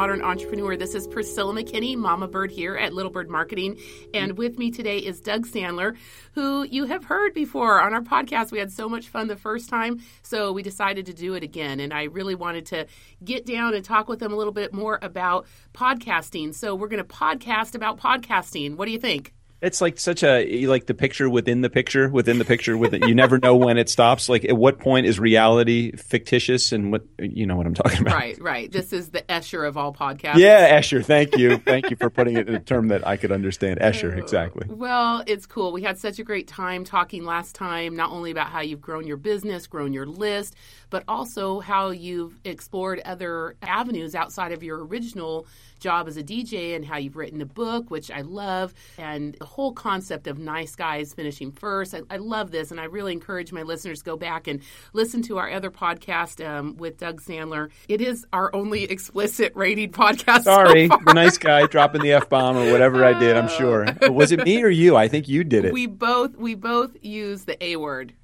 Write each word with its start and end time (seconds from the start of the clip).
modern 0.00 0.22
entrepreneur. 0.22 0.78
This 0.78 0.94
is 0.94 1.06
Priscilla 1.06 1.52
McKinney, 1.52 1.94
Mama 1.94 2.26
Bird 2.26 2.50
here 2.50 2.74
at 2.74 2.94
Little 2.94 3.12
Bird 3.12 3.28
Marketing. 3.28 3.78
And 4.14 4.38
with 4.38 4.56
me 4.56 4.70
today 4.70 4.96
is 4.96 5.20
Doug 5.20 5.46
Sandler, 5.46 5.94
who 6.32 6.62
you 6.62 6.86
have 6.86 7.04
heard 7.04 7.34
before 7.34 7.82
on 7.82 7.92
our 7.92 8.00
podcast. 8.00 8.50
We 8.50 8.58
had 8.58 8.72
so 8.72 8.88
much 8.88 9.08
fun 9.08 9.28
the 9.28 9.36
first 9.36 9.68
time, 9.68 10.00
so 10.22 10.52
we 10.52 10.62
decided 10.62 11.04
to 11.04 11.12
do 11.12 11.34
it 11.34 11.42
again. 11.42 11.80
And 11.80 11.92
I 11.92 12.04
really 12.04 12.34
wanted 12.34 12.64
to 12.68 12.86
get 13.22 13.44
down 13.44 13.74
and 13.74 13.84
talk 13.84 14.08
with 14.08 14.22
him 14.22 14.32
a 14.32 14.36
little 14.36 14.54
bit 14.54 14.72
more 14.72 14.98
about 15.02 15.44
podcasting. 15.74 16.54
So 16.54 16.74
we're 16.74 16.88
going 16.88 17.04
to 17.04 17.14
podcast 17.14 17.74
about 17.74 18.00
podcasting. 18.00 18.76
What 18.76 18.86
do 18.86 18.92
you 18.92 18.98
think? 18.98 19.34
It's 19.62 19.80
like 19.80 20.00
such 20.00 20.22
a 20.22 20.66
like 20.66 20.86
the 20.86 20.94
picture 20.94 21.28
within 21.28 21.60
the 21.60 21.68
picture 21.68 22.08
within 22.08 22.38
the 22.38 22.44
picture 22.44 22.76
with 22.76 22.94
it. 22.94 23.06
You 23.06 23.14
never 23.14 23.38
know 23.38 23.56
when 23.56 23.76
it 23.76 23.88
stops. 23.88 24.28
Like 24.28 24.44
at 24.44 24.56
what 24.56 24.78
point 24.78 25.06
is 25.06 25.20
reality 25.20 25.92
fictitious 25.96 26.72
and 26.72 26.90
what 26.92 27.02
you 27.18 27.46
know 27.46 27.56
what 27.56 27.66
I'm 27.66 27.74
talking 27.74 28.00
about. 28.00 28.14
Right, 28.14 28.40
right. 28.40 28.72
This 28.72 28.92
is 28.92 29.10
the 29.10 29.22
Escher 29.22 29.66
of 29.66 29.76
all 29.76 29.92
podcasts. 29.92 30.36
Yeah, 30.36 30.78
Escher. 30.78 31.04
Thank 31.04 31.36
you, 31.36 31.58
thank 31.58 31.90
you 31.90 31.96
for 31.96 32.08
putting 32.10 32.36
it 32.36 32.48
in 32.48 32.54
a 32.54 32.60
term 32.60 32.88
that 32.88 33.06
I 33.06 33.16
could 33.16 33.32
understand. 33.32 33.80
Escher, 33.80 34.14
oh, 34.14 34.18
exactly. 34.18 34.66
Well, 34.68 35.22
it's 35.26 35.46
cool. 35.46 35.72
We 35.72 35.82
had 35.82 35.98
such 35.98 36.18
a 36.18 36.24
great 36.24 36.48
time 36.48 36.84
talking 36.84 37.24
last 37.24 37.54
time, 37.54 37.94
not 37.94 38.10
only 38.10 38.30
about 38.30 38.48
how 38.48 38.60
you've 38.60 38.80
grown 38.80 39.06
your 39.06 39.16
business, 39.16 39.66
grown 39.66 39.92
your 39.92 40.06
list, 40.06 40.54
but 40.90 41.04
also 41.08 41.60
how 41.60 41.90
you've 41.90 42.38
explored 42.44 43.00
other 43.04 43.56
avenues 43.62 44.14
outside 44.14 44.52
of 44.52 44.62
your 44.62 44.84
original 44.84 45.46
job 45.80 46.06
as 46.06 46.16
a 46.16 46.22
DJ 46.22 46.76
and 46.76 46.84
how 46.84 46.98
you've 46.98 47.16
written 47.16 47.40
a 47.40 47.46
book, 47.46 47.90
which 47.90 48.10
I 48.10 48.20
love, 48.20 48.74
and 48.98 49.34
the 49.34 49.46
whole 49.46 49.72
concept 49.72 50.26
of 50.26 50.38
nice 50.38 50.76
guys 50.76 51.14
finishing 51.14 51.52
first. 51.52 51.94
I, 51.94 52.02
I 52.10 52.18
love 52.18 52.50
this, 52.50 52.70
and 52.70 52.78
I 52.78 52.84
really 52.84 53.12
encourage 53.12 53.50
my 53.52 53.62
listeners 53.62 54.00
to 54.00 54.04
go 54.04 54.16
back 54.16 54.46
and 54.46 54.60
listen 54.92 55.22
to 55.22 55.38
our 55.38 55.50
other 55.50 55.70
podcast 55.70 56.46
um, 56.46 56.76
with 56.76 56.98
Doug 56.98 57.22
Sandler. 57.22 57.70
It 57.88 58.00
is 58.00 58.26
our 58.32 58.54
only 58.54 58.84
explicit 58.84 59.52
rated 59.56 59.92
podcast. 59.92 60.42
Sorry, 60.42 60.88
so 60.88 60.98
the 61.04 61.14
nice 61.14 61.38
guy 61.38 61.66
dropping 61.70 62.02
the 62.02 62.12
f 62.12 62.28
bomb 62.28 62.56
or 62.56 62.70
whatever 62.70 63.04
I 63.04 63.18
did. 63.18 63.36
I'm 63.36 63.48
sure. 63.48 63.86
Was 64.10 64.32
it 64.32 64.44
me 64.44 64.62
or 64.62 64.68
you? 64.68 64.96
I 64.96 65.08
think 65.08 65.28
you 65.28 65.44
did 65.44 65.64
it. 65.64 65.72
We 65.72 65.86
both 65.86 66.36
we 66.36 66.54
both 66.54 66.96
use 67.02 67.44
the 67.44 67.62
A 67.64 67.76
word. 67.76 68.14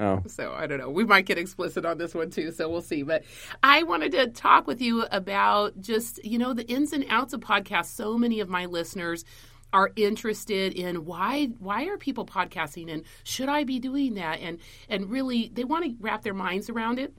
Oh. 0.00 0.22
So 0.26 0.52
I 0.52 0.66
don't 0.66 0.78
know. 0.78 0.90
We 0.90 1.04
might 1.04 1.26
get 1.26 1.38
explicit 1.38 1.84
on 1.84 1.98
this 1.98 2.14
one 2.14 2.30
too, 2.30 2.50
so 2.50 2.68
we'll 2.68 2.82
see. 2.82 3.02
But 3.02 3.24
I 3.62 3.84
wanted 3.84 4.12
to 4.12 4.28
talk 4.28 4.66
with 4.66 4.80
you 4.80 5.04
about 5.10 5.80
just, 5.80 6.24
you 6.24 6.38
know, 6.38 6.52
the 6.52 6.66
ins 6.66 6.92
and 6.92 7.04
outs 7.08 7.32
of 7.32 7.40
podcasts. 7.40 7.94
So 7.94 8.18
many 8.18 8.40
of 8.40 8.48
my 8.48 8.66
listeners 8.66 9.24
are 9.72 9.90
interested 9.96 10.72
in 10.72 11.04
why 11.04 11.46
why 11.58 11.86
are 11.86 11.98
people 11.98 12.24
podcasting 12.24 12.92
and 12.92 13.02
should 13.24 13.48
I 13.48 13.64
be 13.64 13.80
doing 13.80 14.14
that? 14.14 14.40
And 14.40 14.58
and 14.88 15.10
really 15.10 15.50
they 15.52 15.64
want 15.64 15.84
to 15.84 15.94
wrap 16.00 16.22
their 16.22 16.34
minds 16.34 16.70
around 16.70 16.98
it. 16.98 17.12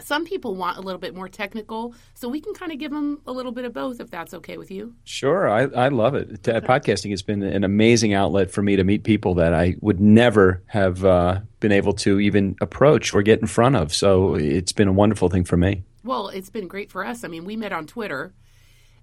Some 0.00 0.24
people 0.24 0.56
want 0.56 0.78
a 0.78 0.80
little 0.80 0.98
bit 0.98 1.14
more 1.14 1.28
technical, 1.28 1.94
so 2.14 2.28
we 2.28 2.40
can 2.40 2.54
kind 2.54 2.72
of 2.72 2.78
give 2.78 2.90
them 2.90 3.20
a 3.26 3.32
little 3.32 3.52
bit 3.52 3.64
of 3.64 3.72
both 3.72 4.00
if 4.00 4.10
that's 4.10 4.34
okay 4.34 4.56
with 4.56 4.70
you. 4.70 4.94
Sure, 5.04 5.48
I, 5.48 5.62
I 5.64 5.88
love 5.88 6.14
it. 6.14 6.42
Podcasting 6.42 7.10
has 7.10 7.22
been 7.22 7.42
an 7.42 7.64
amazing 7.64 8.14
outlet 8.14 8.50
for 8.50 8.62
me 8.62 8.76
to 8.76 8.84
meet 8.84 9.04
people 9.04 9.34
that 9.34 9.54
I 9.54 9.76
would 9.80 10.00
never 10.00 10.62
have 10.66 11.04
uh, 11.04 11.40
been 11.60 11.72
able 11.72 11.92
to 11.94 12.20
even 12.20 12.56
approach 12.60 13.14
or 13.14 13.22
get 13.22 13.40
in 13.40 13.46
front 13.46 13.76
of. 13.76 13.94
So 13.94 14.34
it's 14.34 14.72
been 14.72 14.88
a 14.88 14.92
wonderful 14.92 15.28
thing 15.28 15.44
for 15.44 15.56
me. 15.56 15.84
Well, 16.04 16.28
it's 16.28 16.50
been 16.50 16.68
great 16.68 16.90
for 16.90 17.04
us. 17.04 17.22
I 17.22 17.28
mean, 17.28 17.44
we 17.44 17.54
met 17.56 17.72
on 17.72 17.86
Twitter 17.86 18.32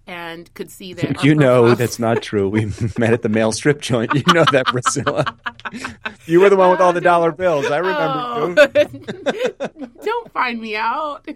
and 0.09 0.51
could 0.55 0.71
see 0.71 0.93
that. 0.93 1.23
you 1.23 1.35
know 1.35 1.75
that's 1.75 1.99
not 1.99 2.23
true. 2.23 2.49
We 2.49 2.65
met 2.97 3.13
at 3.13 3.21
the 3.21 3.29
male 3.29 3.51
strip 3.51 3.79
joint. 3.79 4.11
You 4.15 4.33
know 4.33 4.43
that, 4.51 4.65
Priscilla. 4.65 5.37
you 6.25 6.41
were 6.41 6.49
the 6.49 6.55
one 6.55 6.71
with 6.71 6.81
all 6.81 6.93
the 6.93 6.99
dollar 6.99 7.31
bills. 7.31 7.67
I 7.67 7.77
remember. 7.77 8.55
Oh. 8.57 9.67
Don't 10.03 10.31
find 10.33 10.59
me 10.59 10.75
out. 10.75 11.27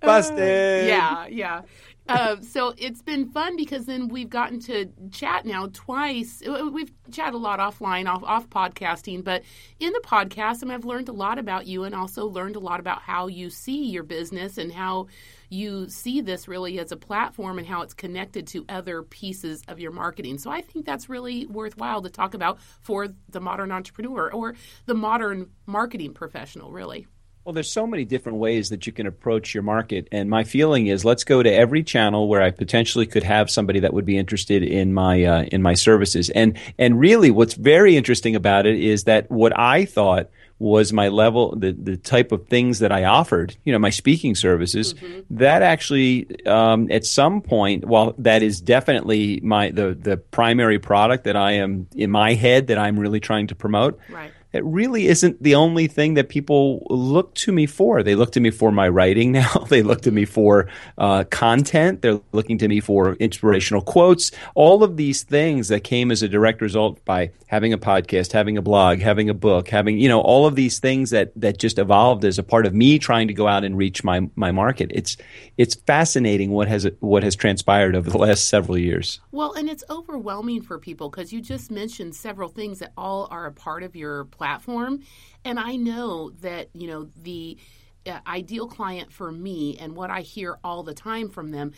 Busted. 0.00 0.84
Uh, 0.84 0.86
yeah, 0.86 1.26
yeah. 1.26 1.62
Uh, 2.08 2.36
so 2.40 2.74
it's 2.78 3.02
been 3.02 3.30
fun 3.30 3.54
because 3.54 3.84
then 3.84 4.08
we've 4.08 4.30
gotten 4.30 4.58
to 4.58 4.90
chat 5.12 5.44
now 5.44 5.68
twice. 5.72 6.42
We've 6.72 6.90
chatted 7.12 7.34
a 7.34 7.38
lot 7.38 7.60
offline, 7.60 8.08
off, 8.08 8.24
off 8.24 8.48
podcasting, 8.48 9.22
but 9.22 9.42
in 9.78 9.92
the 9.92 10.00
podcast, 10.00 10.62
I 10.62 10.66
mean, 10.66 10.74
I've 10.74 10.84
learned 10.84 11.08
a 11.08 11.12
lot 11.12 11.38
about 11.38 11.66
you 11.66 11.84
and 11.84 11.94
also 11.94 12.26
learned 12.26 12.56
a 12.56 12.60
lot 12.60 12.80
about 12.80 13.02
how 13.02 13.28
you 13.28 13.48
see 13.48 13.84
your 13.84 14.02
business 14.02 14.58
and 14.58 14.72
how 14.72 15.06
you 15.50 15.88
see 15.88 16.20
this 16.20 16.48
really 16.48 16.78
as 16.78 16.92
a 16.92 16.96
platform 16.96 17.58
and 17.58 17.66
how 17.66 17.82
it's 17.82 17.92
connected 17.92 18.46
to 18.46 18.64
other 18.68 19.02
pieces 19.02 19.62
of 19.68 19.78
your 19.78 19.90
marketing. 19.90 20.38
So 20.38 20.50
I 20.50 20.62
think 20.62 20.86
that's 20.86 21.08
really 21.08 21.44
worthwhile 21.46 22.00
to 22.02 22.08
talk 22.08 22.34
about 22.34 22.60
for 22.80 23.08
the 23.28 23.40
modern 23.40 23.72
entrepreneur 23.72 24.32
or 24.32 24.54
the 24.86 24.94
modern 24.94 25.50
marketing 25.66 26.14
professional, 26.14 26.70
really. 26.70 27.06
Well, 27.44 27.54
there's 27.54 27.72
so 27.72 27.86
many 27.86 28.04
different 28.04 28.38
ways 28.38 28.68
that 28.68 28.86
you 28.86 28.92
can 28.92 29.06
approach 29.06 29.54
your 29.54 29.62
market. 29.62 30.08
And 30.12 30.28
my 30.28 30.44
feeling 30.44 30.88
is 30.88 31.06
let's 31.06 31.24
go 31.24 31.42
to 31.42 31.52
every 31.52 31.82
channel 31.82 32.28
where 32.28 32.42
I 32.42 32.50
potentially 32.50 33.06
could 33.06 33.22
have 33.22 33.50
somebody 33.50 33.80
that 33.80 33.94
would 33.94 34.04
be 34.04 34.18
interested 34.18 34.62
in 34.62 34.92
my 34.92 35.24
uh, 35.24 35.42
in 35.44 35.62
my 35.62 35.72
services. 35.72 36.28
And 36.30 36.58
and 36.78 37.00
really 37.00 37.30
what's 37.30 37.54
very 37.54 37.96
interesting 37.96 38.36
about 38.36 38.66
it 38.66 38.78
is 38.78 39.04
that 39.04 39.30
what 39.30 39.58
I 39.58 39.86
thought 39.86 40.30
was 40.60 40.92
my 40.92 41.08
level, 41.08 41.56
the, 41.56 41.72
the 41.72 41.96
type 41.96 42.30
of 42.30 42.46
things 42.46 42.78
that 42.78 42.92
I 42.92 43.04
offered, 43.04 43.56
you 43.64 43.72
know, 43.72 43.78
my 43.78 43.90
speaking 43.90 44.34
services, 44.34 44.94
mm-hmm. 44.94 45.20
that 45.38 45.62
actually, 45.62 46.46
um, 46.46 46.86
at 46.92 47.06
some 47.06 47.40
point, 47.40 47.86
while 47.86 48.14
that 48.18 48.42
is 48.42 48.60
definitely 48.60 49.40
my, 49.42 49.70
the, 49.70 49.94
the 49.94 50.18
primary 50.18 50.78
product 50.78 51.24
that 51.24 51.34
I 51.34 51.52
am 51.52 51.88
in 51.96 52.10
my 52.10 52.34
head 52.34 52.68
that 52.68 52.78
I'm 52.78 53.00
really 53.00 53.20
trying 53.20 53.48
to 53.48 53.54
promote. 53.54 53.98
Right 54.10 54.32
it 54.52 54.64
really 54.64 55.06
isn't 55.06 55.42
the 55.42 55.54
only 55.54 55.86
thing 55.86 56.14
that 56.14 56.28
people 56.28 56.86
look 56.90 57.34
to 57.36 57.52
me 57.52 57.66
for. 57.66 58.02
They 58.02 58.14
look 58.14 58.32
to 58.32 58.40
me 58.40 58.50
for 58.50 58.72
my 58.72 58.88
writing 58.88 59.32
now. 59.40 59.66
they 59.68 59.82
look 59.82 60.02
to 60.02 60.10
me 60.10 60.24
for 60.24 60.68
uh, 60.98 61.24
content. 61.24 62.02
They're 62.02 62.20
looking 62.32 62.58
to 62.58 62.68
me 62.68 62.80
for 62.80 63.14
inspirational 63.14 63.82
quotes. 63.82 64.30
All 64.54 64.82
of 64.82 64.96
these 64.96 65.22
things 65.22 65.68
that 65.68 65.84
came 65.84 66.10
as 66.10 66.22
a 66.22 66.28
direct 66.28 66.60
result 66.60 67.04
by 67.04 67.30
having 67.46 67.72
a 67.72 67.78
podcast, 67.78 68.32
having 68.32 68.56
a 68.56 68.62
blog, 68.62 69.00
having 69.00 69.28
a 69.28 69.34
book, 69.34 69.68
having 69.68 69.98
you 69.98 70.08
know 70.08 70.20
all 70.20 70.46
of 70.46 70.54
these 70.54 70.78
things 70.78 71.10
that 71.10 71.32
that 71.36 71.58
just 71.58 71.78
evolved 71.78 72.24
as 72.24 72.38
a 72.38 72.42
part 72.42 72.66
of 72.66 72.74
me 72.74 72.98
trying 72.98 73.28
to 73.28 73.34
go 73.34 73.46
out 73.46 73.64
and 73.64 73.76
reach 73.76 74.04
my 74.04 74.28
my 74.36 74.52
market. 74.52 74.90
It's 74.94 75.16
it's 75.58 75.74
fascinating 75.74 76.50
what 76.50 76.68
has 76.68 76.88
what 77.00 77.22
has 77.22 77.36
transpired 77.36 77.94
over 77.94 78.08
the 78.08 78.18
last 78.18 78.48
several 78.48 78.78
years. 78.78 79.20
Well, 79.32 79.52
and 79.54 79.68
it's 79.68 79.84
overwhelming 79.90 80.62
for 80.62 80.78
people 80.78 81.10
because 81.10 81.32
you 81.32 81.40
just 81.40 81.70
mentioned 81.70 82.14
several 82.14 82.48
things 82.48 82.78
that 82.78 82.92
all 82.96 83.28
are 83.30 83.46
a 83.46 83.52
part 83.52 83.82
of 83.82 83.96
your 83.96 84.24
platform. 84.40 85.00
And 85.44 85.60
I 85.60 85.76
know 85.76 86.30
that, 86.40 86.70
you 86.72 86.86
know, 86.86 87.10
the 87.14 87.58
uh, 88.06 88.20
ideal 88.26 88.66
client 88.66 89.12
for 89.12 89.30
me 89.30 89.76
and 89.78 89.94
what 89.94 90.08
I 90.08 90.22
hear 90.22 90.58
all 90.64 90.82
the 90.82 90.94
time 90.94 91.28
from 91.28 91.50
them 91.50 91.72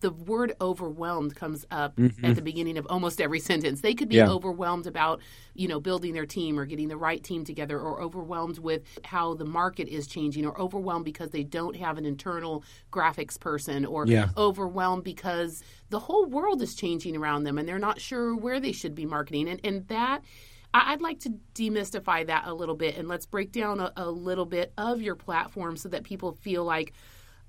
the 0.00 0.10
word 0.10 0.54
overwhelmed 0.60 1.34
comes 1.34 1.64
up 1.70 1.96
mm-hmm. 1.96 2.24
at 2.24 2.36
the 2.36 2.42
beginning 2.42 2.78
of 2.78 2.86
almost 2.88 3.20
every 3.20 3.40
sentence. 3.40 3.80
They 3.80 3.94
could 3.94 4.08
be 4.08 4.16
yeah. 4.16 4.28
overwhelmed 4.28 4.86
about, 4.86 5.20
you 5.54 5.68
know, 5.68 5.80
building 5.80 6.14
their 6.14 6.26
team 6.26 6.58
or 6.58 6.66
getting 6.66 6.88
the 6.88 6.96
right 6.96 7.22
team 7.22 7.44
together 7.44 7.78
or 7.78 8.00
overwhelmed 8.00 8.58
with 8.58 8.82
how 9.04 9.34
the 9.34 9.44
market 9.44 9.88
is 9.88 10.06
changing 10.06 10.46
or 10.46 10.58
overwhelmed 10.60 11.04
because 11.04 11.30
they 11.30 11.44
don't 11.44 11.76
have 11.76 11.98
an 11.98 12.04
internal 12.04 12.64
graphics 12.92 13.38
person 13.38 13.84
or 13.84 14.06
yeah. 14.06 14.28
overwhelmed 14.36 15.04
because 15.04 15.62
the 15.90 15.98
whole 15.98 16.26
world 16.26 16.62
is 16.62 16.74
changing 16.74 17.16
around 17.16 17.44
them 17.44 17.58
and 17.58 17.68
they're 17.68 17.78
not 17.78 18.00
sure 18.00 18.34
where 18.34 18.60
they 18.60 18.72
should 18.72 18.94
be 18.94 19.06
marketing. 19.06 19.48
And 19.48 19.60
and 19.64 19.86
that 19.88 20.22
I'd 20.74 21.00
like 21.00 21.20
to 21.20 21.34
demystify 21.54 22.26
that 22.26 22.46
a 22.46 22.54
little 22.54 22.74
bit 22.74 22.96
and 22.96 23.06
let's 23.06 23.26
break 23.26 23.52
down 23.52 23.80
a, 23.80 23.92
a 23.96 24.10
little 24.10 24.44
bit 24.44 24.72
of 24.76 25.00
your 25.00 25.14
platform 25.14 25.76
so 25.76 25.88
that 25.90 26.02
people 26.04 26.32
feel 26.32 26.64
like 26.64 26.92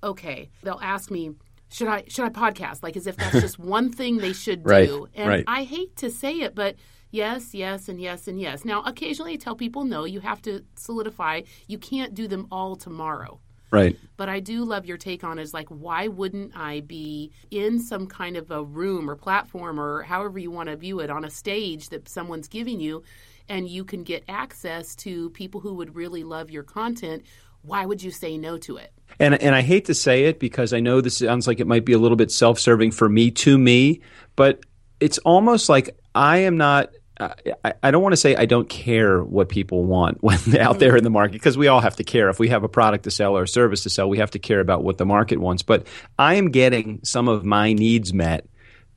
okay, 0.03 0.50
they'll 0.62 0.80
ask 0.81 1.09
me 1.09 1.31
should 1.69 1.88
I 1.88 2.03
should 2.08 2.26
I 2.26 2.29
podcast? 2.29 2.84
Like 2.84 2.96
as 2.96 3.08
if 3.08 3.17
that's 3.17 3.41
just 3.41 3.59
one 3.59 3.91
thing 3.91 4.17
they 4.17 4.34
should 4.34 4.66
right, 4.66 4.88
do. 4.88 5.08
And 5.16 5.28
right. 5.28 5.44
I 5.47 5.64
hate 5.64 5.96
to 5.97 6.09
say 6.09 6.41
it, 6.41 6.55
but 6.55 6.76
yes, 7.11 7.53
yes, 7.53 7.90
and 7.90 7.99
yes, 7.99 8.28
and 8.28 8.40
yes. 8.40 8.64
Now, 8.64 8.84
occasionally 8.84 9.34
I 9.34 9.38
tell 9.38 9.55
people 9.55 9.84
no, 9.84 10.05
you 10.05 10.20
have 10.20 10.41
to 10.44 10.64
solidify. 10.76 11.41
You 11.67 11.78
can't 11.78 12.14
do 12.14 12.28
them 12.28 12.47
all 12.52 12.76
tomorrow. 12.76 13.40
Right. 13.72 13.97
But 14.17 14.29
I 14.29 14.40
do 14.40 14.64
love 14.64 14.85
your 14.85 14.97
take 14.97 15.23
on 15.23 15.40
is 15.40 15.53
like 15.53 15.67
why 15.70 16.08
wouldn't 16.08 16.56
I 16.56 16.82
be 16.82 17.32
in 17.52 17.79
some 17.79 18.08
kind 18.08 18.38
of 18.38 18.52
a 18.52 18.64
room 18.64 19.09
or 19.09 19.16
platform 19.16 19.79
or 19.79 20.03
however 20.03 20.40
you 20.40 20.52
want 20.52 20.70
to 20.70 20.76
view 20.76 21.00
it 21.00 21.09
on 21.09 21.26
a 21.26 21.29
stage 21.29 21.90
that 21.90 22.08
someone's 22.08 22.47
giving 22.47 22.79
you 22.79 23.03
and 23.50 23.67
you 23.67 23.84
can 23.84 24.03
get 24.03 24.23
access 24.28 24.96
to 24.96 25.29
people 25.32 25.62
who 25.62 25.73
would 25.76 25.96
really 25.96 26.23
love 26.23 26.50
your 26.50 26.64
content 26.64 27.23
why 27.66 27.85
would 27.85 28.02
you 28.02 28.12
say 28.12 28.38
no 28.38 28.58
to 28.59 28.78
it? 28.78 28.91
And 29.20 29.41
and 29.41 29.56
I 29.56 29.62
hate 29.62 29.85
to 29.85 29.94
say 29.94 30.26
it 30.26 30.40
because 30.40 30.73
I 30.73 30.79
know 30.79 31.02
this 31.02 31.18
sounds 31.18 31.47
like 31.47 31.59
it 31.59 31.68
might 31.68 31.85
be 31.85 31.94
a 31.94 31.97
little 31.97 32.18
bit 32.18 32.32
self-serving 32.32 32.91
for 32.91 33.08
me 33.08 33.32
to 33.32 33.58
me, 33.58 34.02
but 34.35 34.66
it's 35.00 35.18
almost 35.20 35.70
like 35.70 35.97
I 36.14 36.40
am 36.40 36.58
not 36.58 36.90
I, 37.20 37.73
I, 37.82 37.91
don't 37.91 38.03
want 38.03 38.14
to 38.14 38.17
say 38.17 38.35
I 38.35 38.46
don't 38.46 38.67
care 38.67 39.23
what 39.23 39.47
people 39.47 39.85
want 39.85 40.17
when 40.23 40.58
out 40.58 40.79
there 40.79 40.97
in 40.97 41.03
the 41.03 41.09
market 41.09 41.34
because 41.34 41.58
we 41.58 41.67
all 41.67 41.79
have 41.79 41.96
to 41.97 42.03
care. 42.03 42.29
If 42.29 42.40
we 42.40 42.50
have 42.50 42.64
a 42.64 42.70
product 42.70 43.06
to 43.06 43.12
sell 43.12 43.38
or 43.38 43.44
a 43.44 43.47
service 43.47 43.84
to 43.84 43.90
sell, 43.90 44.09
we 44.09 44.17
have 44.17 44.32
to 44.32 44.40
care 44.40 44.59
about 44.59 44.84
what 44.84 44.97
the 44.97 45.06
market 45.06 45.40
wants. 45.40 45.64
But 45.64 45.88
I 46.20 46.35
am 46.35 46.52
getting 46.52 47.00
some 47.03 47.28
of 47.28 47.46
my 47.46 47.73
needs 47.73 48.14
met 48.14 48.47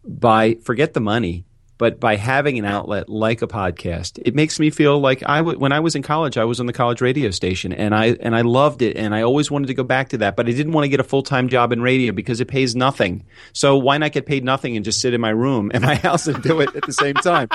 by 0.05 0.55
forget 0.62 0.94
the 0.94 1.00
money 1.00 1.44
but 1.79 2.00
by 2.00 2.17
having 2.17 2.59
an 2.59 2.65
outlet 2.65 3.09
like 3.09 3.41
a 3.41 3.47
podcast, 3.47 4.21
it 4.25 4.35
makes 4.35 4.59
me 4.59 4.71
feel 4.71 4.99
like 4.99 5.23
I 5.23 5.41
when 5.41 5.73
I 5.73 5.79
was 5.79 5.94
in 5.94 6.03
college, 6.03 6.37
I 6.37 6.44
was 6.44 6.59
on 6.59 6.67
the 6.67 6.73
college 6.73 7.00
radio 7.00 7.31
station, 7.31 7.73
and 7.73 7.94
I 7.94 8.17
and 8.21 8.35
I 8.35 8.41
loved 8.41 8.82
it, 8.82 8.97
and 8.97 9.14
I 9.14 9.23
always 9.23 9.49
wanted 9.49 9.69
to 9.69 9.75
go 9.75 9.85
back 9.85 10.09
to 10.11 10.19
that, 10.19 10.35
but 10.35 10.49
I 10.49 10.53
didn't 10.53 10.73
want 10.73 10.85
to 10.85 10.88
get 10.88 10.99
a 10.99 11.05
full 11.05 11.23
time 11.23 11.49
job 11.49 11.73
in 11.73 11.81
radio 11.81 12.12
because 12.12 12.41
it 12.41 12.49
pays 12.49 12.75
nothing. 12.75 13.25
So 13.53 13.76
why 13.76 13.97
not 13.99 14.11
get 14.11 14.26
paid 14.26 14.44
nothing 14.44 14.75
and 14.75 14.85
just 14.85 15.00
sit 15.00 15.14
in 15.14 15.21
my 15.21 15.31
room 15.31 15.71
and 15.73 15.85
my 15.85 15.94
house 16.09 16.26
and 16.26 16.43
do 16.43 16.61
it 16.61 16.75
at 16.75 16.85
the 16.85 16.93
same 16.93 17.14
time? 17.14 17.49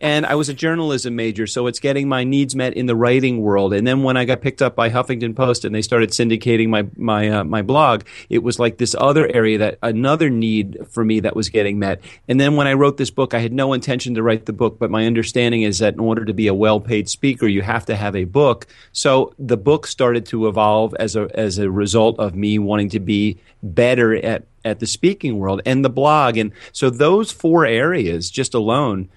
And 0.00 0.24
I 0.26 0.36
was 0.36 0.48
a 0.48 0.54
journalism 0.54 1.16
major, 1.16 1.46
so 1.46 1.66
it's 1.66 1.80
getting 1.80 2.08
my 2.08 2.22
needs 2.22 2.54
met 2.54 2.74
in 2.74 2.86
the 2.86 2.94
writing 2.94 3.40
world. 3.40 3.74
And 3.74 3.84
then 3.84 4.04
when 4.04 4.16
I 4.16 4.24
got 4.24 4.40
picked 4.40 4.62
up 4.62 4.76
by 4.76 4.90
Huffington 4.90 5.34
Post 5.34 5.64
and 5.64 5.74
they 5.74 5.82
started 5.82 6.10
syndicating 6.10 6.68
my 6.68 6.86
my 6.96 7.28
uh, 7.28 7.44
my 7.44 7.62
blog, 7.62 8.04
it 8.28 8.44
was 8.44 8.60
like 8.60 8.78
this 8.78 8.94
other 8.98 9.26
area 9.34 9.58
that 9.58 9.78
another 9.82 10.30
need 10.30 10.78
for 10.88 11.04
me 11.04 11.18
that 11.20 11.34
was 11.34 11.48
getting 11.48 11.80
met. 11.80 12.00
And 12.28 12.38
then 12.38 12.54
when 12.54 12.68
I 12.68 12.74
wrote 12.74 12.96
this 12.96 13.10
book, 13.10 13.34
I 13.34 13.40
had 13.40 13.52
no 13.52 13.72
intention 13.72 14.14
to 14.14 14.22
write 14.22 14.46
the 14.46 14.52
book, 14.52 14.78
but 14.78 14.90
my 14.90 15.04
understanding 15.04 15.62
is 15.62 15.80
that 15.80 15.94
in 15.94 16.00
order 16.00 16.24
to 16.24 16.32
be 16.32 16.46
a 16.46 16.54
well-paid 16.54 17.08
speaker, 17.08 17.48
you 17.48 17.62
have 17.62 17.84
to 17.86 17.96
have 17.96 18.14
a 18.14 18.24
book. 18.24 18.66
So 18.92 19.34
the 19.38 19.56
book 19.56 19.86
started 19.86 20.26
to 20.26 20.46
evolve 20.46 20.94
as 21.00 21.16
a 21.16 21.28
as 21.34 21.58
a 21.58 21.70
result 21.70 22.20
of 22.20 22.36
me 22.36 22.58
wanting 22.60 22.90
to 22.90 23.00
be 23.00 23.38
better 23.64 24.14
at 24.14 24.44
at 24.64 24.78
the 24.78 24.86
speaking 24.86 25.38
world 25.38 25.60
and 25.66 25.84
the 25.84 25.90
blog. 25.90 26.36
And 26.36 26.52
so 26.72 26.90
those 26.90 27.32
four 27.32 27.66
areas 27.66 28.30
just 28.30 28.54
alone 28.54 29.08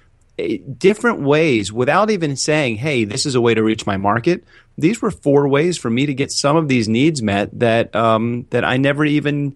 different 0.77 1.21
ways 1.21 1.71
without 1.71 2.09
even 2.09 2.35
saying, 2.35 2.77
hey, 2.77 3.03
this 3.05 3.25
is 3.25 3.35
a 3.35 3.41
way 3.41 3.53
to 3.53 3.63
reach 3.63 3.85
my 3.85 3.97
market. 3.97 4.43
These 4.77 5.01
were 5.01 5.11
four 5.11 5.47
ways 5.47 5.77
for 5.77 5.89
me 5.89 6.05
to 6.05 6.13
get 6.13 6.31
some 6.31 6.55
of 6.57 6.67
these 6.67 6.87
needs 6.87 7.21
met 7.21 7.57
that 7.59 7.95
um, 7.95 8.45
that 8.51 8.63
I 8.63 8.77
never 8.77 9.05
even 9.05 9.55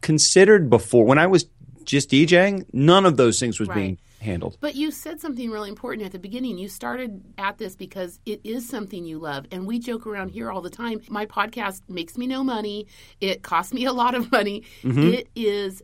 considered 0.00 0.68
before. 0.70 1.04
When 1.04 1.18
I 1.18 1.26
was 1.26 1.46
just 1.84 2.10
DJing, 2.10 2.64
none 2.72 3.04
of 3.06 3.16
those 3.16 3.38
things 3.38 3.60
was 3.60 3.68
Right. 3.68 3.76
being 3.76 3.98
handled. 4.20 4.56
But 4.60 4.74
you 4.74 4.90
said 4.90 5.20
something 5.20 5.50
really 5.50 5.68
important 5.68 6.06
at 6.06 6.12
the 6.12 6.18
beginning. 6.18 6.56
You 6.56 6.68
started 6.68 7.22
at 7.36 7.58
this 7.58 7.76
because 7.76 8.18
it 8.24 8.40
is 8.42 8.66
something 8.66 9.04
you 9.04 9.18
love. 9.18 9.44
And 9.52 9.66
we 9.66 9.78
joke 9.78 10.06
around 10.06 10.30
here 10.30 10.50
all 10.50 10.62
the 10.62 10.70
time. 10.70 11.02
My 11.10 11.26
podcast 11.26 11.82
makes 11.88 12.16
me 12.16 12.26
no 12.26 12.42
money, 12.42 12.86
it 13.20 13.42
costs 13.42 13.74
me 13.74 13.84
a 13.84 13.92
lot 13.92 14.14
of 14.14 14.32
money. 14.32 14.64
It 14.82 15.28
is 15.36 15.82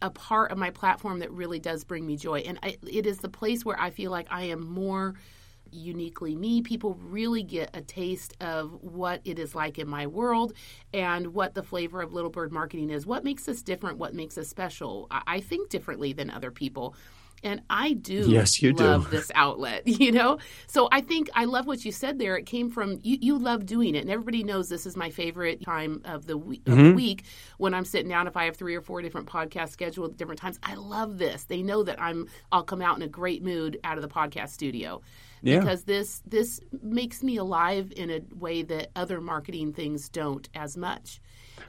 a 0.00 0.10
part 0.10 0.52
of 0.52 0.58
my 0.58 0.70
platform 0.70 1.18
that 1.20 1.30
really 1.32 1.58
does 1.58 1.84
bring 1.84 2.06
me 2.06 2.16
joy. 2.16 2.40
And 2.40 2.58
I, 2.62 2.76
it 2.88 3.06
is 3.06 3.18
the 3.18 3.28
place 3.28 3.64
where 3.64 3.78
I 3.80 3.90
feel 3.90 4.10
like 4.10 4.26
I 4.30 4.44
am 4.44 4.66
more 4.66 5.14
uniquely 5.70 6.34
me. 6.34 6.62
People 6.62 6.94
really 6.94 7.42
get 7.42 7.70
a 7.74 7.80
taste 7.82 8.34
of 8.40 8.72
what 8.82 9.20
it 9.24 9.38
is 9.38 9.54
like 9.54 9.78
in 9.78 9.88
my 9.88 10.06
world 10.06 10.54
and 10.94 11.34
what 11.34 11.54
the 11.54 11.62
flavor 11.62 12.00
of 12.00 12.12
Little 12.12 12.30
Bird 12.30 12.52
marketing 12.52 12.90
is. 12.90 13.06
What 13.06 13.24
makes 13.24 13.48
us 13.48 13.62
different? 13.62 13.98
What 13.98 14.14
makes 14.14 14.38
us 14.38 14.48
special? 14.48 15.06
I, 15.10 15.22
I 15.26 15.40
think 15.40 15.68
differently 15.68 16.12
than 16.12 16.30
other 16.30 16.50
people. 16.50 16.94
And 17.44 17.62
I 17.70 17.92
do 17.92 18.24
Yes, 18.28 18.60
you 18.62 18.72
do. 18.72 18.82
love 18.84 19.10
this 19.10 19.30
outlet, 19.34 19.82
you 19.86 20.10
know? 20.12 20.38
So 20.66 20.88
I 20.90 21.00
think 21.00 21.30
I 21.34 21.44
love 21.44 21.66
what 21.66 21.84
you 21.84 21.92
said 21.92 22.18
there. 22.18 22.36
It 22.36 22.46
came 22.46 22.70
from 22.70 22.98
you, 23.02 23.18
you 23.20 23.38
love 23.38 23.64
doing 23.66 23.94
it. 23.94 23.98
And 24.00 24.10
everybody 24.10 24.42
knows 24.42 24.68
this 24.68 24.86
is 24.86 24.96
my 24.96 25.10
favorite 25.10 25.62
time 25.64 26.02
of 26.04 26.26
the, 26.26 26.36
week, 26.36 26.62
of 26.66 26.74
Mm-hmm. 26.74 26.88
the 26.88 26.94
week 26.94 27.24
when 27.58 27.74
I'm 27.74 27.84
sitting 27.84 28.08
down. 28.08 28.26
If 28.26 28.36
I 28.36 28.44
have 28.46 28.56
three 28.56 28.74
or 28.74 28.80
four 28.80 29.02
different 29.02 29.28
podcasts 29.28 29.70
scheduled 29.70 30.12
at 30.12 30.16
different 30.16 30.40
times, 30.40 30.58
I 30.62 30.74
love 30.74 31.18
this. 31.18 31.44
They 31.44 31.62
know 31.62 31.82
that 31.84 32.00
I'm, 32.00 32.26
I'll 32.50 32.64
come 32.64 32.82
out 32.82 32.96
in 32.96 33.02
a 33.02 33.08
great 33.08 33.42
mood 33.42 33.78
out 33.84 33.98
of 33.98 34.02
the 34.02 34.08
podcast 34.08 34.48
studio 34.50 35.00
Yeah. 35.42 35.60
because 35.60 35.84
this 35.84 36.22
this 36.26 36.60
makes 36.82 37.22
me 37.22 37.36
alive 37.36 37.92
in 37.96 38.10
a 38.10 38.20
way 38.34 38.62
that 38.62 38.90
other 38.96 39.20
marketing 39.20 39.72
things 39.72 40.08
don't 40.08 40.48
as 40.54 40.76
much. 40.76 41.20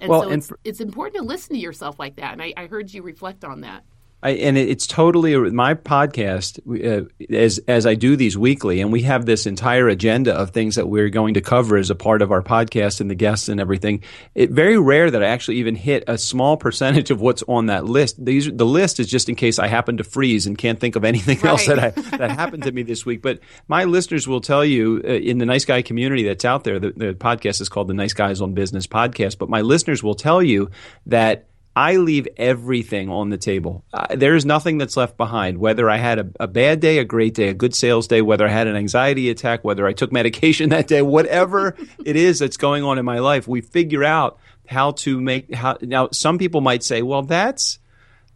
And 0.02 0.10
Well, 0.10 0.24
so 0.24 0.30
and 0.30 0.38
it's, 0.40 0.48
for- 0.48 0.60
it's 0.64 0.80
important 0.82 1.18
to 1.18 1.24
listen 1.24 1.56
to 1.56 1.62
yourself 1.62 2.00
like 2.00 2.16
that. 2.16 2.34
And 2.34 2.42
I, 2.42 2.54
I 2.58 2.66
heard 2.68 2.92
you 2.94 3.04
reflect 3.04 3.44
on 3.44 3.62
that. 3.62 3.84
I, 4.22 4.32
and 4.32 4.58
it, 4.58 4.70
it's 4.70 4.86
totally 4.86 5.36
my 5.52 5.74
podcast 5.76 6.60
uh, 6.68 7.06
as 7.34 7.60
as 7.68 7.86
I 7.86 7.96
do 7.96 8.16
these 8.16 8.38
weekly, 8.38 8.82
and 8.82 8.92
we 8.92 9.04
have 9.04 9.26
this 9.26 9.46
entire 9.46 9.88
agenda 9.88 10.34
of 10.34 10.52
things 10.52 10.76
that 10.76 10.88
we're 10.88 11.10
going 11.10 11.36
to 11.36 11.42
cover 11.42 11.78
as 11.78 11.90
a 11.90 11.96
part 11.96 12.22
of 12.22 12.32
our 12.32 12.42
podcast 12.42 13.00
and 13.00 13.10
the 13.10 13.16
guests 13.16 13.48
and 13.48 13.60
everything. 13.60 14.04
It 14.36 14.52
very 14.52 14.78
rare 14.78 15.10
that 15.10 15.24
I 15.24 15.28
actually 15.28 15.58
even 15.58 15.76
hit 15.76 16.04
a 16.08 16.18
small 16.18 16.58
percentage 16.58 17.12
of 17.12 17.22
what's 17.22 17.44
on 17.48 17.68
that 17.68 17.86
list. 17.86 18.24
These 18.24 18.52
the 18.52 18.66
list 18.66 19.00
is 19.00 19.08
just 19.08 19.30
in 19.30 19.36
case 19.36 19.58
I 19.58 19.68
happen 19.68 19.98
to 19.98 20.04
freeze 20.04 20.48
and 20.48 20.58
can't 20.58 20.80
think 20.80 20.96
of 20.96 21.06
anything 21.06 21.46
else 21.46 21.66
that 21.68 21.80
I, 21.80 21.90
that 22.18 22.32
happened 22.32 22.64
to 22.64 22.72
me 22.72 22.84
this 22.84 23.06
week. 23.06 23.22
But 23.22 23.40
my 23.68 23.86
listeners 23.86 24.28
will 24.28 24.42
tell 24.42 24.66
you 24.66 25.02
uh, 25.04 25.08
in 25.08 25.38
the 25.38 25.46
nice 25.46 25.66
guy 25.66 25.82
community 25.82 26.24
that's 26.24 26.46
out 26.46 26.66
there. 26.66 26.80
The, 26.80 26.92
the 26.92 27.14
podcast 27.14 27.62
is 27.62 27.70
called 27.70 27.88
the 27.88 27.94
Nice 27.94 28.14
Guys 28.14 28.42
on 28.42 28.54
Business 28.54 28.86
podcast. 28.86 29.38
But 29.38 29.50
my 29.50 29.62
listeners 29.62 30.04
will 30.04 30.16
tell 30.16 30.44
you 30.44 30.72
that 31.06 31.49
I 31.76 31.98
leave 31.98 32.28
everything 32.36 33.10
on 33.10 33.30
the 33.30 33.38
table. 33.38 33.84
Uh, 33.94 34.08
there 34.16 34.36
is 34.36 34.46
nothing 34.46 34.78
that's 34.78 34.98
left 34.98 35.18
behind. 35.18 35.60
Whether 35.60 35.90
I 35.90 35.98
had 35.98 36.20
a, 36.20 36.30
a 36.40 36.48
bad 36.48 36.80
day, 36.80 36.98
a 36.98 37.06
great 37.06 37.34
day, 37.34 37.48
a 37.48 37.54
good 37.54 37.76
sales 37.76 38.08
day, 38.08 38.22
whether 38.22 38.46
I 38.46 38.50
had 38.50 38.68
an 38.68 38.76
anxiety 38.76 39.30
attack, 39.30 39.64
whether 39.64 39.88
I 39.88 39.94
took 39.94 40.12
medication 40.12 40.70
that 40.72 40.88
day, 40.88 41.02
whatever 41.02 41.76
it 42.04 42.16
is 42.16 42.40
that's 42.40 42.58
going 42.58 42.84
on 42.84 42.98
in 42.98 43.06
my 43.06 43.20
life, 43.20 43.48
we 43.48 43.62
figure 43.62 44.04
out 44.04 44.40
how 44.68 44.92
to 44.92 45.20
make 45.20 45.54
how. 45.54 45.78
Now, 45.82 46.10
some 46.12 46.38
people 46.38 46.62
might 46.62 46.84
say, 46.84 47.02
"Well, 47.02 47.24
that's 47.24 47.80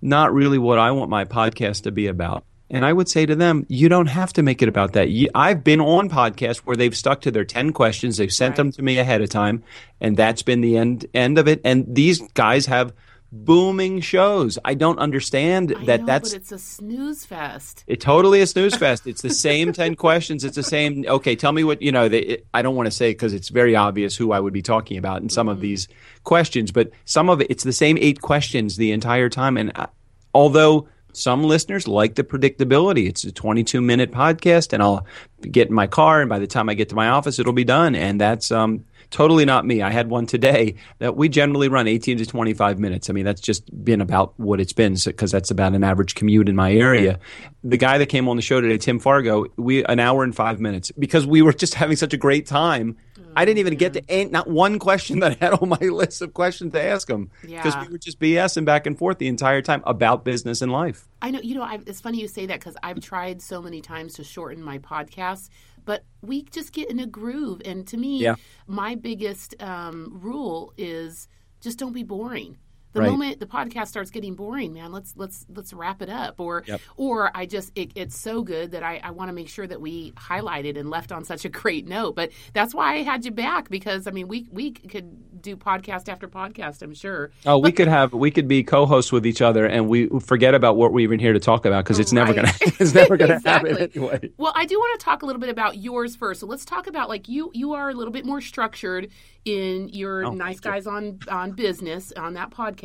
not 0.02 0.34
really 0.34 0.58
what 0.58 0.80
I 0.80 0.92
want 0.92 1.10
my 1.10 1.26
podcast 1.26 1.84
to 1.84 1.92
be 1.92 2.08
about." 2.08 2.44
And 2.70 2.84
I 2.84 2.92
would 2.92 3.08
say 3.08 3.28
to 3.28 3.36
them, 3.36 3.68
you 3.70 3.88
don't 3.88 4.08
have 4.08 4.34
to 4.34 4.42
make 4.42 4.64
it 4.64 4.68
about 4.68 4.94
that. 4.94 5.10
You, 5.10 5.30
I've 5.36 5.64
been 5.64 5.80
on 5.80 6.10
podcasts 6.10 6.58
where 6.58 6.76
they've 6.76 6.98
stuck 6.98 7.22
to 7.22 7.30
their 7.30 7.46
10 7.46 7.72
questions. 7.72 8.18
They've 8.18 8.34
sent 8.34 8.56
them 8.56 8.72
to 8.72 8.82
me 8.82 8.98
ahead 8.98 9.22
of 9.22 9.30
time, 9.30 9.62
and 10.02 10.18
that's 10.18 10.42
been 10.42 10.62
the 10.62 10.78
end, 10.78 11.06
end 11.14 11.38
of 11.38 11.48
it. 11.48 11.62
And 11.64 11.86
these 11.94 12.20
guys 12.34 12.66
have 12.66 12.92
booming 13.34 14.00
shows. 14.00 14.60
I 14.64 14.76
don't 14.76 15.00
understand 15.00 15.74
I 15.76 15.86
that 15.86 16.02
know, 16.02 16.06
that's 16.06 16.30
but 16.30 16.38
it's 16.38 16.52
a 16.52 16.60
snooze 16.60 17.26
fest. 17.26 17.84
it 17.88 18.00
totally 18.00 18.42
a 18.42 18.48
snooze 18.48 18.76
fest. 18.84 19.08
It's 19.08 19.24
the 19.24 19.32
same 19.32 19.74
10 19.74 19.96
questions. 19.96 20.44
It's 20.44 20.56
the 20.56 20.64
same. 20.64 21.04
Okay, 21.08 21.36
tell 21.36 21.52
me 21.52 21.64
what, 21.64 21.82
you 21.82 21.92
know, 21.92 22.08
they, 22.08 22.20
it, 22.20 22.46
I 22.54 22.62
don't 22.62 22.76
want 22.76 22.86
to 22.86 22.92
say 22.92 23.10
because 23.10 23.34
it's 23.34 23.50
very 23.50 23.76
obvious 23.76 24.16
who 24.16 24.32
I 24.32 24.40
would 24.40 24.54
be 24.54 24.62
talking 24.62 24.98
about 24.98 25.24
in 25.24 25.30
some 25.30 25.50
of 25.50 25.62
these 25.62 25.88
questions, 26.24 26.72
but 26.72 26.92
some 27.06 27.28
of 27.28 27.42
it, 27.42 27.48
it's 27.50 27.64
the 27.64 27.74
same 27.74 27.98
eight 27.98 28.22
questions 28.22 28.78
the 28.78 28.92
entire 28.92 29.30
time. 29.30 29.58
And 29.58 29.72
I, 29.76 29.88
although 30.36 30.88
some 31.12 31.44
listeners 31.44 31.88
like 31.88 32.14
the 32.16 32.24
predictability, 32.24 33.08
it's 33.08 33.24
a 33.24 33.32
22 33.32 33.82
minute 33.82 34.12
podcast 34.12 34.74
and 34.74 34.84
I'll 34.84 35.08
get 35.42 35.70
in 35.70 35.74
my 35.74 35.88
car 35.88 36.22
and 36.22 36.30
by 36.30 36.38
the 36.38 36.48
time 36.48 36.70
I 36.70 36.76
get 36.76 36.90
to 36.90 36.96
my 36.96 37.10
office, 37.10 37.40
it'll 37.40 37.52
be 37.54 37.64
done. 37.64 37.96
And 37.96 38.22
that's, 38.22 38.52
um, 38.52 38.86
totally 39.14 39.46
not 39.46 39.64
me. 39.64 39.84
I 39.84 39.92
had 39.92 40.10
one 40.10 40.26
today 40.26 40.76
that 40.98 41.16
we 41.16 41.30
generally 41.30 41.68
run 41.70 41.88
18 41.88 42.18
to 42.18 42.26
25 42.26 42.80
minutes. 42.80 43.12
I 43.12 43.14
mean, 43.14 43.26
that's 43.26 43.40
just 43.40 43.64
been 43.86 44.02
about 44.02 44.34
what 44.40 44.60
it's 44.60 44.74
been 44.74 44.96
because 45.06 45.32
that's 45.32 45.52
about 45.52 45.74
an 45.74 45.84
average 45.84 46.16
commute 46.16 46.50
in 46.50 46.56
my 46.56 46.74
area. 46.74 47.20
The 47.64 47.78
guy 47.78 48.00
that 48.00 48.08
came 48.08 48.28
on 48.28 48.38
the 48.38 48.42
show 48.42 48.60
today, 48.60 48.80
Tim 48.80 49.00
Fargo, 49.00 49.46
we 49.56 49.86
an 49.86 50.00
hour 50.00 50.24
and 50.24 50.36
five 50.36 50.60
minutes 50.60 50.92
because 50.98 51.28
we 51.28 51.44
were 51.44 51.54
just 51.54 51.76
having 51.76 51.96
such 51.96 52.14
a 52.14 52.18
great 52.18 52.48
time. 52.48 52.98
I 53.36 53.46
didn't 53.46 53.60
even 53.60 53.76
get 53.76 53.94
to 53.94 54.02
mm-hmm. 54.02 54.12
ain't 54.12 54.32
not 54.32 54.48
one 54.48 54.80
question 54.80 55.20
that 55.20 55.34
I 55.34 55.46
had 55.46 55.54
on 55.54 55.70
my 55.70 55.78
list 55.82 56.22
of 56.22 56.34
questions 56.34 56.74
to 56.74 56.82
ask 56.82 57.10
him 57.10 57.30
because 57.42 57.76
Yeah. 57.76 57.86
we 57.86 57.92
were 57.92 57.98
just 57.98 58.20
BSing 58.20 58.66
back 58.66 58.86
and 58.86 58.98
forth 58.98 59.18
the 59.18 59.28
entire 59.28 59.62
time 59.62 59.82
about 59.86 60.24
business 60.24 60.62
and 60.62 60.72
life. 60.72 61.08
I 61.22 61.32
know, 61.32 61.40
you 61.42 61.56
know, 61.56 61.64
i 61.64 61.80
it's 61.86 62.02
funny 62.02 62.20
you 62.20 62.28
say 62.28 62.46
that 62.48 62.60
because 62.60 62.76
I've 62.84 63.00
tried 63.00 63.42
so 63.42 63.62
many 63.62 63.82
times 63.82 64.14
to 64.16 64.24
shorten 64.24 64.62
my 64.62 64.78
podcasts, 64.80 65.50
but 65.86 66.04
we 66.22 66.44
just 66.44 66.72
get 66.74 66.90
in 66.90 67.00
a 67.00 67.08
groove. 67.08 67.62
And 67.66 67.86
to 67.88 67.98
me, 67.98 68.20
Yeah. 68.20 68.36
my 68.68 68.96
biggest 68.96 69.62
um, 69.62 70.20
rule 70.22 70.74
is 70.78 71.28
just 71.62 71.78
don't 71.80 71.94
be 71.94 72.04
boring. 72.04 72.58
The 72.94 73.00
Right. 73.02 73.10
moment 73.10 73.40
the 73.40 73.46
podcast 73.48 73.88
starts 73.88 74.12
getting 74.12 74.36
boring, 74.36 74.72
man, 74.74 74.92
let's 74.92 75.14
let's 75.18 75.46
let's 75.54 75.74
wrap 75.74 76.02
it 76.02 76.10
up. 76.10 76.40
Or 76.40 76.64
Yep. 76.68 76.82
or 76.96 77.32
I 77.36 77.46
just 77.48 77.72
it, 77.76 77.92
it's 77.96 78.16
so 78.18 78.44
good 78.44 78.72
that 78.72 78.84
I, 78.84 79.02
I 79.04 79.12
want 79.12 79.30
to 79.30 79.34
make 79.34 79.50
sure 79.50 79.66
that 79.66 79.82
we 79.82 80.12
highlighted 80.12 80.78
and 80.80 80.90
left 80.90 81.12
on 81.12 81.24
such 81.26 81.44
a 81.44 81.50
great 81.50 81.88
note. 81.88 82.16
But 82.16 82.32
that's 82.54 82.74
why 82.74 82.96
I 82.96 83.02
had 83.02 83.26
you 83.26 83.32
back 83.32 83.70
because 83.70 84.06
I 84.08 84.12
mean 84.12 84.28
we 84.28 84.48
we 84.52 84.72
could 84.72 85.42
do 85.42 85.58
podcast 85.58 86.08
after 86.08 86.28
podcast. 86.28 86.82
I'm 86.84 86.94
sure. 86.94 87.32
Oh, 87.46 87.58
we 87.58 87.72
could 87.72 87.88
have 87.88 88.14
we 88.14 88.30
could 88.32 88.48
be 88.48 88.64
co-hosts 88.64 89.12
with 89.12 89.26
each 89.26 89.42
other, 89.42 89.66
and 89.66 89.88
we 89.90 90.08
forget 90.20 90.54
about 90.54 90.78
what 90.78 90.94
we're 90.94 91.00
even 91.02 91.20
here 91.20 91.34
to 91.34 91.40
talk 91.40 91.66
about 91.66 91.84
because 91.84 91.98
oh, 91.98 92.02
it's 92.04 92.14
never 92.14 92.34
gonna 92.34 92.52
it's 92.62 92.94
never 92.94 93.18
gonna 93.18 93.36
Exactly. 93.36 93.72
happen 93.72 93.92
anyway. 93.96 94.30
Well, 94.38 94.54
I 94.56 94.66
do 94.66 94.78
want 94.78 95.00
to 95.00 95.04
talk 95.04 95.24
a 95.24 95.26
little 95.26 95.40
bit 95.42 95.50
about 95.50 95.78
yours 95.78 96.16
first. 96.16 96.42
So 96.42 96.46
let's 96.48 96.64
talk 96.66 96.86
about 96.88 97.10
like 97.10 97.28
you. 97.28 97.50
You 97.56 97.74
are 97.74 97.90
a 97.90 97.94
little 97.94 98.14
bit 98.14 98.26
more 98.26 98.40
structured 98.40 99.10
in 99.46 99.90
your 99.90 100.26
Oh, 100.26 100.32
nice 100.34 100.60
guys 100.62 100.88
on 100.88 101.20
on 101.28 101.52
business 101.52 102.14
on 102.14 102.36
that 102.36 102.50
podcast, 102.52 102.83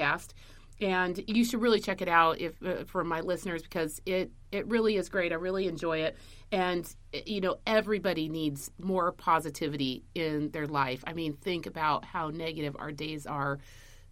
and 0.81 1.23
you 1.27 1.45
should 1.45 1.61
really 1.61 1.81
check 1.81 2.01
it 2.01 2.09
out 2.09 2.41
if 2.41 2.63
uh, 2.63 2.85
for 2.85 3.03
my 3.05 3.21
listeners 3.21 3.63
because 3.63 4.01
it 4.07 4.31
it 4.53 4.67
really 4.69 4.97
is 4.97 5.09
great. 5.09 5.33
I 5.33 5.37
really 5.37 5.67
enjoy 5.67 5.99
it, 5.99 6.17
and 6.53 6.85
uh, 7.15 7.19
you 7.27 7.41
know 7.41 7.57
everybody 7.67 8.29
needs 8.29 8.71
more 8.79 9.13
positivity 9.13 10.05
in 10.15 10.51
their 10.51 10.67
life. 10.67 11.03
I 11.07 11.13
mean, 11.13 11.35
think 11.35 11.67
about 11.67 12.05
how 12.05 12.31
negative 12.31 12.77
our 12.79 12.93
days 12.93 13.27
are 13.27 13.59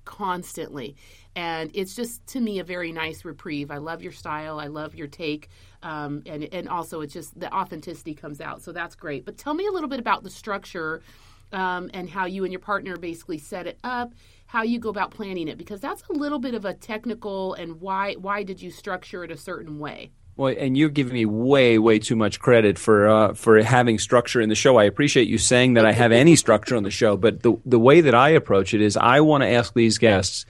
constantly. 0.06 0.96
And 1.34 1.70
it's 1.74 1.94
just 1.94 2.26
to 2.28 2.40
me 2.40 2.60
a 2.60 2.64
very 2.64 2.92
nice 2.92 3.26
reprieve. 3.26 3.70
I 3.70 3.76
love 3.76 4.02
your 4.02 4.12
style. 4.12 4.58
I 4.58 4.68
love 4.68 4.94
your 4.94 5.08
take. 5.08 5.50
Um, 5.82 6.22
and, 6.24 6.48
and 6.52 6.68
also, 6.68 7.02
it's 7.02 7.12
just 7.12 7.38
the 7.38 7.52
authenticity 7.52 8.14
comes 8.14 8.40
out. 8.40 8.62
So 8.62 8.72
that's 8.72 8.94
great. 8.94 9.26
But 9.26 9.36
tell 9.36 9.52
me 9.52 9.66
a 9.66 9.70
little 9.70 9.90
bit 9.90 10.00
about 10.00 10.22
the 10.22 10.30
structure 10.30 11.02
um, 11.52 11.90
and 11.92 12.08
how 12.08 12.24
you 12.24 12.44
and 12.44 12.52
your 12.52 12.60
partner 12.60 12.96
basically 12.96 13.38
set 13.38 13.66
it 13.66 13.78
up, 13.84 14.14
how 14.46 14.62
you 14.62 14.78
go 14.78 14.88
about 14.88 15.10
planning 15.10 15.48
it, 15.48 15.58
because 15.58 15.80
that's 15.80 16.02
a 16.08 16.12
little 16.12 16.38
bit 16.38 16.54
of 16.54 16.64
a 16.64 16.74
technical 16.74 17.54
and 17.54 17.80
why, 17.80 18.14
why 18.14 18.42
did 18.42 18.62
you 18.62 18.70
structure 18.70 19.24
it 19.24 19.30
a 19.30 19.36
certain 19.36 19.78
way? 19.78 20.10
Well, 20.36 20.54
and 20.58 20.76
you're 20.76 20.90
giving 20.90 21.14
me 21.14 21.24
way, 21.24 21.78
way 21.78 21.98
too 21.98 22.16
much 22.16 22.40
credit 22.40 22.78
for 22.78 23.08
uh, 23.08 23.32
for 23.32 23.62
having 23.62 23.98
structure 23.98 24.42
in 24.42 24.50
the 24.50 24.54
show. 24.54 24.76
I 24.76 24.84
appreciate 24.84 25.28
you 25.28 25.38
saying 25.38 25.74
that 25.74 25.86
I 25.86 25.92
have 25.92 26.12
any 26.12 26.36
structure 26.36 26.76
on 26.76 26.82
the 26.82 26.90
show, 26.90 27.16
but 27.16 27.42
the 27.42 27.56
the 27.64 27.78
way 27.78 28.02
that 28.02 28.14
I 28.14 28.30
approach 28.30 28.74
it 28.74 28.82
is 28.82 28.98
I 28.98 29.20
want 29.20 29.44
to 29.44 29.48
ask 29.48 29.72
these 29.72 29.96
guests 29.96 30.44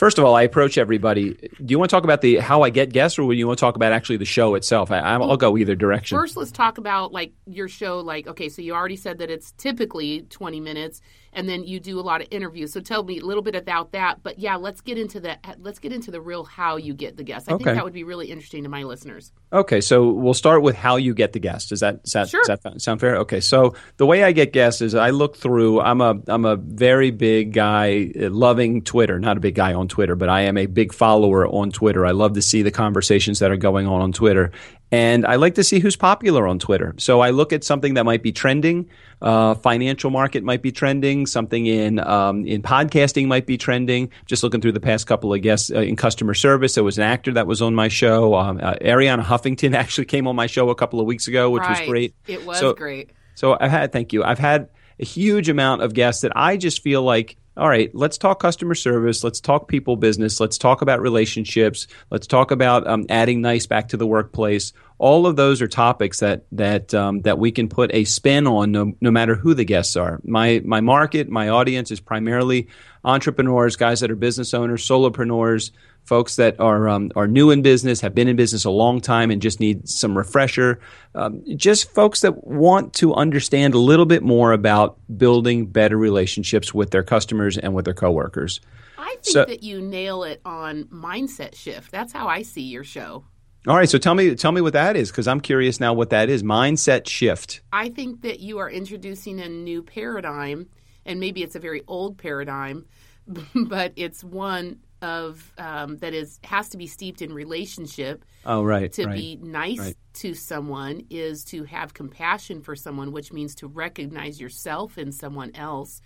First 0.00 0.16
of 0.16 0.24
all, 0.24 0.34
I 0.34 0.44
approach 0.44 0.78
everybody. 0.78 1.34
Do 1.34 1.72
you 1.72 1.78
want 1.78 1.90
to 1.90 1.94
talk 1.94 2.04
about 2.04 2.22
the 2.22 2.36
how 2.36 2.62
I 2.62 2.70
get 2.70 2.90
guests, 2.90 3.18
or 3.18 3.30
do 3.30 3.36
you 3.36 3.46
want 3.46 3.58
to 3.58 3.60
talk 3.60 3.76
about 3.76 3.92
actually 3.92 4.16
the 4.16 4.24
show 4.24 4.54
itself? 4.54 4.90
I, 4.90 5.18
will 5.18 5.36
go 5.36 5.58
either 5.58 5.74
direction. 5.74 6.16
First, 6.16 6.38
let's 6.38 6.50
talk 6.50 6.78
about 6.78 7.12
like 7.12 7.34
your 7.44 7.68
show. 7.68 7.98
Like, 7.98 8.26
okay, 8.26 8.48
so 8.48 8.62
you 8.62 8.72
already 8.72 8.96
said 8.96 9.18
that 9.18 9.30
it's 9.30 9.52
typically 9.58 10.22
twenty 10.30 10.58
minutes, 10.58 11.02
and 11.32 11.48
then 11.48 11.64
you 11.64 11.80
do 11.80 11.98
a 11.98 12.02
lot 12.02 12.20
of 12.20 12.28
interviews. 12.30 12.72
So 12.72 12.80
tell 12.80 13.02
me 13.02 13.18
a 13.18 13.24
little 13.24 13.42
bit 13.42 13.54
about 13.54 13.92
that. 13.92 14.22
But 14.22 14.38
yeah, 14.38 14.56
let's 14.56 14.80
get 14.80 14.98
into 14.98 15.20
the 15.20 15.38
let's 15.58 15.78
get 15.78 15.92
into 15.92 16.10
the 16.10 16.20
real 16.20 16.44
how 16.44 16.76
you 16.76 16.94
get 16.94 17.16
the 17.16 17.22
guests. 17.22 17.48
I 17.48 17.52
okay. 17.54 17.64
think 17.64 17.76
that 17.76 17.84
would 17.84 17.92
be 17.92 18.04
really 18.04 18.30
interesting 18.30 18.64
to 18.64 18.68
my 18.68 18.82
listeners. 18.82 19.32
Okay, 19.52 19.80
so 19.80 20.10
we'll 20.10 20.34
start 20.34 20.62
with 20.62 20.76
how 20.76 20.96
you 20.96 21.14
get 21.14 21.32
the 21.32 21.40
guests. 21.40 21.68
Does 21.68 21.80
that, 21.80 22.04
that, 22.04 22.28
sure. 22.28 22.42
does 22.44 22.58
that 22.62 22.80
sound 22.80 23.00
fair? 23.00 23.16
Okay, 23.18 23.40
so 23.40 23.74
the 23.96 24.06
way 24.06 24.22
I 24.24 24.32
get 24.32 24.52
guests 24.52 24.80
is 24.80 24.94
I 24.94 25.10
look 25.10 25.36
through. 25.36 25.80
I'm 25.80 26.00
a 26.00 26.20
I'm 26.28 26.44
a 26.44 26.56
very 26.56 27.10
big 27.10 27.52
guy 27.52 28.12
uh, 28.20 28.30
loving 28.30 28.82
Twitter. 28.82 29.18
Not 29.18 29.36
a 29.36 29.40
big 29.40 29.54
guy 29.54 29.74
on 29.74 29.88
Twitter, 29.88 30.16
but 30.16 30.28
I 30.28 30.42
am 30.42 30.56
a 30.56 30.66
big 30.66 30.92
follower 30.92 31.46
on 31.46 31.70
Twitter. 31.70 32.06
I 32.06 32.12
love 32.12 32.34
to 32.34 32.42
see 32.42 32.62
the 32.62 32.70
conversations 32.70 33.38
that 33.40 33.50
are 33.50 33.56
going 33.56 33.86
on 33.86 34.00
on 34.00 34.12
Twitter, 34.12 34.52
and 34.92 35.24
I 35.24 35.36
like 35.36 35.54
to 35.54 35.64
see 35.64 35.78
who's 35.78 35.96
popular 35.96 36.48
on 36.48 36.58
Twitter. 36.58 36.94
So 36.98 37.20
I 37.20 37.30
look 37.30 37.52
at 37.52 37.62
something 37.62 37.94
that 37.94 38.04
might 38.04 38.22
be 38.22 38.32
trending. 38.32 38.88
Uh, 39.22 39.54
financial 39.54 40.10
market 40.10 40.42
might 40.42 40.62
be 40.62 40.72
trending. 40.72 41.26
Something 41.26 41.66
in 41.66 42.00
um, 42.00 42.44
in 42.46 42.62
podcasting 42.62 43.26
might 43.26 43.46
be 43.46 43.56
trending. 43.56 44.10
Just 44.26 44.42
looking 44.42 44.60
through 44.60 44.72
the 44.72 44.80
past 44.80 45.06
couple 45.06 45.32
of 45.32 45.42
guests 45.42 45.70
uh, 45.70 45.80
in 45.80 45.94
customer 45.94 46.34
service, 46.34 46.74
there 46.74 46.84
was 46.84 46.98
an 46.98 47.04
actor 47.04 47.32
that 47.32 47.46
was 47.46 47.62
on 47.62 47.74
my 47.74 47.88
show. 47.88 48.34
Um, 48.34 48.58
uh, 48.62 48.74
Arianna 48.80 49.22
Huffington 49.22 49.74
actually 49.76 50.06
came 50.06 50.26
on 50.26 50.34
my 50.34 50.46
show 50.46 50.70
a 50.70 50.74
couple 50.74 50.98
of 50.98 51.06
weeks 51.06 51.28
ago, 51.28 51.50
which 51.50 51.62
right. 51.62 51.80
was 51.80 51.88
great. 51.88 52.14
It 52.26 52.44
was 52.44 52.58
so, 52.58 52.74
great. 52.74 53.10
So 53.36 53.56
I've 53.60 53.70
had 53.70 53.92
thank 53.92 54.12
you. 54.12 54.24
I've 54.24 54.38
had 54.38 54.70
a 54.98 55.04
huge 55.04 55.48
amount 55.48 55.82
of 55.82 55.94
guests 55.94 56.22
that 56.22 56.32
I 56.36 56.56
just 56.56 56.82
feel 56.82 57.02
like 57.02 57.36
all 57.60 57.68
right, 57.68 57.94
let's 57.94 58.16
talk 58.16 58.40
customer 58.40 58.74
service. 58.74 59.22
Let's 59.22 59.38
talk 59.38 59.68
people 59.68 59.96
business. 59.96 60.40
Let's 60.40 60.56
talk 60.56 60.80
about 60.80 61.02
relationships. 61.02 61.86
Let's 62.08 62.26
talk 62.26 62.50
about 62.50 62.86
um, 62.86 63.04
adding 63.10 63.42
nice 63.42 63.66
back 63.66 63.88
to 63.88 63.98
the 63.98 64.06
workplace. 64.06 64.72
All 64.96 65.26
of 65.26 65.36
those 65.36 65.60
are 65.60 65.68
topics 65.68 66.20
that 66.20 66.46
that 66.52 66.94
um, 66.94 67.20
that 67.20 67.38
we 67.38 67.52
can 67.52 67.68
put 67.68 67.92
a 67.92 68.04
spin 68.04 68.46
on, 68.46 68.72
no, 68.72 68.94
no 69.02 69.10
matter 69.10 69.34
who 69.34 69.52
the 69.52 69.66
guests 69.66 69.94
are. 69.94 70.20
My 70.24 70.62
my 70.64 70.80
market, 70.80 71.28
my 71.28 71.50
audience 71.50 71.90
is 71.90 72.00
primarily 72.00 72.68
entrepreneurs, 73.04 73.76
guys 73.76 74.00
that 74.00 74.10
are 74.10 74.16
business 74.16 74.54
owners, 74.54 74.86
solopreneurs, 74.86 75.70
folks 76.04 76.36
that 76.36 76.58
are 76.60 76.88
um, 76.88 77.10
are 77.16 77.26
new 77.26 77.50
in 77.50 77.62
business, 77.62 78.00
have 78.00 78.14
been 78.14 78.28
in 78.28 78.36
business 78.36 78.64
a 78.64 78.70
long 78.70 79.00
time, 79.00 79.30
and 79.30 79.40
just 79.40 79.60
need 79.60 79.88
some 79.88 80.16
refresher. 80.16 80.80
Um, 81.14 81.42
just 81.56 81.90
folks 81.92 82.20
that 82.20 82.46
want 82.46 82.94
to 82.94 83.14
understand 83.14 83.74
a 83.74 83.78
little 83.78 84.06
bit 84.06 84.22
more 84.22 84.52
about 84.52 84.98
building 85.16 85.66
better 85.66 85.96
relationships 85.96 86.74
with 86.74 86.90
their 86.90 87.02
customers 87.02 87.58
and 87.58 87.74
with 87.74 87.84
their 87.84 87.94
coworkers. 87.94 88.60
I 88.98 89.16
think 89.22 89.24
so, 89.24 89.44
that 89.46 89.62
you 89.62 89.80
nail 89.80 90.24
it 90.24 90.40
on 90.44 90.84
mindset 90.84 91.54
shift. 91.54 91.90
That's 91.90 92.12
how 92.12 92.28
I 92.28 92.42
see 92.42 92.62
your 92.62 92.84
show. 92.84 93.24
All 93.66 93.76
right, 93.76 93.88
so 93.88 93.98
tell 93.98 94.14
me 94.14 94.34
tell 94.36 94.52
me 94.52 94.62
what 94.62 94.72
that 94.72 94.96
is 94.96 95.10
because 95.10 95.28
I'm 95.28 95.40
curious 95.40 95.80
now 95.80 95.92
what 95.92 96.10
that 96.10 96.30
is. 96.30 96.42
Mindset 96.42 97.06
shift. 97.06 97.60
I 97.72 97.90
think 97.90 98.22
that 98.22 98.40
you 98.40 98.58
are 98.58 98.70
introducing 98.70 99.38
a 99.38 99.48
new 99.48 99.82
paradigm, 99.82 100.68
and 101.06 101.20
maybe 101.20 101.42
it's 101.42 101.54
a 101.54 101.60
very 101.60 101.82
old 101.86 102.18
paradigm, 102.18 102.86
but 103.54 103.92
it's 103.96 104.22
one 104.24 104.80
of 105.02 105.52
um, 105.56 105.96
that 105.98 106.12
is 106.12 106.38
has 106.44 106.68
to 106.70 106.76
be 106.76 106.86
steeped 106.86 107.22
in 107.22 107.32
relationship. 107.32 108.24
Oh, 108.44 108.62
right. 108.62 108.92
To 108.92 109.06
right, 109.06 109.16
be 109.16 109.38
nice 109.40 109.78
right. 109.78 109.96
to 110.14 110.34
someone 110.34 111.06
is 111.10 111.44
to 111.46 111.64
have 111.64 111.94
compassion 111.94 112.60
for 112.60 112.76
someone, 112.76 113.12
which 113.12 113.32
means 113.32 113.54
to 113.56 113.66
recognize 113.66 114.40
yourself 114.40 114.98
in 114.98 115.12
someone 115.12 115.52
else. 115.54 116.00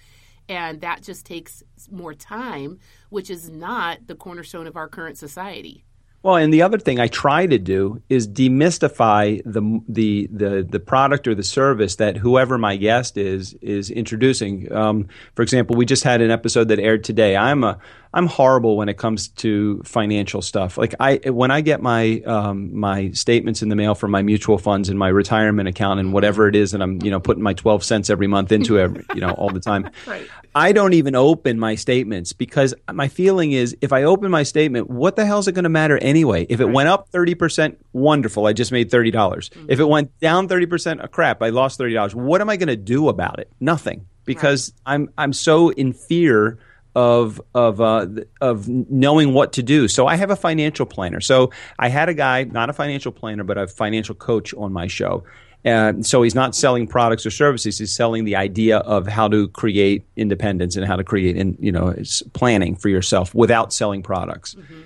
And 0.49 0.83
that 0.83 1.03
just 1.03 1.25
takes 1.25 1.63
more 1.91 2.13
time, 2.13 2.79
which 3.09 3.31
is 3.31 3.49
not 3.49 4.07
the 4.07 4.15
cornerstone 4.15 4.67
of 4.67 4.77
our 4.77 4.89
current 4.89 5.17
society. 5.17 5.85
Well, 6.25 6.37
and 6.37 6.55
the 6.55 6.63
other 6.63 6.79
thing 6.79 7.01
I 7.01 7.09
try 7.09 7.47
to 7.47 7.59
do 7.59 8.03
is 8.09 8.27
demystify 8.27 9.43
the 9.45 9.61
the 9.87 10.27
the 10.33 10.67
the 10.67 10.81
product 10.81 11.29
or 11.29 11.35
the 11.35 11.43
service 11.43 11.97
that 11.97 12.17
whoever 12.17 12.57
my 12.57 12.77
guest 12.77 13.19
is 13.19 13.53
is 13.61 13.91
introducing. 13.91 14.73
Um, 14.73 15.09
for 15.35 15.43
example, 15.43 15.77
we 15.77 15.85
just 15.85 16.03
had 16.03 16.23
an 16.23 16.31
episode 16.31 16.69
that 16.69 16.79
aired 16.79 17.05
today. 17.05 17.37
I'm 17.37 17.63
a 17.63 17.79
I'm 18.15 18.29
horrible 18.29 18.77
when 18.77 18.89
it 18.89 18.97
comes 18.97 19.29
to 19.29 19.83
financial 19.85 20.41
stuff. 20.41 20.79
Like 20.79 20.95
I, 21.01 21.17
when 21.27 21.51
I 21.51 21.63
get 21.63 21.83
my 21.83 22.21
um, 22.21 22.75
my 22.79 23.11
statements 23.11 23.61
in 23.61 23.71
the 23.71 23.77
mail 23.77 23.97
from 23.97 24.13
my 24.13 24.23
mutual 24.23 24.57
funds 24.57 24.89
and 24.89 24.97
my 24.97 25.09
retirement 25.09 25.69
account 25.69 25.99
and 25.99 26.13
whatever 26.13 26.47
it 26.47 26.55
is, 26.55 26.75
and 26.75 26.83
I'm 26.83 27.03
you 27.03 27.11
know 27.11 27.19
putting 27.19 27.43
my 27.43 27.55
twelve 27.55 27.83
cents 27.83 28.11
every 28.11 28.29
month 28.29 28.53
into 28.53 28.77
it, 28.85 29.05
you 29.15 29.21
know, 29.21 29.33
all 29.33 29.51
the 29.51 29.59
time. 29.59 29.91
Right. 30.07 30.29
I 30.55 30.71
don't 30.71 30.93
even 30.93 31.17
open 31.17 31.59
my 31.59 31.75
statements 31.75 32.33
because 32.33 32.73
my 32.93 33.09
feeling 33.09 33.51
is 33.51 33.77
if 33.81 33.93
I 33.93 34.05
open 34.05 34.31
my 34.31 34.45
statement, 34.45 34.89
what 34.89 35.17
the 35.17 35.27
hell 35.27 35.41
is 35.41 35.49
it 35.49 35.53
going 35.53 35.65
to 35.65 35.69
matter 35.69 35.99
anyway? 35.99 36.47
If 36.49 36.61
it 36.61 36.67
right. 36.67 36.75
went 36.75 36.89
up 36.89 37.09
thirty 37.09 37.35
percent, 37.35 37.85
wonderful, 37.93 38.47
I 38.47 38.53
just 38.53 38.71
made 38.71 38.93
thirty 38.93 39.11
dollars. 39.11 39.49
Mm-hmm. 39.49 39.73
If 39.73 39.81
it 39.81 39.87
went 39.87 40.17
down 40.21 40.47
thirty 40.47 40.67
percent, 40.67 41.01
oh, 41.03 41.09
crap, 41.09 41.43
I 41.43 41.49
lost 41.49 41.79
thirty 41.79 41.95
dollars. 41.95 42.15
What 42.15 42.41
am 42.41 42.49
I 42.49 42.57
going 42.57 42.69
to 42.69 42.77
do 42.77 43.09
about 43.09 43.41
it? 43.41 43.51
Nothing, 43.59 44.07
because 44.25 44.73
right. 44.87 44.95
I'm 44.95 45.11
I'm 45.19 45.33
so 45.33 45.71
in 45.71 45.93
fear 45.93 46.61
of 46.95 47.41
of 47.55 47.81
uh, 47.81 48.07
of 48.41 48.69
knowing 48.69 49.33
what 49.33 49.53
to 49.55 49.63
do. 49.63 49.89
So 49.89 50.07
I 50.07 50.17
have 50.17 50.31
a 50.31 50.37
financial 50.37 50.87
planner. 50.87 51.21
So 51.21 51.51
I 51.79 51.89
had 51.89 52.09
a 52.09 52.15
guy, 52.15 52.45
not 52.45 52.71
a 52.71 52.73
financial 52.73 53.13
planner, 53.13 53.45
but 53.45 53.59
a 53.59 53.67
financial 53.67 54.15
coach 54.15 54.55
on 54.55 54.73
my 54.73 54.87
show. 54.87 55.25
And 55.67 56.05
so 56.05 56.23
he's 56.23 56.35
not 56.35 56.55
selling 56.55 56.87
products 56.87 57.25
or 57.25 57.31
services. 57.31 57.79
He's 57.79 57.95
selling 57.95 58.25
the 58.25 58.37
idea 58.37 58.79
of 58.79 59.07
how 59.07 59.29
to 59.29 59.49
create 59.49 60.05
independence 60.15 60.77
and 60.77 60.85
how 60.85 60.97
to 60.97 61.05
create, 61.05 61.39
in, 61.39 61.57
you 61.59 61.73
know, 61.73 61.95
planning 62.35 62.77
for 62.77 62.91
yourself 62.91 63.35
without 63.35 63.73
selling 63.73 64.03
products. 64.03 64.55
Mm-hmm. 64.55 64.81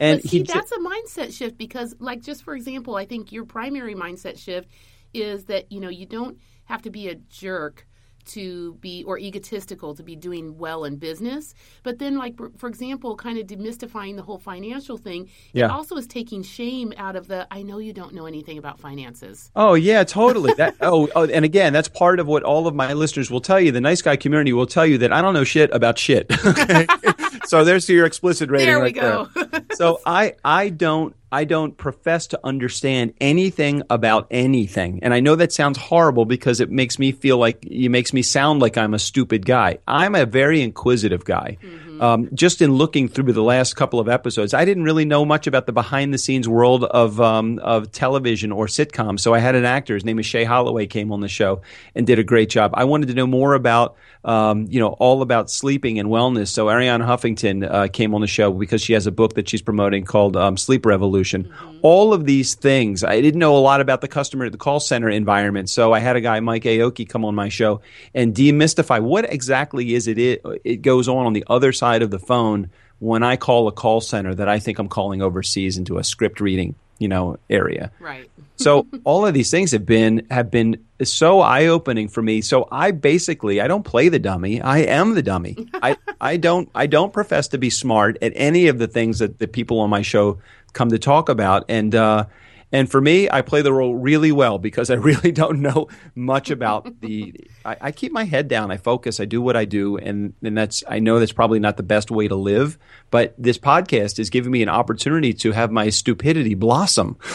And 0.00 0.20
but 0.20 0.30
see, 0.30 0.42
that's 0.42 0.70
a 0.70 0.78
mindset 0.78 1.32
shift 1.32 1.56
because, 1.56 1.96
like, 1.98 2.22
just 2.22 2.44
for 2.44 2.54
example, 2.54 2.94
I 2.94 3.06
think 3.06 3.32
your 3.32 3.46
primary 3.46 3.94
mindset 3.94 4.38
shift 4.38 4.68
is 5.14 5.46
that 5.46 5.72
you 5.72 5.80
know 5.80 5.88
you 5.88 6.06
don't 6.06 6.38
have 6.66 6.82
to 6.82 6.90
be 6.90 7.08
a 7.08 7.14
jerk 7.14 7.86
to 8.28 8.74
be 8.74 9.04
or 9.04 9.18
egotistical 9.18 9.94
to 9.94 10.02
be 10.02 10.16
doing 10.16 10.58
well 10.58 10.84
in 10.84 10.96
business. 10.96 11.54
But 11.82 11.98
then 11.98 12.16
like 12.16 12.36
for 12.56 12.68
example 12.68 13.16
kind 13.16 13.38
of 13.38 13.46
demystifying 13.46 14.16
the 14.16 14.22
whole 14.22 14.38
financial 14.38 14.96
thing 14.96 15.28
yeah. 15.52 15.66
it 15.66 15.70
also 15.70 15.96
is 15.96 16.06
taking 16.06 16.42
shame 16.42 16.92
out 16.96 17.16
of 17.16 17.28
the 17.28 17.46
i 17.50 17.62
know 17.62 17.78
you 17.78 17.92
don't 17.92 18.14
know 18.14 18.26
anything 18.26 18.58
about 18.58 18.78
finances. 18.78 19.50
Oh 19.56 19.74
yeah 19.74 20.04
totally. 20.04 20.52
That 20.54 20.76
oh, 20.80 21.08
oh 21.14 21.24
and 21.24 21.44
again 21.44 21.72
that's 21.72 21.88
part 21.88 22.20
of 22.20 22.26
what 22.26 22.42
all 22.42 22.66
of 22.66 22.74
my 22.74 22.92
listeners 22.92 23.30
will 23.30 23.40
tell 23.40 23.60
you. 23.60 23.72
The 23.72 23.80
nice 23.80 24.02
guy 24.02 24.16
community 24.16 24.52
will 24.52 24.66
tell 24.66 24.86
you 24.86 24.98
that 24.98 25.12
i 25.12 25.20
don't 25.20 25.34
know 25.34 25.44
shit 25.44 25.70
about 25.72 25.98
shit 25.98 26.28
so 27.48 27.64
there's 27.64 27.88
your 27.88 28.06
explicit 28.06 28.50
rating 28.50 28.66
there 28.66 28.78
we 28.78 28.84
right 28.84 28.94
go 28.94 29.28
there. 29.34 29.64
so 29.74 30.00
i 30.06 30.34
i 30.44 30.68
don't 30.68 31.14
I 31.30 31.44
don't 31.44 31.76
profess 31.76 32.28
to 32.28 32.40
understand 32.42 33.12
anything 33.20 33.82
about 33.90 34.28
anything. 34.30 35.00
And 35.02 35.12
I 35.12 35.20
know 35.20 35.36
that 35.36 35.52
sounds 35.52 35.76
horrible 35.76 36.24
because 36.24 36.60
it 36.60 36.70
makes 36.70 36.98
me 36.98 37.12
feel 37.12 37.36
like 37.36 37.64
it 37.66 37.90
makes 37.90 38.14
me 38.14 38.22
sound 38.22 38.60
like 38.60 38.78
I'm 38.78 38.94
a 38.94 38.98
stupid 38.98 39.44
guy. 39.44 39.78
I'm 39.86 40.14
a 40.14 40.24
very 40.24 40.62
inquisitive 40.62 41.26
guy. 41.26 41.58
Mm-hmm. 41.62 41.87
Um, 42.00 42.28
just 42.34 42.62
in 42.62 42.72
looking 42.72 43.08
through 43.08 43.32
the 43.32 43.42
last 43.42 43.74
couple 43.74 44.00
of 44.00 44.08
episodes, 44.08 44.54
I 44.54 44.64
didn't 44.64 44.84
really 44.84 45.04
know 45.04 45.24
much 45.24 45.46
about 45.46 45.66
the 45.66 45.72
behind 45.72 46.12
the 46.14 46.18
scenes 46.18 46.48
world 46.48 46.84
of 46.84 47.20
um, 47.20 47.58
of 47.60 47.92
television 47.92 48.52
or 48.52 48.66
sitcoms. 48.66 49.20
So 49.20 49.34
I 49.34 49.38
had 49.38 49.54
an 49.54 49.64
actor, 49.64 49.94
his 49.94 50.04
name 50.04 50.18
is 50.18 50.26
Shay 50.26 50.44
Holloway, 50.44 50.86
came 50.86 51.12
on 51.12 51.20
the 51.20 51.28
show 51.28 51.62
and 51.94 52.06
did 52.06 52.18
a 52.18 52.24
great 52.24 52.50
job. 52.50 52.72
I 52.74 52.84
wanted 52.84 53.08
to 53.08 53.14
know 53.14 53.26
more 53.26 53.54
about 53.54 53.96
um, 54.28 54.66
you 54.68 54.78
know, 54.78 54.88
all 54.88 55.22
about 55.22 55.50
sleeping 55.50 55.98
and 55.98 56.10
wellness. 56.10 56.48
So 56.48 56.66
Arianna 56.66 57.06
Huffington 57.06 57.66
uh, 57.66 57.88
came 57.88 58.14
on 58.14 58.20
the 58.20 58.26
show 58.26 58.52
because 58.52 58.82
she 58.82 58.92
has 58.92 59.06
a 59.06 59.10
book 59.10 59.34
that 59.34 59.48
she's 59.48 59.62
promoting 59.62 60.04
called 60.04 60.36
um, 60.36 60.58
Sleep 60.58 60.84
Revolution. 60.84 61.44
Mm-hmm. 61.44 61.78
All 61.80 62.12
of 62.12 62.26
these 62.26 62.54
things, 62.54 63.02
I 63.02 63.22
didn't 63.22 63.38
know 63.38 63.56
a 63.56 63.58
lot 63.58 63.80
about 63.80 64.02
the 64.02 64.08
customer, 64.08 64.50
the 64.50 64.58
call 64.58 64.80
center 64.80 65.08
environment. 65.08 65.70
So 65.70 65.94
I 65.94 66.00
had 66.00 66.16
a 66.16 66.20
guy, 66.20 66.40
Mike 66.40 66.64
Aoki, 66.64 67.08
come 67.08 67.24
on 67.24 67.34
my 67.34 67.48
show 67.48 67.80
and 68.12 68.34
demystify 68.34 69.00
what 69.00 69.32
exactly 69.32 69.94
is 69.94 70.06
it, 70.08 70.18
it, 70.18 70.42
it 70.62 70.82
goes 70.82 71.08
on 71.08 71.24
on 71.24 71.32
the 71.32 71.44
other 71.46 71.72
side 71.72 71.87
of 72.02 72.10
the 72.10 72.18
phone 72.18 72.70
when 72.98 73.22
I 73.22 73.36
call 73.36 73.68
a 73.68 73.72
call 73.72 74.00
center 74.00 74.34
that 74.34 74.48
I 74.48 74.58
think 74.58 74.78
I'm 74.78 74.88
calling 74.88 75.22
overseas 75.22 75.76
into 75.76 75.98
a 75.98 76.04
script 76.04 76.40
reading, 76.40 76.74
you 76.98 77.08
know, 77.08 77.38
area. 77.48 77.92
Right 78.00 78.28
so 78.58 78.86
all 79.04 79.26
of 79.26 79.34
these 79.34 79.50
things 79.50 79.70
have 79.72 79.86
been 79.86 80.26
have 80.30 80.50
been 80.50 80.84
so 81.02 81.40
eye 81.40 81.66
opening 81.66 82.08
for 82.08 82.22
me. 82.22 82.40
So 82.40 82.66
I 82.70 82.90
basically 82.90 83.60
I 83.60 83.68
don't 83.68 83.84
play 83.84 84.08
the 84.08 84.18
dummy. 84.18 84.60
I 84.60 84.78
am 84.78 85.14
the 85.14 85.22
dummy. 85.22 85.68
I, 85.74 85.96
I 86.20 86.36
don't 86.36 86.68
I 86.74 86.86
don't 86.86 87.12
profess 87.12 87.48
to 87.48 87.58
be 87.58 87.70
smart 87.70 88.18
at 88.20 88.32
any 88.34 88.66
of 88.66 88.78
the 88.78 88.88
things 88.88 89.20
that 89.20 89.38
the 89.38 89.48
people 89.48 89.80
on 89.80 89.90
my 89.90 90.02
show 90.02 90.38
come 90.72 90.90
to 90.90 90.98
talk 90.98 91.28
about. 91.28 91.64
And 91.68 91.94
uh, 91.94 92.26
And 92.70 92.90
for 92.90 93.00
me, 93.00 93.30
I 93.30 93.42
play 93.42 93.62
the 93.62 93.72
role 93.72 93.94
really 93.94 94.30
well 94.32 94.58
because 94.58 94.90
I 94.90 94.94
really 95.08 95.32
don't 95.32 95.60
know 95.60 95.88
much 96.14 96.50
about 96.50 97.00
the. 97.00 97.34
I, 97.64 97.76
I, 97.80 97.92
keep 97.92 98.12
my 98.12 98.24
head 98.24 98.48
down. 98.48 98.70
I 98.70 98.76
focus. 98.76 99.20
I 99.20 99.24
do 99.24 99.40
what 99.40 99.56
I 99.56 99.64
do, 99.64 99.96
and 99.96 100.34
and 100.42 100.56
that's. 100.56 100.84
I 100.86 100.98
know 100.98 101.18
that's 101.18 101.32
probably 101.32 101.60
not 101.60 101.76
the 101.76 101.82
best 101.82 102.10
way 102.10 102.28
to 102.28 102.34
live, 102.34 102.78
but 103.10 103.34
this 103.38 103.58
podcast 103.58 104.18
is 104.18 104.30
giving 104.30 104.52
me 104.52 104.62
an 104.62 104.68
opportunity 104.68 105.32
to 105.34 105.52
have 105.52 105.70
my 105.70 105.88
stupidity 105.88 106.54
blossom. 106.54 107.16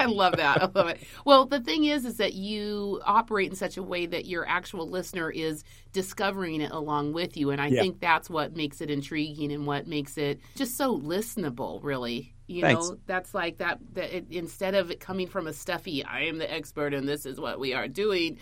I 0.00 0.06
love 0.06 0.36
that. 0.36 0.62
I 0.62 0.70
love 0.74 0.88
it. 0.88 1.00
Well, 1.24 1.46
the 1.46 1.60
thing 1.60 1.84
is, 1.84 2.04
is 2.04 2.16
that 2.16 2.34
you 2.34 3.00
operate 3.04 3.50
in 3.50 3.56
such 3.56 3.76
a 3.76 3.82
way 3.82 4.06
that 4.06 4.26
your 4.26 4.46
actual 4.48 4.88
listener 4.88 5.30
is 5.30 5.64
discovering 5.92 6.60
it 6.60 6.70
along 6.72 7.12
with 7.12 7.36
you, 7.36 7.50
and 7.50 7.60
I 7.60 7.68
yeah. 7.68 7.82
think 7.82 8.00
that's 8.00 8.28
what 8.28 8.56
makes 8.56 8.80
it 8.80 8.90
intriguing 8.90 9.52
and 9.52 9.66
what 9.66 9.86
makes 9.86 10.18
it 10.18 10.40
just 10.56 10.76
so 10.76 10.98
listenable. 10.98 11.80
Really, 11.82 12.34
you 12.48 12.62
Thanks. 12.62 12.88
know, 12.88 12.96
that's 13.06 13.34
like 13.34 13.58
that. 13.58 13.78
That 13.92 14.12
it, 14.12 14.26
instead 14.30 14.74
of 14.74 14.90
it 14.90 14.98
coming 14.98 15.28
from 15.28 15.46
a 15.46 15.52
stuffy, 15.52 16.02
I 16.02 16.22
am 16.22 16.38
the 16.38 16.52
expert 16.52 16.94
and 16.94 17.06
this 17.06 17.26
is 17.26 17.38
what 17.38 17.60
we 17.60 17.74
are 17.74 17.86
doing 17.86 18.38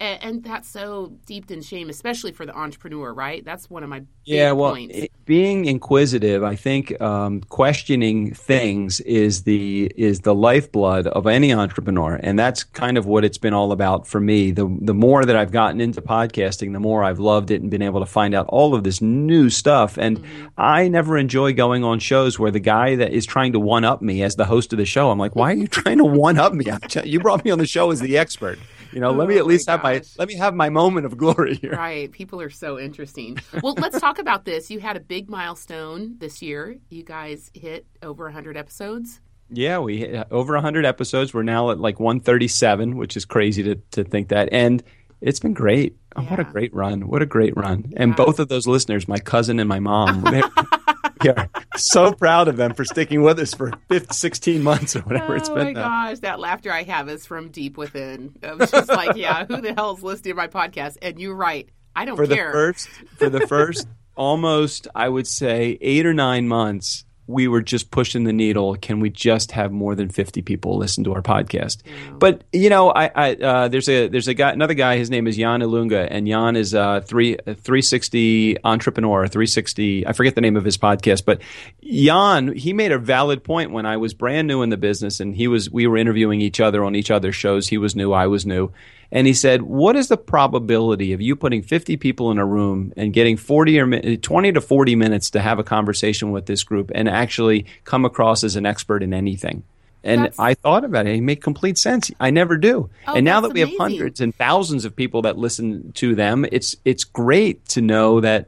and, 0.00 0.22
and, 0.22 0.42
that's 0.42 0.68
so 0.68 1.12
deeped 1.26 1.50
in 1.50 1.60
shame, 1.60 1.90
especially 1.90 2.32
for 2.32 2.46
the 2.46 2.56
entrepreneur, 2.56 3.12
right? 3.12 3.44
That's 3.44 3.68
one 3.68 3.82
of 3.82 3.90
my 3.90 4.02
yeah. 4.24 4.52
well, 4.52 4.74
it, 4.74 5.12
being 5.26 5.66
inquisitive, 5.66 6.42
I 6.42 6.56
think 6.56 6.98
um, 7.02 7.42
questioning 7.42 8.32
things 8.32 9.00
is 9.00 9.42
the 9.42 9.92
is 9.96 10.20
the 10.20 10.34
lifeblood 10.34 11.06
of 11.08 11.26
any 11.26 11.52
entrepreneur, 11.52 12.18
and 12.22 12.38
that's 12.38 12.64
kind 12.64 12.96
of 12.96 13.04
what 13.04 13.24
it's 13.24 13.36
been 13.36 13.52
all 13.52 13.72
about 13.72 14.06
for 14.06 14.20
me. 14.20 14.50
The 14.50 14.74
the 14.80 14.94
more 14.94 15.24
that 15.26 15.36
I've 15.36 15.52
gotten 15.52 15.80
into 15.80 16.00
podcasting, 16.00 16.72
the 16.72 16.80
more 16.80 17.04
I've 17.04 17.18
loved 17.18 17.50
it 17.50 17.60
and 17.60 17.70
been 17.70 17.82
able 17.82 18.00
to 18.00 18.06
find 18.06 18.34
out 18.34 18.46
all 18.48 18.74
of 18.74 18.84
this 18.84 19.02
new 19.02 19.50
stuff. 19.50 19.98
And 19.98 20.20
mm-hmm. 20.20 20.46
I 20.56 20.88
never 20.88 21.18
enjoy 21.18 21.52
going 21.52 21.84
on 21.84 21.98
shows 21.98 22.38
where 22.38 22.50
the 22.50 22.60
guy 22.60 22.96
that 22.96 23.12
is 23.12 23.26
trying 23.26 23.52
to 23.52 23.60
one 23.60 23.84
up 23.84 24.00
me 24.00 24.22
as 24.22 24.36
the 24.36 24.46
host 24.46 24.72
of 24.72 24.78
the 24.78 24.86
show, 24.86 25.10
I'm 25.10 25.18
like, 25.18 25.36
why 25.36 25.52
are 25.52 25.56
you 25.56 25.68
trying 25.68 25.98
to 25.98 26.04
one 26.04 26.38
up 26.38 26.54
me? 26.54 26.64
you 27.04 27.20
brought 27.20 27.44
me 27.44 27.50
on 27.50 27.58
the 27.58 27.66
show 27.66 27.90
as 27.90 28.00
the 28.00 28.16
expert. 28.16 28.58
You 28.94 29.00
know, 29.00 29.10
oh, 29.10 29.14
let 29.14 29.28
me 29.28 29.36
at 29.36 29.42
oh 29.42 29.46
least 29.46 29.68
have 29.68 29.82
my 29.82 30.02
let 30.18 30.28
me 30.28 30.34
have 30.34 30.54
my 30.54 30.68
moment 30.68 31.06
of 31.06 31.16
glory 31.16 31.54
here. 31.54 31.72
Right. 31.72 32.10
People 32.10 32.40
are 32.40 32.50
so 32.50 32.78
interesting. 32.78 33.38
Well, 33.62 33.74
let's 33.74 34.00
talk 34.00 34.18
about 34.18 34.44
this. 34.44 34.70
You 34.70 34.80
had 34.80 34.96
a 34.96 35.00
big 35.00 35.28
milestone 35.28 36.16
this 36.18 36.40
year. 36.42 36.76
You 36.88 37.02
guys 37.04 37.50
hit 37.54 37.86
over 38.02 38.24
100 38.24 38.56
episodes. 38.56 39.20
Yeah, 39.50 39.78
we 39.78 39.98
hit 39.98 40.14
uh, 40.14 40.24
over 40.30 40.54
100 40.54 40.84
episodes. 40.84 41.34
We're 41.34 41.42
now 41.42 41.70
at 41.70 41.78
like 41.78 42.00
137, 42.00 42.96
which 42.96 43.16
is 43.16 43.24
crazy 43.24 43.62
to 43.64 43.76
to 43.92 44.04
think 44.04 44.28
that. 44.28 44.48
And 44.52 44.82
it's 45.20 45.40
been 45.40 45.54
great. 45.54 45.96
Oh, 46.16 46.22
What 46.22 46.40
a 46.40 46.44
great 46.44 46.74
run. 46.74 47.06
What 47.06 47.22
a 47.22 47.26
great 47.26 47.56
run. 47.56 47.92
And 47.96 48.16
both 48.16 48.38
of 48.38 48.48
those 48.48 48.66
listeners, 48.66 49.06
my 49.06 49.18
cousin 49.18 49.60
and 49.60 49.68
my 49.68 49.78
mom, 49.78 50.24
we 51.22 51.30
are 51.30 51.48
so 51.76 52.12
proud 52.12 52.48
of 52.48 52.56
them 52.56 52.74
for 52.74 52.84
sticking 52.84 53.22
with 53.22 53.38
us 53.38 53.54
for 53.54 53.72
15, 53.88 54.10
16 54.10 54.62
months 54.62 54.96
or 54.96 55.00
whatever 55.00 55.34
oh 55.34 55.36
it's 55.36 55.48
been. 55.48 55.58
Oh 55.58 55.64
my 55.64 55.72
gosh, 55.72 56.18
that 56.20 56.40
laughter 56.40 56.72
I 56.72 56.82
have 56.84 57.08
is 57.08 57.26
from 57.26 57.50
deep 57.50 57.76
within. 57.76 58.34
I 58.42 58.54
was 58.54 58.70
just 58.70 58.88
like, 58.88 59.16
yeah, 59.16 59.44
who 59.46 59.60
the 59.60 59.74
hell 59.74 59.96
is 59.96 60.02
listening 60.02 60.32
to 60.32 60.36
my 60.36 60.48
podcast? 60.48 60.96
And 61.02 61.20
you're 61.20 61.34
right. 61.34 61.68
I 61.94 62.04
don't 62.04 62.16
for 62.16 62.26
care. 62.26 62.46
The 62.46 62.52
first, 62.52 62.88
for 63.16 63.28
the 63.28 63.46
first 63.46 63.88
almost, 64.16 64.88
I 64.94 65.08
would 65.08 65.26
say, 65.26 65.78
eight 65.80 66.06
or 66.06 66.14
nine 66.14 66.48
months, 66.48 67.04
we 67.30 67.48
were 67.48 67.62
just 67.62 67.90
pushing 67.90 68.24
the 68.24 68.32
needle. 68.32 68.76
Can 68.76 69.00
we 69.00 69.08
just 69.10 69.52
have 69.52 69.72
more 69.72 69.94
than 69.94 70.08
fifty 70.08 70.42
people 70.42 70.76
listen 70.76 71.04
to 71.04 71.14
our 71.14 71.22
podcast? 71.22 71.78
But 72.18 72.42
you 72.52 72.68
know, 72.68 72.90
I, 72.90 73.10
I 73.14 73.34
uh, 73.34 73.68
there's 73.68 73.88
a 73.88 74.08
there's 74.08 74.28
a 74.28 74.34
guy 74.34 74.50
another 74.50 74.74
guy. 74.74 74.96
His 74.96 75.10
name 75.10 75.26
is 75.26 75.36
Jan 75.36 75.60
Ilunga, 75.60 76.06
and 76.10 76.26
Jan 76.26 76.56
is 76.56 76.74
a 76.74 77.02
three 77.06 77.36
three 77.56 77.82
sixty 77.82 78.56
entrepreneur. 78.64 79.26
Three 79.28 79.46
sixty. 79.46 80.06
I 80.06 80.12
forget 80.12 80.34
the 80.34 80.40
name 80.40 80.56
of 80.56 80.64
his 80.64 80.76
podcast, 80.76 81.24
but 81.24 81.40
Jan 81.82 82.54
he 82.54 82.72
made 82.72 82.92
a 82.92 82.98
valid 82.98 83.44
point 83.44 83.70
when 83.70 83.86
I 83.86 83.96
was 83.96 84.12
brand 84.12 84.48
new 84.48 84.62
in 84.62 84.70
the 84.70 84.76
business, 84.76 85.20
and 85.20 85.34
he 85.34 85.48
was 85.48 85.70
we 85.70 85.86
were 85.86 85.96
interviewing 85.96 86.40
each 86.40 86.60
other 86.60 86.84
on 86.84 86.94
each 86.94 87.10
other's 87.10 87.36
shows. 87.36 87.68
He 87.68 87.78
was 87.78 87.94
new, 87.94 88.12
I 88.12 88.26
was 88.26 88.44
new 88.44 88.72
and 89.12 89.26
he 89.26 89.34
said, 89.34 89.62
"What 89.62 89.96
is 89.96 90.08
the 90.08 90.16
probability 90.16 91.12
of 91.12 91.20
you 91.20 91.36
putting 91.36 91.62
50 91.62 91.96
people 91.96 92.30
in 92.30 92.38
a 92.38 92.46
room 92.46 92.92
and 92.96 93.12
getting 93.12 93.36
40 93.36 93.80
or 93.80 94.16
20 94.16 94.52
to 94.52 94.60
40 94.60 94.96
minutes 94.96 95.30
to 95.30 95.40
have 95.40 95.58
a 95.58 95.64
conversation 95.64 96.30
with 96.30 96.46
this 96.46 96.62
group 96.62 96.90
and 96.94 97.08
actually 97.08 97.66
come 97.84 98.04
across 98.04 98.44
as 98.44 98.56
an 98.56 98.66
expert 98.66 99.02
in 99.02 99.12
anything?" 99.12 99.62
And 100.02 100.24
that's, 100.24 100.38
I 100.38 100.54
thought 100.54 100.84
about 100.84 101.06
it. 101.06 101.16
It 101.16 101.20
made 101.20 101.42
complete 101.42 101.76
sense. 101.76 102.10
I 102.18 102.30
never 102.30 102.56
do. 102.56 102.88
Oh, 103.06 103.14
and 103.14 103.24
now 103.24 103.40
that 103.42 103.52
we 103.52 103.60
amazing. 103.60 103.78
have 103.78 103.90
hundreds 103.90 104.20
and 104.20 104.34
thousands 104.34 104.84
of 104.86 104.96
people 104.96 105.22
that 105.22 105.36
listen 105.36 105.92
to 105.96 106.14
them, 106.14 106.46
it's 106.50 106.76
it's 106.84 107.04
great 107.04 107.66
to 107.68 107.82
know 107.82 108.20
that 108.20 108.46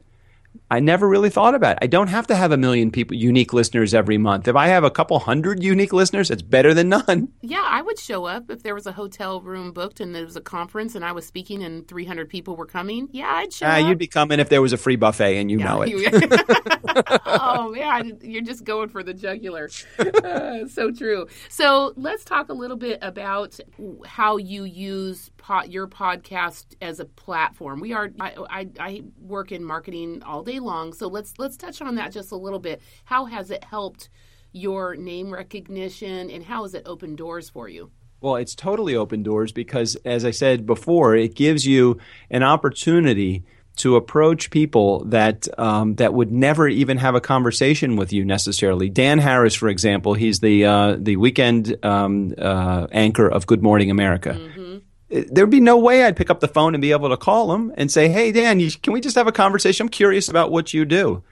I 0.73 0.79
never 0.79 1.07
really 1.07 1.29
thought 1.29 1.53
about 1.53 1.73
it. 1.73 1.79
I 1.83 1.85
don't 1.85 2.07
have 2.07 2.25
to 2.25 2.35
have 2.35 2.51
a 2.51 2.57
million 2.57 2.89
people, 2.89 3.15
unique 3.15 3.53
listeners 3.53 3.93
every 3.93 4.17
month. 4.17 4.47
If 4.47 4.55
I 4.55 4.69
have 4.69 4.83
a 4.83 4.89
couple 4.89 5.19
hundred 5.19 5.61
unique 5.61 5.93
listeners, 5.93 6.31
it's 6.31 6.41
better 6.41 6.73
than 6.73 6.89
none. 6.89 7.31
Yeah, 7.41 7.63
I 7.63 7.83
would 7.83 7.99
show 7.99 8.25
up 8.25 8.49
if 8.49 8.63
there 8.63 8.73
was 8.73 8.87
a 8.87 8.91
hotel 8.91 9.39
room 9.39 9.71
booked 9.71 9.99
and 9.99 10.15
there 10.15 10.25
was 10.25 10.35
a 10.35 10.41
conference 10.41 10.95
and 10.95 11.05
I 11.05 11.11
was 11.11 11.27
speaking 11.27 11.61
and 11.61 11.87
300 11.87 12.27
people 12.27 12.55
were 12.55 12.65
coming. 12.65 13.07
Yeah, 13.11 13.27
I'd 13.29 13.53
show 13.53 13.67
uh, 13.67 13.81
up. 13.81 13.87
You'd 13.87 13.99
be 13.99 14.07
coming 14.07 14.39
if 14.39 14.49
there 14.49 14.63
was 14.63 14.73
a 14.73 14.77
free 14.77 14.95
buffet 14.95 15.37
and 15.37 15.51
you 15.51 15.59
yeah, 15.59 15.65
know 15.65 15.83
it. 15.83 16.71
oh, 17.25 17.71
man, 17.71 18.17
you're 18.21 18.41
just 18.41 18.63
going 18.63 18.89
for 18.89 19.03
the 19.03 19.13
jugular. 19.13 19.69
Uh, 19.99 20.65
so 20.67 20.89
true. 20.89 21.27
So 21.49 21.93
let's 21.95 22.23
talk 22.23 22.49
a 22.49 22.53
little 22.53 22.77
bit 22.77 22.97
about 23.03 23.59
how 24.07 24.37
you 24.37 24.63
use 24.63 25.29
your 25.67 25.87
podcast 25.87 26.65
as 26.81 26.99
a 26.99 27.05
platform. 27.05 27.79
We 27.79 27.93
are 27.93 28.09
I, 28.19 28.35
I, 28.49 28.69
I 28.79 29.03
work 29.19 29.51
in 29.51 29.63
marketing 29.63 30.23
all 30.23 30.43
day 30.43 30.59
long, 30.63 30.93
so 30.93 31.07
let's 31.07 31.33
let's 31.37 31.57
touch 31.57 31.81
on 31.81 31.95
that 31.95 32.11
just 32.11 32.31
a 32.31 32.35
little 32.35 32.59
bit. 32.59 32.81
How 33.05 33.25
has 33.25 33.51
it 33.51 33.63
helped 33.63 34.09
your 34.51 34.95
name 34.95 35.33
recognition, 35.33 36.29
and 36.29 36.43
how 36.43 36.63
has 36.63 36.73
it 36.73 36.83
opened 36.85 37.17
doors 37.17 37.49
for 37.49 37.67
you? 37.67 37.91
Well, 38.21 38.37
it's 38.37 38.55
totally 38.55 38.95
open 38.95 39.21
doors 39.21 39.51
because, 39.51 39.95
as 40.05 40.23
I 40.23 40.31
said 40.31 40.65
before, 40.65 41.15
it 41.15 41.35
gives 41.35 41.65
you 41.65 41.99
an 42.29 42.41
opportunity 42.41 43.43
to 43.75 43.95
approach 43.95 44.51
people 44.51 45.03
that 45.05 45.47
um, 45.57 45.95
that 45.95 46.13
would 46.13 46.31
never 46.31 46.67
even 46.67 46.97
have 46.97 47.15
a 47.15 47.21
conversation 47.21 47.95
with 47.95 48.13
you 48.13 48.23
necessarily. 48.23 48.89
Dan 48.89 49.17
Harris, 49.17 49.55
for 49.55 49.67
example, 49.67 50.13
he's 50.13 50.39
the 50.39 50.65
uh, 50.65 50.95
the 50.97 51.17
weekend 51.17 51.77
um, 51.83 52.33
uh, 52.37 52.87
anchor 52.91 53.27
of 53.27 53.45
Good 53.45 53.61
Morning 53.61 53.91
America. 53.91 54.33
Mm-hmm 54.33 54.77
there'd 55.13 55.49
be 55.49 55.59
no 55.59 55.77
way 55.77 56.03
I'd 56.03 56.15
pick 56.15 56.29
up 56.29 56.39
the 56.39 56.47
phone 56.47 56.73
and 56.75 56.81
be 56.81 56.91
able 56.91 57.09
to 57.09 57.17
call 57.17 57.53
him 57.53 57.73
and 57.77 57.91
say, 57.91 58.09
"Hey, 58.09 58.31
Dan, 58.31 58.59
you, 58.59 58.71
can 58.71 58.93
we 58.93 59.01
just 59.01 59.15
have 59.15 59.27
a 59.27 59.31
conversation? 59.31 59.85
I'm 59.85 59.89
curious 59.89 60.27
about 60.27 60.51
what 60.51 60.73
you 60.73 60.85
do, 60.85 61.23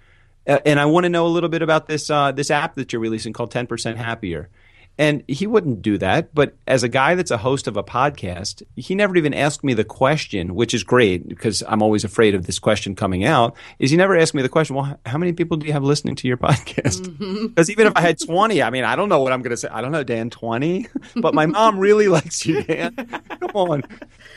uh, 0.48 0.60
and 0.66 0.80
I 0.80 0.86
want 0.86 1.06
to 1.06 1.10
know 1.10 1.26
a 1.26 1.30
little 1.30 1.50
bit 1.50 1.62
about 1.62 1.88
this 1.88 2.10
uh, 2.10 2.32
this 2.32 2.52
app 2.52 2.76
that 2.76 2.94
you're 2.94 3.02
releasing 3.02 3.34
called 3.34 3.52
10% 3.52 3.96
Happier." 3.96 4.50
And 4.98 5.24
he 5.28 5.48
wouldn't 5.48 5.82
do 5.82 5.98
that. 5.98 6.34
But 6.34 6.56
as 6.68 6.84
a 6.84 6.90
guy 6.90 7.16
that's 7.16 7.32
a 7.32 7.38
host 7.38 7.68
of 7.68 7.78
a 7.78 7.84
podcast, 7.84 8.62
he 8.76 8.94
never 8.94 9.16
even 9.16 9.34
asked 9.34 9.64
me 9.64 9.74
the 9.74 9.84
question, 9.84 10.54
which 10.54 10.74
is 10.74 10.84
great 10.84 11.28
because 11.28 11.64
I'm 11.68 11.82
always 11.82 12.04
afraid 12.04 12.36
of 12.36 12.46
this 12.46 12.60
question 12.60 12.96
coming 12.96 13.26
out. 13.26 13.56
Is 13.80 13.90
he 13.90 13.98
never 13.98 14.18
asked 14.18 14.34
me 14.34 14.42
the 14.42 14.50
question, 14.50 14.76
well, 14.76 15.00
how 15.06 15.18
many 15.18 15.34
people 15.34 15.58
do 15.58 15.66
you 15.66 15.74
have 15.74 15.84
listening 15.84 16.16
to 16.16 16.28
your 16.28 16.38
podcast? 16.38 17.02
Because 17.02 17.68
mm-hmm. 17.68 17.72
even 17.72 17.88
if 17.88 17.94
I 17.96 18.02
had 18.02 18.20
20, 18.20 18.62
I 18.62 18.70
mean, 18.70 18.84
I 18.84 18.96
don't 18.96 19.10
know 19.10 19.22
what 19.22 19.32
I'm 19.34 19.42
going 19.42 19.52
to 19.52 19.58
say. 19.58 19.70
I 19.70 19.82
don't 19.82 19.92
know, 19.92 20.04
Dan, 20.04 20.30
20? 20.30 20.88
But 21.16 21.34
my 21.34 21.46
mom 21.46 21.80
really 21.80 22.08
likes 22.10 22.46
you, 22.46 22.62
Dan. 22.64 22.94
Come 22.96 23.52
on. 23.56 23.84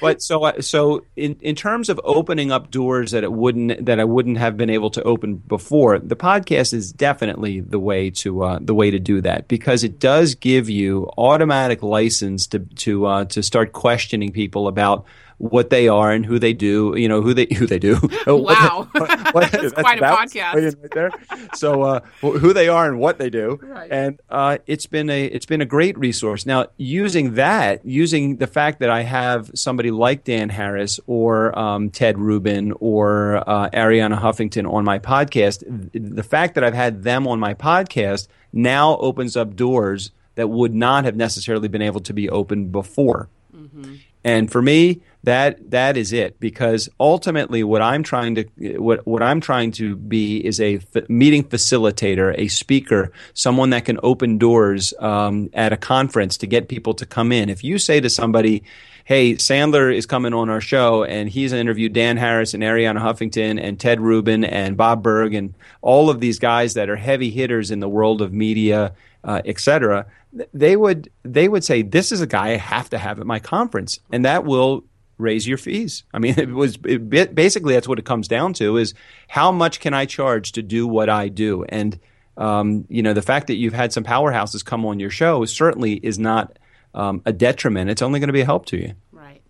But 0.00 0.22
so, 0.22 0.44
uh, 0.44 0.60
so 0.60 1.04
in, 1.16 1.36
in 1.40 1.54
terms 1.54 1.88
of 1.88 2.00
opening 2.04 2.50
up 2.50 2.70
doors 2.70 3.10
that 3.10 3.24
it 3.24 3.32
wouldn't, 3.32 3.86
that 3.86 4.00
I 4.00 4.04
wouldn't 4.04 4.38
have 4.38 4.56
been 4.56 4.70
able 4.70 4.90
to 4.90 5.02
open 5.02 5.36
before, 5.36 5.98
the 5.98 6.16
podcast 6.16 6.72
is 6.72 6.92
definitely 6.92 7.60
the 7.60 7.78
way 7.78 8.10
to, 8.10 8.42
uh, 8.44 8.58
the 8.60 8.74
way 8.74 8.90
to 8.90 8.98
do 8.98 9.20
that 9.20 9.48
because 9.48 9.84
it 9.84 9.98
does 9.98 10.34
give 10.44 10.68
you 10.68 11.10
automatic 11.16 11.82
license 11.82 12.46
to 12.46 12.58
to 12.58 13.06
uh, 13.06 13.24
to 13.24 13.42
start 13.42 13.72
questioning 13.72 14.30
people 14.30 14.68
about 14.68 15.06
what 15.38 15.70
they 15.70 15.88
are 15.88 16.12
and 16.12 16.24
who 16.24 16.38
they 16.38 16.52
do, 16.52 16.94
you 16.96 17.08
know, 17.08 17.22
who 17.22 17.32
they 17.32 17.46
who 17.56 17.66
they 17.66 17.78
do. 17.78 17.98
wow, 18.26 18.86
what, 18.92 19.34
what, 19.34 19.50
that's, 19.50 19.52
that's, 19.52 19.72
quite 19.72 19.98
a 19.98 20.02
podcast 20.02 20.82
right 20.82 20.90
there. 20.92 21.10
So 21.54 21.82
uh, 21.82 22.00
who 22.20 22.52
they 22.52 22.68
are 22.68 22.86
and 22.86 22.98
what 22.98 23.16
they 23.16 23.30
do, 23.30 23.58
right. 23.62 23.90
and 23.90 24.20
uh, 24.28 24.58
it's 24.66 24.84
been 24.84 25.08
a 25.08 25.24
it's 25.24 25.46
been 25.46 25.62
a 25.62 25.66
great 25.66 25.96
resource. 25.96 26.44
Now 26.44 26.66
using 26.76 27.34
that, 27.36 27.82
using 27.86 28.36
the 28.36 28.46
fact 28.46 28.80
that 28.80 28.90
I 28.90 29.00
have 29.00 29.50
somebody 29.54 29.90
like 29.90 30.24
Dan 30.24 30.50
Harris 30.50 31.00
or 31.06 31.58
um, 31.58 31.88
Ted 31.88 32.18
Rubin 32.18 32.74
or 32.80 33.42
uh, 33.48 33.70
Arianna 33.70 34.20
Huffington 34.20 34.70
on 34.70 34.84
my 34.84 34.98
podcast, 34.98 35.64
the 35.94 36.22
fact 36.22 36.54
that 36.54 36.64
I've 36.64 36.74
had 36.74 37.02
them 37.02 37.26
on 37.26 37.40
my 37.40 37.54
podcast 37.54 38.28
now 38.52 38.98
opens 38.98 39.38
up 39.38 39.56
doors 39.56 40.10
that 40.34 40.48
would 40.48 40.74
not 40.74 41.04
have 41.04 41.16
necessarily 41.16 41.68
been 41.68 41.82
able 41.82 42.00
to 42.00 42.12
be 42.12 42.28
opened 42.28 42.72
before. 42.72 43.28
Mm-hmm. 43.54 43.94
And 44.24 44.50
for 44.50 44.62
me, 44.62 45.02
that 45.24 45.70
that 45.70 45.96
is 45.96 46.12
it 46.12 46.38
because 46.38 46.88
ultimately 47.00 47.64
what 47.64 47.80
i'm 47.80 48.02
trying 48.02 48.34
to 48.34 48.44
what 48.78 49.04
what 49.06 49.22
i'm 49.22 49.40
trying 49.40 49.72
to 49.72 49.96
be 49.96 50.36
is 50.36 50.60
a 50.60 50.76
f- 50.76 51.08
meeting 51.08 51.42
facilitator 51.42 52.34
a 52.38 52.46
speaker 52.48 53.10
someone 53.32 53.70
that 53.70 53.86
can 53.86 53.98
open 54.02 54.38
doors 54.38 54.92
um, 55.00 55.48
at 55.54 55.72
a 55.72 55.76
conference 55.76 56.36
to 56.36 56.46
get 56.46 56.68
people 56.68 56.92
to 56.92 57.06
come 57.06 57.32
in 57.32 57.48
if 57.48 57.64
you 57.64 57.78
say 57.78 58.00
to 58.00 58.10
somebody 58.10 58.62
hey 59.04 59.34
sandler 59.34 59.94
is 59.94 60.06
coming 60.06 60.34
on 60.34 60.48
our 60.48 60.60
show 60.60 61.04
and 61.04 61.28
he's 61.28 61.52
interviewed 61.52 61.92
dan 61.92 62.16
harris 62.16 62.54
and 62.54 62.62
arianna 62.62 63.00
huffington 63.00 63.62
and 63.62 63.78
ted 63.78 64.00
rubin 64.00 64.44
and 64.44 64.76
bob 64.76 65.02
burg 65.02 65.34
and 65.34 65.54
all 65.82 66.10
of 66.10 66.20
these 66.20 66.38
guys 66.38 66.74
that 66.74 66.88
are 66.88 66.96
heavy 66.96 67.30
hitters 67.30 67.70
in 67.70 67.80
the 67.80 67.88
world 67.88 68.22
of 68.22 68.32
media 68.32 68.92
uh, 69.24 69.40
et 69.44 69.58
cetera 69.58 70.06
they 70.52 70.76
would 70.76 71.10
they 71.22 71.48
would 71.48 71.64
say 71.64 71.82
this 71.82 72.12
is 72.12 72.20
a 72.20 72.26
guy 72.26 72.50
I 72.50 72.56
have 72.56 72.90
to 72.90 72.98
have 72.98 73.20
at 73.20 73.26
my 73.26 73.38
conference, 73.38 74.00
and 74.10 74.24
that 74.24 74.44
will 74.44 74.84
raise 75.18 75.46
your 75.46 75.58
fees. 75.58 76.04
I 76.12 76.18
mean, 76.18 76.34
it 76.38 76.50
was 76.50 76.78
it, 76.84 77.34
basically 77.34 77.74
that's 77.74 77.88
what 77.88 77.98
it 77.98 78.04
comes 78.04 78.28
down 78.28 78.52
to 78.54 78.76
is 78.76 78.94
how 79.28 79.52
much 79.52 79.80
can 79.80 79.94
I 79.94 80.06
charge 80.06 80.52
to 80.52 80.62
do 80.62 80.86
what 80.86 81.08
I 81.08 81.28
do, 81.28 81.64
and 81.64 81.98
um, 82.36 82.84
you 82.88 83.02
know 83.02 83.12
the 83.12 83.22
fact 83.22 83.46
that 83.46 83.56
you've 83.56 83.74
had 83.74 83.92
some 83.92 84.04
powerhouses 84.04 84.64
come 84.64 84.84
on 84.84 85.00
your 85.00 85.10
show 85.10 85.44
certainly 85.44 85.94
is 85.94 86.18
not 86.18 86.58
um, 86.94 87.22
a 87.24 87.32
detriment. 87.32 87.90
It's 87.90 88.02
only 88.02 88.20
going 88.20 88.28
to 88.28 88.32
be 88.32 88.40
a 88.40 88.44
help 88.44 88.66
to 88.66 88.76
you. 88.76 88.94
Right. 89.12 89.42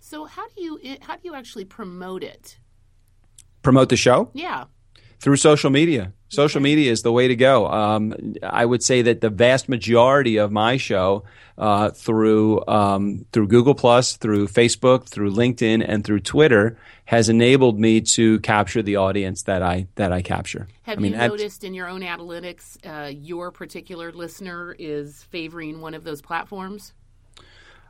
So 0.00 0.24
how 0.24 0.48
do 0.48 0.62
you 0.62 0.78
how 1.00 1.16
do 1.16 1.22
you 1.24 1.34
actually 1.34 1.64
promote 1.64 2.22
it? 2.22 2.58
Promote 3.62 3.88
the 3.88 3.96
show? 3.96 4.30
Yeah. 4.34 4.64
Through 5.20 5.36
social 5.36 5.70
media. 5.70 6.12
Social 6.32 6.62
media 6.62 6.90
is 6.90 7.02
the 7.02 7.12
way 7.12 7.28
to 7.28 7.36
go. 7.36 7.66
Um, 7.66 8.34
I 8.42 8.64
would 8.64 8.82
say 8.82 9.02
that 9.02 9.20
the 9.20 9.28
vast 9.28 9.68
majority 9.68 10.38
of 10.38 10.50
my 10.50 10.78
show 10.78 11.24
uh, 11.58 11.90
through 11.90 12.66
um, 12.66 13.26
through 13.32 13.48
Google 13.48 13.74
Plus, 13.74 14.16
through 14.16 14.48
Facebook, 14.48 15.08
through 15.08 15.32
LinkedIn, 15.32 15.84
and 15.86 16.02
through 16.02 16.20
Twitter 16.20 16.78
has 17.04 17.28
enabled 17.28 17.78
me 17.78 18.00
to 18.00 18.40
capture 18.40 18.80
the 18.82 18.96
audience 18.96 19.42
that 19.42 19.62
I 19.62 19.88
that 19.96 20.10
I 20.10 20.22
capture. 20.22 20.68
Have 20.84 20.98
I 20.98 21.00
mean, 21.02 21.12
you 21.12 21.18
noticed 21.18 21.64
in 21.64 21.74
your 21.74 21.88
own 21.88 22.00
analytics 22.00 22.78
uh, 22.86 23.08
your 23.08 23.50
particular 23.50 24.10
listener 24.10 24.74
is 24.78 25.22
favoring 25.24 25.82
one 25.82 25.92
of 25.92 26.02
those 26.02 26.22
platforms? 26.22 26.94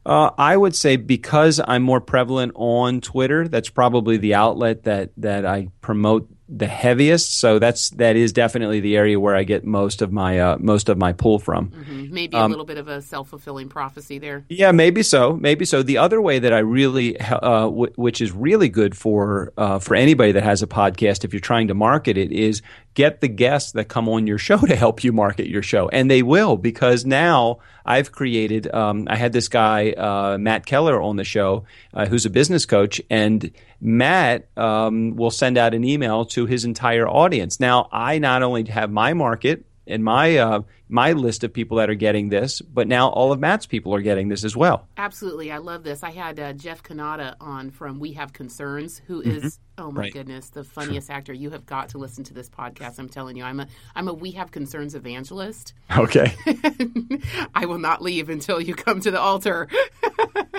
Uh, 0.05 0.31
I 0.37 0.57
would 0.57 0.75
say 0.75 0.97
because 0.97 1.61
I'm 1.65 1.85
more 1.85 2.01
prevalent 2.01 2.53
on 2.57 3.01
Twitter, 3.01 3.47
that's 3.47 3.69
probably 3.69 4.17
the 4.17 4.35
outlet 4.35 4.83
that 4.83 5.11
that 5.19 5.47
I 5.47 5.69
promote 5.81 6.29
the 6.49 6.67
heaviest. 6.67 7.39
So 7.39 7.59
that's 7.59 7.91
that 7.91 8.17
is 8.17 8.33
definitely 8.33 8.81
the 8.81 8.97
area 8.97 9.19
where 9.19 9.35
I 9.35 9.45
get 9.45 9.65
most 9.65 10.03
of 10.03 10.13
my 10.13 10.39
uh, 10.39 10.57
most 10.59 10.89
of 10.89 10.99
my 10.99 11.13
pull 11.13 11.39
from. 11.39 11.71
Mm-hmm. 11.71 12.13
Maybe 12.13 12.37
a 12.37 12.41
um, 12.41 12.51
little 12.51 12.67
bit 12.67 12.79
of 12.79 12.89
a 12.89 13.01
self 13.01 13.29
fulfilling 13.29 13.69
prophecy 13.69 14.19
there. 14.19 14.45
Yeah, 14.49 14.73
maybe 14.73 15.03
so. 15.03 15.35
Maybe 15.35 15.65
so. 15.65 15.83
The 15.83 15.99
other 15.99 16.21
way 16.21 16.39
that 16.41 16.53
I 16.53 16.59
really, 16.59 17.19
uh, 17.21 17.39
w- 17.39 17.93
which 17.97 18.21
is 18.21 18.33
really 18.33 18.69
good 18.69 18.97
for 18.97 19.53
uh, 19.57 19.79
for 19.79 19.95
anybody 19.95 20.33
that 20.33 20.43
has 20.43 20.63
a 20.63 20.67
podcast, 20.67 21.25
if 21.25 21.33
you're 21.33 21.41
trying 21.41 21.69
to 21.69 21.75
market 21.75 22.19
it, 22.19 22.33
is 22.33 22.63
get 22.95 23.21
the 23.21 23.29
guests 23.29 23.73
that 23.73 23.87
come 23.87 24.09
on 24.09 24.27
your 24.27 24.39
show 24.39 24.59
to 24.67 24.77
help 24.77 25.05
you 25.05 25.13
market 25.13 25.49
your 25.49 25.63
show, 25.63 25.89
and 25.89 26.11
they 26.11 26.23
will 26.23 26.57
because 26.57 27.07
now 27.07 27.59
I've 27.85 28.13
created. 28.13 28.73
Um, 28.73 29.07
I 29.09 29.17
had 29.17 29.33
this 29.33 29.49
guy 29.49 29.93
uh, 29.93 30.39
Matt 30.39 30.67
Keller 30.67 31.01
on 31.01 31.17
the 31.17 31.25
show, 31.25 31.65
uh, 31.95 32.07
who's 32.07 32.27
a 32.27 32.31
business 32.31 32.67
coach, 32.67 33.01
and 33.09 33.51
Matt 33.83 34.47
um, 34.57 35.17
will 35.17 35.33
send 35.33 35.59
out 35.59 35.75
an 35.75 35.85
email 35.85 36.25
to 36.27 36.47
his 36.47 36.65
entire 36.65 37.09
audience. 37.09 37.59
Now, 37.59 37.89
I 37.91 38.19
not 38.19 38.45
only 38.45 38.65
have 38.67 38.93
my 38.93 39.13
market 39.13 39.65
and 39.89 40.05
my 40.05 40.37
uh, 40.37 40.63
my 40.89 41.13
list 41.13 41.43
of 41.43 41.53
people 41.53 41.79
that 41.79 41.91
are 41.91 41.95
getting 41.95 42.29
this, 42.29 42.61
but 42.61 42.87
now 42.87 43.09
all 43.09 43.33
of 43.33 43.41
Matt's 43.41 43.67
people 43.67 43.93
are 43.95 44.01
getting 44.01 44.29
this 44.29 44.45
as 44.45 44.57
well. 44.57 44.87
Absolutely, 44.97 45.51
I 45.51 45.59
love 45.59 45.83
this. 45.83 46.05
I 46.05 46.11
had 46.11 46.39
uh, 46.39 46.53
Jeff 46.53 46.83
Cannata 46.83 47.35
on 47.41 47.71
from 47.71 47.99
We 47.99 48.13
Have 48.13 48.33
Concerns, 48.33 49.03
who 49.07 49.21
is, 49.21 49.43
mm-hmm. 49.43 49.72
Oh 49.79 49.91
my 49.91 50.03
right. 50.03 50.13
goodness, 50.13 50.51
the 50.51 50.65
funniest 50.65 51.11
actor. 51.11 51.33
You 51.33 51.51
have 51.51 51.65
got 51.65 51.89
to 51.91 51.99
listen 51.99 52.25
to 52.25 52.35
this 52.35 52.51
podcast. 52.51 52.99
I'm 52.99 53.09
telling 53.09 53.37
you, 53.37 53.45
I'm 53.45 53.59
a 53.59 53.67
I'm 53.95 54.07
a 54.07 54.13
We 54.13 54.33
Have 54.33 54.51
Concerns 54.51 54.95
evangelist. 54.95 55.73
Okay, 55.97 56.35
I 57.55 57.65
will 57.65 57.79
not 57.79 58.03
leave 58.03 58.29
until 58.29 58.61
you 58.61 58.75
come 58.75 59.01
to 59.01 59.11
the 59.11 59.21
altar. 59.21 59.69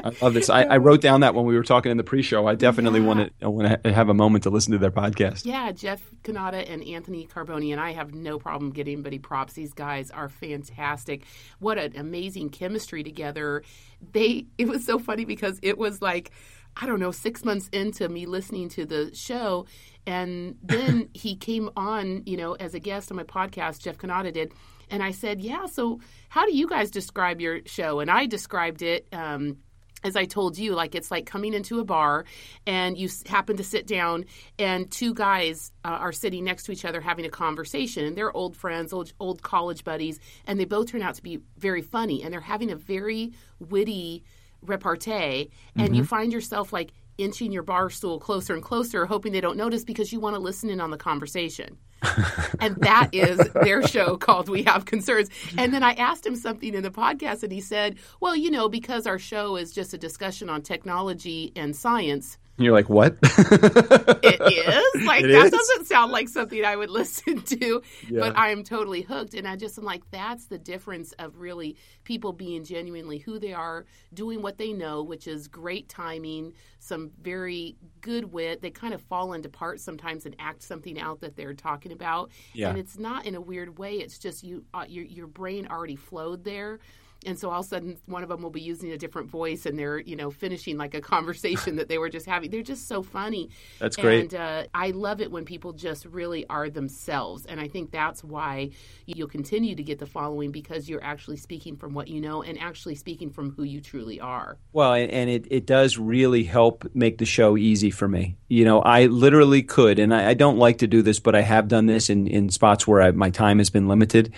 I 0.03 0.11
love 0.21 0.33
this. 0.33 0.49
I, 0.49 0.63
I, 0.63 0.77
wrote 0.77 0.99
down 0.99 1.21
that 1.21 1.33
when 1.33 1.45
we 1.45 1.55
were 1.55 1.63
talking 1.63 1.91
in 1.91 1.97
the 1.97 2.03
pre-show. 2.03 2.45
I 2.45 2.55
definitely 2.55 2.99
yeah. 2.99 3.05
want 3.05 3.39
to 3.39 3.49
want 3.49 3.83
to 3.83 3.93
have 3.93 4.09
a 4.09 4.13
moment 4.13 4.43
to 4.43 4.49
listen 4.49 4.71
to 4.73 4.77
their 4.79 4.91
podcast. 4.91 5.45
Yeah, 5.45 5.71
Jeff 5.71 6.01
Cannata 6.23 6.69
and 6.69 6.83
Anthony 6.83 7.27
Carboni, 7.27 7.71
and 7.71 7.79
I 7.79 7.93
have 7.93 8.13
no 8.13 8.39
problem 8.39 8.71
getting 8.71 8.93
anybody 8.93 9.19
props. 9.19 9.53
These 9.53 9.73
guys 9.73 10.09
are 10.11 10.27
fantastic. 10.27 11.23
What 11.59 11.77
an 11.77 11.95
amazing 11.95 12.49
chemistry 12.49 13.03
together. 13.03 13.63
They 14.11 14.47
it 14.57 14.67
was 14.67 14.85
so 14.85 14.97
funny 14.97 15.23
because 15.23 15.59
it 15.61 15.77
was 15.77 16.01
like 16.01 16.31
I 16.75 16.85
don't 16.85 16.99
know, 16.99 17.11
six 17.11 17.45
months 17.45 17.69
into 17.71 18.09
me 18.09 18.25
listening 18.25 18.69
to 18.69 18.85
the 18.85 19.13
show. 19.13 19.65
And 20.05 20.57
then 20.63 21.09
he 21.13 21.35
came 21.35 21.69
on, 21.75 22.23
you 22.25 22.37
know, 22.37 22.53
as 22.53 22.73
a 22.73 22.79
guest 22.79 23.11
on 23.11 23.17
my 23.17 23.23
podcast, 23.23 23.79
Jeff 23.79 23.97
Cannata 23.97 24.33
did. 24.33 24.53
And 24.89 25.01
I 25.01 25.11
said, 25.11 25.41
Yeah, 25.41 25.65
so 25.65 25.99
how 26.29 26.45
do 26.45 26.55
you 26.55 26.67
guys 26.67 26.91
describe 26.91 27.41
your 27.41 27.61
show? 27.65 27.99
And 27.99 28.11
I 28.11 28.25
described 28.25 28.81
it 28.81 29.07
um, 29.11 29.57
as 30.03 30.15
I 30.15 30.25
told 30.25 30.57
you, 30.57 30.73
like 30.73 30.95
it's 30.95 31.09
like 31.09 31.25
coming 31.25 31.53
into 31.53 31.79
a 31.79 31.85
bar 31.85 32.25
and 32.67 32.97
you 32.97 33.09
happen 33.25 33.57
to 33.57 33.63
sit 33.63 33.87
down 33.87 34.25
and 34.59 34.91
two 34.91 35.13
guys 35.13 35.71
uh, 35.85 35.89
are 35.89 36.11
sitting 36.11 36.43
next 36.43 36.63
to 36.63 36.71
each 36.71 36.85
other 36.85 37.01
having 37.01 37.25
a 37.25 37.29
conversation 37.29 38.05
and 38.05 38.17
they're 38.17 38.35
old 38.35 38.55
friends, 38.55 38.93
old, 38.93 39.13
old 39.19 39.41
college 39.41 39.83
buddies, 39.83 40.19
and 40.45 40.59
they 40.59 40.65
both 40.65 40.91
turn 40.91 41.01
out 41.01 41.15
to 41.15 41.23
be 41.23 41.39
very 41.57 41.81
funny 41.81 42.23
and 42.23 42.33
they're 42.33 42.41
having 42.41 42.71
a 42.71 42.75
very 42.75 43.31
witty 43.59 44.23
repartee 44.65 45.51
and 45.75 45.87
mm-hmm. 45.87 45.93
you 45.93 46.03
find 46.03 46.31
yourself 46.33 46.73
like 46.73 46.91
inching 47.17 47.51
your 47.51 47.63
bar 47.63 47.89
stool 47.89 48.19
closer 48.19 48.53
and 48.53 48.63
closer, 48.63 49.05
hoping 49.05 49.31
they 49.31 49.41
don't 49.41 49.57
notice 49.57 49.83
because 49.83 50.11
you 50.11 50.19
want 50.19 50.35
to 50.35 50.39
listen 50.39 50.69
in 50.69 50.81
on 50.81 50.91
the 50.91 50.97
conversation. 50.97 51.77
and 52.59 52.75
that 52.77 53.09
is 53.13 53.37
their 53.63 53.85
show 53.87 54.17
called 54.17 54.49
We 54.49 54.63
Have 54.63 54.85
Concerns. 54.85 55.29
And 55.57 55.73
then 55.73 55.83
I 55.83 55.93
asked 55.93 56.25
him 56.25 56.35
something 56.35 56.73
in 56.73 56.83
the 56.83 56.91
podcast, 56.91 57.43
and 57.43 57.51
he 57.51 57.61
said, 57.61 57.97
Well, 58.19 58.35
you 58.35 58.51
know, 58.51 58.67
because 58.67 59.07
our 59.07 59.19
show 59.19 59.55
is 59.55 59.71
just 59.71 59.93
a 59.93 59.97
discussion 59.97 60.49
on 60.49 60.61
technology 60.61 61.53
and 61.55 61.75
science, 61.75 62.37
and 62.57 62.65
you're 62.65 62.73
like, 62.73 62.87
what? 62.87 63.17
it 63.23 64.41
is 64.95 65.05
like 65.05 65.23
it 65.23 65.27
that 65.29 65.45
is? 65.45 65.51
doesn't 65.51 65.87
sound 65.87 66.11
like 66.11 66.29
something 66.29 66.63
I 66.63 66.75
would 66.75 66.89
listen 66.91 67.41
to, 67.41 67.81
yeah. 68.07 68.19
but 68.19 68.37
I 68.37 68.49
am 68.49 68.63
totally 68.63 69.01
hooked. 69.01 69.33
And 69.33 69.47
I 69.47 69.55
just 69.55 69.77
am 69.79 69.83
like, 69.83 70.03
that's 70.11 70.45
the 70.45 70.59
difference 70.59 71.13
of 71.13 71.37
really 71.37 71.77
people 72.03 72.31
being 72.31 72.63
genuinely 72.63 73.17
who 73.17 73.39
they 73.39 73.53
are, 73.53 73.85
doing 74.13 74.43
what 74.43 74.59
they 74.59 74.71
know, 74.71 75.01
which 75.01 75.27
is 75.27 75.47
great 75.47 75.89
timing, 75.89 76.53
some 76.77 77.09
very 77.19 77.75
good 78.01 78.31
wit. 78.31 78.61
They 78.61 78.69
kind 78.69 78.93
of 78.93 79.01
fall 79.01 79.33
into 79.33 79.49
parts 79.49 79.83
sometimes 79.83 80.27
and 80.27 80.35
act 80.37 80.61
something 80.61 80.99
out 80.99 81.21
that 81.21 81.35
they're 81.35 81.55
talking 81.55 81.91
about, 81.91 82.29
yeah. 82.53 82.69
and 82.69 82.77
it's 82.77 82.99
not 82.99 83.25
in 83.25 83.33
a 83.33 83.41
weird 83.41 83.79
way. 83.79 83.95
It's 83.95 84.19
just 84.19 84.43
you, 84.43 84.63
uh, 84.75 84.85
your 84.87 85.05
your 85.05 85.27
brain 85.27 85.67
already 85.67 85.95
flowed 85.95 86.43
there 86.43 86.79
and 87.25 87.37
so 87.37 87.49
all 87.49 87.59
of 87.59 87.65
a 87.65 87.69
sudden 87.69 87.97
one 88.05 88.23
of 88.23 88.29
them 88.29 88.41
will 88.41 88.49
be 88.49 88.61
using 88.61 88.91
a 88.91 88.97
different 88.97 89.29
voice 89.29 89.65
and 89.65 89.77
they're 89.77 89.99
you 89.99 90.15
know 90.15 90.31
finishing 90.31 90.77
like 90.77 90.93
a 90.93 91.01
conversation 91.01 91.75
that 91.77 91.87
they 91.87 91.97
were 91.97 92.09
just 92.09 92.25
having. 92.25 92.49
They're 92.49 92.61
just 92.61 92.87
so 92.87 93.03
funny. 93.03 93.49
That's 93.79 93.95
great. 93.95 94.33
And 94.33 94.35
uh, 94.35 94.63
i 94.73 94.91
love 94.91 95.21
it 95.21 95.31
when 95.31 95.45
people 95.45 95.73
just 95.73 96.05
really 96.05 96.45
are 96.47 96.69
themselves. 96.69 97.45
And 97.45 97.59
i 97.59 97.67
think 97.67 97.91
that's 97.91 98.23
why 98.23 98.71
you'll 99.05 99.27
continue 99.27 99.75
to 99.75 99.83
get 99.83 99.99
the 99.99 100.05
following 100.05 100.51
because 100.51 100.89
you're 100.89 101.03
actually 101.03 101.37
speaking 101.37 101.75
from 101.75 101.93
what 101.93 102.07
you 102.07 102.21
know 102.21 102.43
and 102.43 102.59
actually 102.59 102.95
speaking 102.95 103.29
from 103.29 103.51
who 103.51 103.63
you 103.63 103.81
truly 103.81 104.19
are. 104.19 104.57
Well 104.71 104.93
and 104.93 105.29
it, 105.29 105.47
it 105.49 105.65
does 105.65 105.97
really 105.97 106.43
help 106.43 106.85
make 106.93 107.17
the 107.17 107.25
show 107.25 107.57
easy 107.57 107.91
for 107.91 108.07
me. 108.07 108.37
You 108.47 108.65
know 108.65 108.81
i 108.81 109.05
literally 109.05 109.63
could 109.63 109.99
and 109.99 110.13
i, 110.13 110.29
I 110.29 110.33
don't 110.33 110.57
like 110.57 110.79
to 110.79 110.87
do 110.87 111.01
this 111.01 111.19
but 111.19 111.35
i 111.35 111.41
have 111.41 111.67
done 111.67 111.85
this 111.87 112.09
in, 112.09 112.27
in 112.27 112.49
spots 112.49 112.87
where 112.87 113.01
I, 113.01 113.11
my 113.11 113.29
time 113.29 113.57
has 113.57 113.69
been 113.69 113.87
limited 113.87 114.33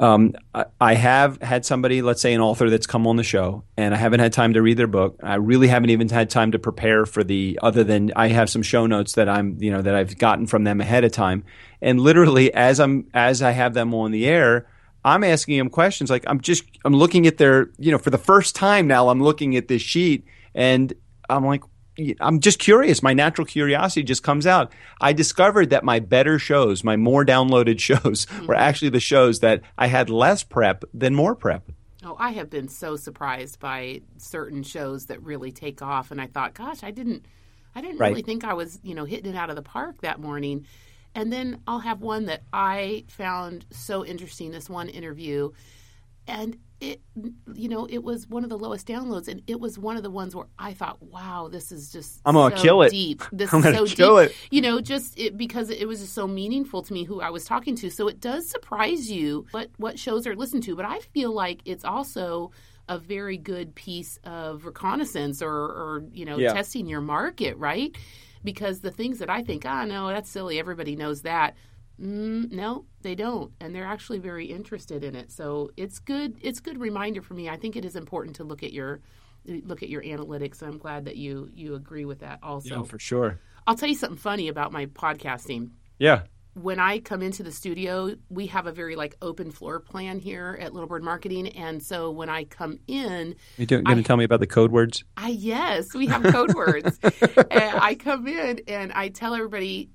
um, 0.00 0.34
I 0.80 0.94
have 0.94 1.42
had 1.42 1.66
somebody, 1.66 2.00
let's 2.00 2.22
say 2.22 2.32
an 2.32 2.40
author 2.40 2.70
that's 2.70 2.86
come 2.86 3.06
on 3.06 3.16
the 3.16 3.22
show, 3.22 3.64
and 3.76 3.94
I 3.94 3.98
haven't 3.98 4.20
had 4.20 4.32
time 4.32 4.54
to 4.54 4.62
read 4.62 4.78
their 4.78 4.86
book. 4.86 5.20
I 5.22 5.34
really 5.34 5.68
haven't 5.68 5.90
even 5.90 6.08
had 6.08 6.30
time 6.30 6.52
to 6.52 6.58
prepare 6.58 7.04
for 7.04 7.22
the 7.22 7.58
other 7.62 7.84
than 7.84 8.10
I 8.16 8.28
have 8.28 8.48
some 8.48 8.62
show 8.62 8.86
notes 8.86 9.12
that 9.12 9.28
I'm, 9.28 9.62
you 9.62 9.70
know, 9.70 9.82
that 9.82 9.94
I've 9.94 10.16
gotten 10.16 10.46
from 10.46 10.64
them 10.64 10.80
ahead 10.80 11.04
of 11.04 11.12
time. 11.12 11.44
And 11.82 12.00
literally, 12.00 12.52
as 12.54 12.80
I'm 12.80 13.08
as 13.12 13.42
I 13.42 13.50
have 13.50 13.74
them 13.74 13.92
on 13.92 14.10
the 14.10 14.26
air, 14.26 14.66
I'm 15.04 15.22
asking 15.22 15.58
them 15.58 15.68
questions. 15.68 16.08
Like 16.08 16.24
I'm 16.26 16.40
just 16.40 16.64
I'm 16.82 16.94
looking 16.94 17.26
at 17.26 17.36
their, 17.36 17.70
you 17.78 17.92
know, 17.92 17.98
for 17.98 18.08
the 18.08 18.18
first 18.18 18.56
time 18.56 18.86
now, 18.86 19.10
I'm 19.10 19.22
looking 19.22 19.54
at 19.54 19.68
this 19.68 19.82
sheet, 19.82 20.24
and 20.54 20.94
I'm 21.28 21.44
like, 21.44 21.62
I'm 22.20 22.40
just 22.40 22.58
curious. 22.58 23.02
My 23.02 23.12
natural 23.12 23.46
curiosity 23.46 24.02
just 24.02 24.22
comes 24.22 24.46
out. 24.46 24.72
I 25.00 25.12
discovered 25.12 25.70
that 25.70 25.84
my 25.84 26.00
better 26.00 26.38
shows, 26.38 26.84
my 26.84 26.96
more 26.96 27.24
downloaded 27.24 27.80
shows, 27.80 28.26
mm-hmm. 28.26 28.46
were 28.46 28.54
actually 28.54 28.90
the 28.90 29.00
shows 29.00 29.40
that 29.40 29.62
I 29.78 29.86
had 29.86 30.10
less 30.10 30.42
prep 30.42 30.84
than 30.94 31.14
more 31.14 31.34
prep. 31.34 31.70
Oh, 32.04 32.16
I 32.18 32.30
have 32.30 32.48
been 32.48 32.68
so 32.68 32.96
surprised 32.96 33.60
by 33.60 34.00
certain 34.16 34.62
shows 34.62 35.06
that 35.06 35.22
really 35.22 35.52
take 35.52 35.82
off, 35.82 36.10
and 36.10 36.20
I 36.20 36.26
thought, 36.26 36.54
gosh, 36.54 36.82
I 36.82 36.90
didn't, 36.90 37.26
I 37.74 37.82
didn't 37.82 37.98
right. 37.98 38.08
really 38.08 38.22
think 38.22 38.44
I 38.44 38.54
was, 38.54 38.80
you 38.82 38.94
know, 38.94 39.04
hitting 39.04 39.30
it 39.30 39.36
out 39.36 39.50
of 39.50 39.56
the 39.56 39.62
park 39.62 40.00
that 40.00 40.18
morning. 40.18 40.66
And 41.14 41.32
then 41.32 41.60
I'll 41.66 41.80
have 41.80 42.00
one 42.00 42.26
that 42.26 42.42
I 42.52 43.04
found 43.08 43.66
so 43.70 44.04
interesting. 44.04 44.50
This 44.50 44.70
one 44.70 44.88
interview, 44.88 45.50
and 46.26 46.56
it 46.80 47.00
you 47.54 47.68
know 47.68 47.86
it 47.90 48.02
was 48.02 48.26
one 48.28 48.42
of 48.44 48.50
the 48.50 48.58
lowest 48.58 48.86
downloads 48.86 49.28
and 49.28 49.42
it 49.46 49.60
was 49.60 49.78
one 49.78 49.96
of 49.96 50.02
the 50.02 50.10
ones 50.10 50.34
where 50.34 50.46
i 50.58 50.72
thought 50.72 51.02
wow 51.02 51.48
this 51.50 51.70
is 51.72 51.92
just 51.92 52.20
I'm 52.24 52.34
gonna 52.34 52.56
so 52.56 52.62
kill 52.62 52.82
it. 52.82 52.90
deep 52.90 53.22
this 53.32 53.52
I'm 53.52 53.58
is 53.60 53.64
gonna 53.64 53.86
so 53.88 53.94
kill 53.94 54.16
deep 54.18 54.30
it. 54.30 54.36
you 54.50 54.60
know 54.62 54.80
just 54.80 55.18
it, 55.18 55.36
because 55.36 55.68
it 55.70 55.86
was 55.86 56.00
just 56.00 56.14
so 56.14 56.26
meaningful 56.26 56.82
to 56.82 56.92
me 56.92 57.04
who 57.04 57.20
i 57.20 57.28
was 57.30 57.44
talking 57.44 57.76
to 57.76 57.90
so 57.90 58.08
it 58.08 58.20
does 58.20 58.48
surprise 58.48 59.10
you 59.10 59.46
what 59.50 59.68
what 59.76 59.98
shows 59.98 60.26
are 60.26 60.34
listened 60.34 60.62
to 60.64 60.74
but 60.74 60.84
i 60.86 60.98
feel 61.00 61.32
like 61.32 61.60
it's 61.66 61.84
also 61.84 62.50
a 62.88 62.98
very 62.98 63.36
good 63.36 63.74
piece 63.74 64.18
of 64.24 64.64
reconnaissance 64.64 65.42
or, 65.42 65.52
or 65.52 66.04
you 66.12 66.24
know 66.24 66.38
Yeah. 66.38 66.52
testing 66.54 66.86
your 66.88 67.00
market 67.02 67.56
right 67.58 67.94
because 68.42 68.80
the 68.80 68.90
things 68.90 69.18
that 69.18 69.28
i 69.28 69.42
think 69.42 69.64
ah 69.66 69.84
no 69.84 70.08
that's 70.08 70.30
silly 70.30 70.58
everybody 70.58 70.96
knows 70.96 71.22
that 71.22 71.54
Mm, 72.00 72.50
no, 72.50 72.86
they 73.02 73.14
don't, 73.14 73.52
and 73.60 73.74
they're 73.74 73.86
actually 73.86 74.18
very 74.18 74.46
interested 74.46 75.04
in 75.04 75.14
it. 75.14 75.30
So 75.30 75.70
it's 75.76 75.98
good. 75.98 76.36
It's 76.40 76.58
a 76.58 76.62
good 76.62 76.80
reminder 76.80 77.20
for 77.20 77.34
me. 77.34 77.48
I 77.48 77.56
think 77.56 77.76
it 77.76 77.84
is 77.84 77.94
important 77.94 78.36
to 78.36 78.44
look 78.44 78.62
at 78.62 78.72
your 78.72 79.00
look 79.44 79.82
at 79.82 79.88
your 79.88 80.02
analytics. 80.02 80.62
I'm 80.62 80.78
glad 80.78 81.04
that 81.04 81.16
you 81.16 81.50
you 81.52 81.74
agree 81.74 82.04
with 82.04 82.20
that. 82.20 82.38
Also, 82.42 82.76
Yeah, 82.76 82.82
for 82.84 82.98
sure. 82.98 83.38
I'll 83.66 83.74
tell 83.74 83.88
you 83.88 83.94
something 83.94 84.18
funny 84.18 84.48
about 84.48 84.72
my 84.72 84.86
podcasting. 84.86 85.70
Yeah. 85.98 86.22
When 86.54 86.80
I 86.80 86.98
come 86.98 87.22
into 87.22 87.42
the 87.44 87.52
studio, 87.52 88.16
we 88.28 88.46
have 88.46 88.66
a 88.66 88.72
very 88.72 88.96
like 88.96 89.16
open 89.22 89.50
floor 89.50 89.78
plan 89.78 90.18
here 90.18 90.58
at 90.60 90.72
Little 90.72 90.88
Bird 90.88 91.04
Marketing, 91.04 91.48
and 91.48 91.82
so 91.82 92.10
when 92.10 92.28
I 92.28 92.44
come 92.44 92.78
in, 92.88 93.36
You 93.56 93.66
going 93.66 93.84
to 93.84 94.02
tell 94.02 94.16
me 94.16 94.24
about 94.24 94.40
the 94.40 94.46
code 94.46 94.72
words? 94.72 95.04
I 95.16 95.28
yes, 95.28 95.94
we 95.94 96.06
have 96.06 96.22
code 96.24 96.54
words. 96.54 96.98
and 97.02 97.76
I 97.78 97.94
come 97.94 98.26
in 98.26 98.62
and 98.66 98.90
I 98.92 99.08
tell 99.08 99.34
everybody 99.34 99.90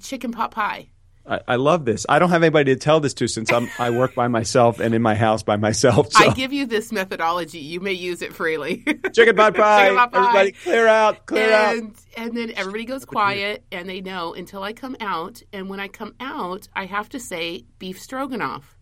chicken 0.00 0.30
pot 0.32 0.52
pie. 0.52 0.90
I, 1.30 1.40
I 1.46 1.56
love 1.56 1.84
this. 1.84 2.04
I 2.08 2.18
don't 2.18 2.30
have 2.30 2.42
anybody 2.42 2.74
to 2.74 2.78
tell 2.78 2.98
this 2.98 3.14
to 3.14 3.28
since 3.28 3.52
I'm 3.52 3.70
I 3.78 3.90
work 3.90 4.16
by 4.16 4.26
myself 4.26 4.80
and 4.80 4.94
in 4.94 5.00
my 5.00 5.14
house 5.14 5.44
by 5.44 5.56
myself. 5.56 6.12
So. 6.12 6.28
I 6.28 6.34
give 6.34 6.52
you 6.52 6.66
this 6.66 6.90
methodology. 6.90 7.60
You 7.60 7.80
may 7.80 7.92
use 7.92 8.20
it 8.20 8.34
freely. 8.34 8.84
Chicken 9.12 9.36
pot 9.36 9.54
pie. 9.54 9.84
Chicken 9.84 9.96
pot 9.96 10.12
pie. 10.12 10.18
Everybody 10.18 10.52
clear 10.52 10.88
out. 10.88 11.26
Clear 11.26 11.52
out. 11.52 11.76
and 11.76 11.96
and 12.16 12.36
then 12.36 12.52
everybody 12.56 12.84
goes 12.84 13.04
quiet 13.04 13.64
and 13.70 13.88
they 13.88 14.00
know 14.00 14.34
until 14.34 14.64
I 14.64 14.72
come 14.72 14.96
out. 15.00 15.40
And 15.52 15.68
when 15.68 15.78
I 15.78 15.86
come 15.86 16.14
out, 16.18 16.68
I 16.74 16.86
have 16.86 17.08
to 17.10 17.20
say 17.20 17.64
beef 17.78 18.00
stroganoff. 18.00 18.76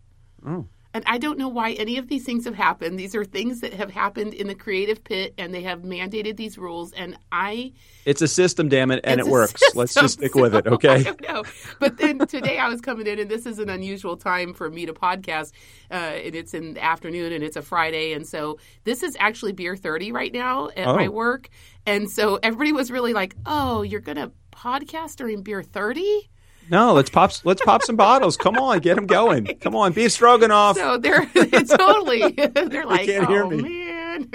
Oh. 0.45 0.65
And 0.91 1.03
I 1.05 1.19
don't 1.19 1.37
know 1.37 1.49
why 1.49 1.73
any 1.73 1.97
of 1.97 2.07
these 2.07 2.25
things 2.25 2.45
have 2.45 2.55
happened. 2.55 2.97
These 2.97 3.13
are 3.13 3.23
things 3.23 3.61
that 3.61 3.73
have 3.73 3.91
happened 3.91 4.33
in 4.33 4.47
the 4.47 4.55
creative 4.55 5.03
pit, 5.03 5.35
and 5.37 5.53
they 5.53 5.61
have 5.61 5.81
mandated 5.81 6.35
these 6.35 6.57
rules. 6.57 6.91
And 6.93 7.15
I 7.31 7.73
It's 8.05 8.23
a 8.23 8.27
system, 8.27 8.69
damn 8.69 8.89
it, 8.89 9.01
and 9.03 9.19
it 9.19 9.27
works. 9.27 9.61
Let's 9.75 9.93
just 9.93 10.15
stick 10.15 10.33
with 10.33 10.55
it, 10.55 10.65
okay? 10.75 11.05
Know. 11.21 11.43
But 11.79 11.97
then 11.97 12.17
today 12.25 12.57
I 12.57 12.69
was 12.69 12.81
coming 12.81 13.05
in, 13.05 13.19
and 13.19 13.29
this 13.29 13.45
is 13.45 13.59
an 13.59 13.69
unusual 13.69 14.17
time 14.17 14.55
for 14.55 14.67
me 14.67 14.87
to 14.87 14.93
podcast. 14.93 15.51
Uh, 15.91 15.93
and 15.93 16.33
it's 16.35 16.55
in 16.55 16.73
the 16.73 16.83
afternoon, 16.83 17.33
and 17.33 17.43
it's 17.43 17.55
a 17.55 17.61
Friday. 17.61 18.13
And 18.13 18.25
so 18.27 18.57
this 18.83 19.03
is 19.03 19.15
actually 19.19 19.51
beer 19.51 19.75
30 19.75 20.11
right 20.11 20.33
now 20.33 20.69
at 20.75 20.87
Oh. 20.87 20.95
my 20.95 21.07
work. 21.07 21.49
And 21.85 22.09
so 22.09 22.39
everybody 22.41 22.73
was 22.73 22.89
really 22.89 23.13
like, 23.13 23.35
oh, 23.45 23.83
you're 23.83 24.01
going 24.01 24.17
to 24.17 24.31
podcast 24.51 25.17
during 25.17 25.43
beer 25.43 25.61
30? 25.61 26.29
No, 26.69 26.93
let's 26.93 27.09
pop. 27.09 27.31
Let's 27.43 27.61
pop 27.61 27.81
some 27.83 27.95
bottles. 27.95 28.37
Come 28.37 28.57
on, 28.57 28.79
get 28.79 28.95
them 28.95 29.07
going. 29.07 29.45
Come 29.61 29.75
on, 29.75 29.93
beef 29.93 30.11
stroganoff. 30.11 30.77
So 30.77 30.97
they're 30.97 31.25
totally, 31.65 32.31
they're 32.53 32.85
like, 32.85 33.05
can't 33.05 33.27
hear 33.27 33.43
oh, 33.43 33.49
me." 33.49 33.61
man. 33.61 34.31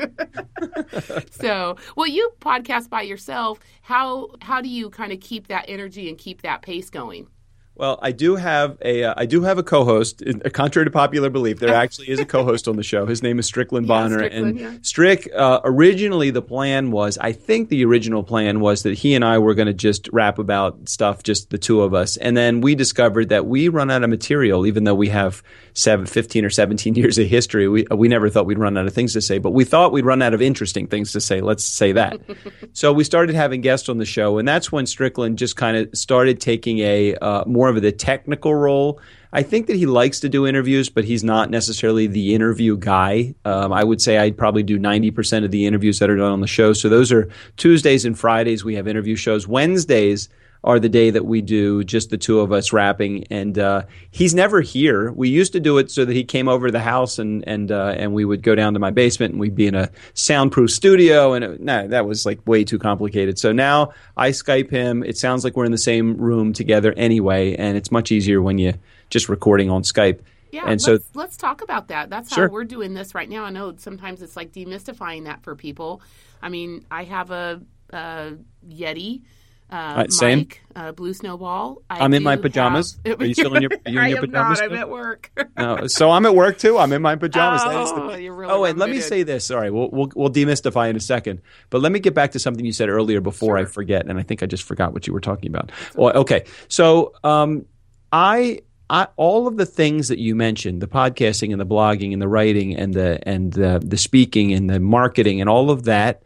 so, 1.30 1.76
well, 1.96 2.06
you 2.06 2.30
podcast 2.40 2.88
by 2.88 3.02
yourself. 3.02 3.58
How 3.82 4.30
how 4.40 4.60
do 4.60 4.68
you 4.68 4.90
kind 4.90 5.12
of 5.12 5.20
keep 5.20 5.48
that 5.48 5.66
energy 5.68 6.08
and 6.08 6.18
keep 6.18 6.42
that 6.42 6.62
pace 6.62 6.90
going? 6.90 7.28
Well, 7.76 7.98
I 8.00 8.12
do 8.12 8.36
have 8.36 8.78
a 8.82 9.02
uh, 9.02 9.14
I 9.16 9.26
do 9.26 9.42
have 9.42 9.58
a 9.58 9.64
co-host. 9.64 10.22
Uh, 10.22 10.48
Contrary 10.50 10.84
to 10.84 10.92
popular 10.92 11.28
belief, 11.28 11.58
there 11.58 11.74
actually 11.74 12.08
is 12.08 12.20
a 12.20 12.24
co-host 12.24 12.68
on 12.68 12.76
the 12.76 12.84
show. 12.84 13.04
His 13.04 13.20
name 13.20 13.40
is 13.40 13.46
Strickland 13.46 13.86
Yeah, 13.88 13.88
Bonner, 13.88 14.18
Strickland, 14.18 14.46
and 14.46 14.60
yeah. 14.60 14.78
Strick. 14.82 15.28
Uh, 15.34 15.60
originally, 15.64 16.30
the 16.30 16.42
plan 16.42 16.92
was 16.92 17.18
I 17.18 17.32
think 17.32 17.70
the 17.70 17.84
original 17.84 18.22
plan 18.22 18.60
was 18.60 18.84
that 18.84 18.96
he 18.96 19.14
and 19.16 19.24
I 19.24 19.38
were 19.38 19.54
going 19.54 19.66
to 19.66 19.74
just 19.74 20.08
rap 20.12 20.38
about 20.38 20.88
stuff, 20.88 21.24
just 21.24 21.50
the 21.50 21.58
two 21.58 21.82
of 21.82 21.94
us, 21.94 22.16
and 22.16 22.36
then 22.36 22.60
we 22.60 22.76
discovered 22.76 23.30
that 23.30 23.46
we 23.46 23.68
run 23.68 23.90
out 23.90 24.04
of 24.04 24.10
material, 24.10 24.66
even 24.66 24.84
though 24.84 24.94
we 24.94 25.08
have 25.08 25.42
seven, 25.72 26.06
15 26.06 26.44
or 26.44 26.50
seventeen 26.50 26.94
years 27.02 27.18
of 27.18 27.26
history. 27.26 27.66
We 27.66 27.86
we 27.90 28.06
never 28.06 28.30
thought 28.30 28.46
we'd 28.46 28.58
run 28.58 28.78
out 28.78 28.86
of 28.86 28.94
things 28.94 29.14
to 29.14 29.20
say, 29.20 29.38
but 29.38 29.50
we 29.50 29.64
thought 29.64 29.90
we'd 29.90 30.04
run 30.04 30.22
out 30.22 30.32
of 30.32 30.40
interesting 30.40 30.86
things 30.86 31.10
to 31.12 31.20
say. 31.20 31.40
Let's 31.40 31.64
say 31.64 31.90
that. 31.90 32.20
so 32.72 32.92
we 32.92 33.02
started 33.02 33.34
having 33.34 33.62
guests 33.62 33.88
on 33.88 33.98
the 33.98 34.04
show, 34.04 34.38
and 34.38 34.46
that's 34.46 34.70
when 34.70 34.86
Strickland 34.86 35.38
just 35.38 35.56
kind 35.56 35.76
of 35.76 35.88
started 35.96 36.40
taking 36.40 36.78
a 36.78 37.16
uh, 37.16 37.42
more 37.64 37.74
of 37.74 37.80
the 37.80 37.92
technical 37.92 38.54
role. 38.54 39.00
I 39.32 39.42
think 39.42 39.68
that 39.68 39.76
he 39.76 39.86
likes 39.86 40.20
to 40.20 40.28
do 40.28 40.46
interviews, 40.46 40.90
but 40.90 41.04
he's 41.04 41.24
not 41.24 41.48
necessarily 41.48 42.06
the 42.06 42.34
interview 42.34 42.76
guy. 42.76 43.34
Um, 43.46 43.72
I 43.72 43.82
would 43.82 44.02
say 44.02 44.18
I'd 44.18 44.36
probably 44.36 44.62
do 44.62 44.78
90% 44.78 45.44
of 45.44 45.50
the 45.50 45.64
interviews 45.64 45.98
that 45.98 46.10
are 46.10 46.16
done 46.16 46.30
on 46.30 46.40
the 46.42 46.46
show. 46.46 46.74
So 46.74 46.90
those 46.90 47.10
are 47.10 47.26
Tuesdays 47.56 48.04
and 48.04 48.18
Fridays. 48.18 48.64
We 48.64 48.74
have 48.74 48.86
interview 48.86 49.16
shows. 49.16 49.48
Wednesdays 49.48 50.28
are 50.64 50.80
the 50.80 50.88
day 50.88 51.10
that 51.10 51.26
we 51.26 51.42
do 51.42 51.84
just 51.84 52.08
the 52.08 52.16
two 52.16 52.40
of 52.40 52.50
us 52.50 52.72
rapping, 52.72 53.24
and 53.30 53.58
uh, 53.58 53.82
he's 54.10 54.34
never 54.34 54.62
here. 54.62 55.12
We 55.12 55.28
used 55.28 55.52
to 55.52 55.60
do 55.60 55.76
it 55.76 55.90
so 55.90 56.06
that 56.06 56.12
he 56.14 56.24
came 56.24 56.48
over 56.48 56.68
to 56.68 56.72
the 56.72 56.80
house, 56.80 57.18
and 57.18 57.46
and 57.46 57.70
uh, 57.70 57.94
and 57.96 58.14
we 58.14 58.24
would 58.24 58.42
go 58.42 58.54
down 58.54 58.72
to 58.72 58.80
my 58.80 58.90
basement, 58.90 59.32
and 59.32 59.40
we'd 59.40 59.54
be 59.54 59.66
in 59.66 59.74
a 59.74 59.90
soundproof 60.14 60.70
studio, 60.70 61.34
and 61.34 61.44
it, 61.44 61.60
no, 61.60 61.86
that 61.88 62.06
was 62.06 62.24
like 62.24 62.44
way 62.46 62.64
too 62.64 62.78
complicated. 62.78 63.38
So 63.38 63.52
now 63.52 63.92
I 64.16 64.30
Skype 64.30 64.70
him. 64.70 65.04
It 65.04 65.18
sounds 65.18 65.44
like 65.44 65.54
we're 65.54 65.66
in 65.66 65.72
the 65.72 65.78
same 65.78 66.16
room 66.16 66.54
together 66.54 66.94
anyway, 66.96 67.54
and 67.56 67.76
it's 67.76 67.92
much 67.92 68.10
easier 68.10 68.40
when 68.40 68.56
you 68.56 68.72
just 69.10 69.28
recording 69.28 69.70
on 69.70 69.82
Skype. 69.82 70.20
Yeah, 70.50 70.62
and 70.62 70.70
let's, 70.70 70.84
so 70.84 70.98
let's 71.14 71.36
talk 71.36 71.62
about 71.62 71.88
that. 71.88 72.08
That's 72.08 72.30
how 72.30 72.36
Sure. 72.36 72.48
we're 72.48 72.64
doing 72.64 72.94
this 72.94 73.14
right 73.14 73.28
now. 73.28 73.44
I 73.44 73.50
know 73.50 73.74
sometimes 73.76 74.22
it's 74.22 74.36
like 74.36 74.52
demystifying 74.52 75.24
that 75.24 75.42
for 75.42 75.56
people. 75.56 76.00
I 76.40 76.48
mean, 76.48 76.86
I 76.90 77.04
have 77.04 77.30
a, 77.30 77.60
a 77.90 78.34
Yeti. 78.66 79.22
Uh, 79.70 79.94
Right, 79.96 80.12
same. 80.12 80.38
mic, 80.40 80.60
uh, 80.76 80.92
Blue 80.92 81.12
Snowball. 81.14 81.82
I 81.90 82.04
I'm 82.04 82.14
in 82.14 82.22
my 82.22 82.36
pajamas. 82.36 82.98
have- 83.04 83.20
Are 83.20 83.24
you 83.26 83.34
still 83.34 83.54
in 83.56 83.62
your- 83.62 83.70
are 83.86 83.90
you 83.90 83.98
in 83.98 84.04
I 84.04 84.08
your 84.08 84.18
am 84.18 84.24
pajamas 84.26 84.60
Not, 84.60 84.70
I'm 84.70 84.76
at 84.76 84.88
work. 84.90 85.30
No, 85.58 85.86
so 85.86 86.10
I'm 86.10 86.26
at 86.26 86.34
work 86.34 86.58
too. 86.58 86.78
I'm 86.78 86.92
in 86.92 87.02
my 87.02 87.16
pajamas. 87.16 87.62
That 87.64 87.82
is 87.82 87.90
the- 87.92 88.02
Oh, 88.02 88.14
you're 88.14 88.34
really 88.34 88.52
oh, 88.52 88.64
and 88.64 88.78
let 88.78 88.90
me 88.90 89.00
say 89.00 89.22
this. 89.22 89.46
Sorry, 89.46 89.70
we'll, 89.70 89.88
we'll 89.90 90.10
we'll 90.14 90.30
demystify 90.30 90.90
in 90.90 90.96
a 90.96 91.00
second. 91.00 91.40
But 91.70 91.80
let 91.80 91.90
me 91.92 91.98
get 91.98 92.14
back 92.14 92.32
to 92.32 92.38
something 92.38 92.64
you 92.64 92.72
said 92.72 92.88
earlier 92.88 93.20
before 93.20 93.56
I 93.58 93.64
forget, 93.64 94.06
and 94.06 94.18
I 94.18 94.22
think 94.22 94.42
I 94.42 94.46
just 94.46 94.62
forgot 94.64 94.92
what 94.92 95.06
you 95.06 95.12
were 95.12 95.20
talking 95.20 95.48
about. 95.50 95.72
Well, 95.96 96.14
okay, 96.18 96.44
so 96.68 97.14
um, 97.24 97.64
I. 98.12 98.60
I, 98.90 99.08
all 99.16 99.46
of 99.46 99.56
the 99.56 99.64
things 99.64 100.08
that 100.08 100.18
you 100.18 100.34
mentioned, 100.34 100.82
the 100.82 100.86
podcasting 100.86 101.52
and 101.52 101.58
the 101.60 101.64
blogging 101.64 102.12
and 102.12 102.20
the 102.20 102.28
writing 102.28 102.76
and 102.76 102.92
the 102.92 103.18
and 103.26 103.50
the, 103.50 103.80
the 103.82 103.96
speaking 103.96 104.52
and 104.52 104.68
the 104.68 104.78
marketing 104.78 105.40
and 105.40 105.48
all 105.48 105.70
of 105.70 105.84
that, 105.84 106.22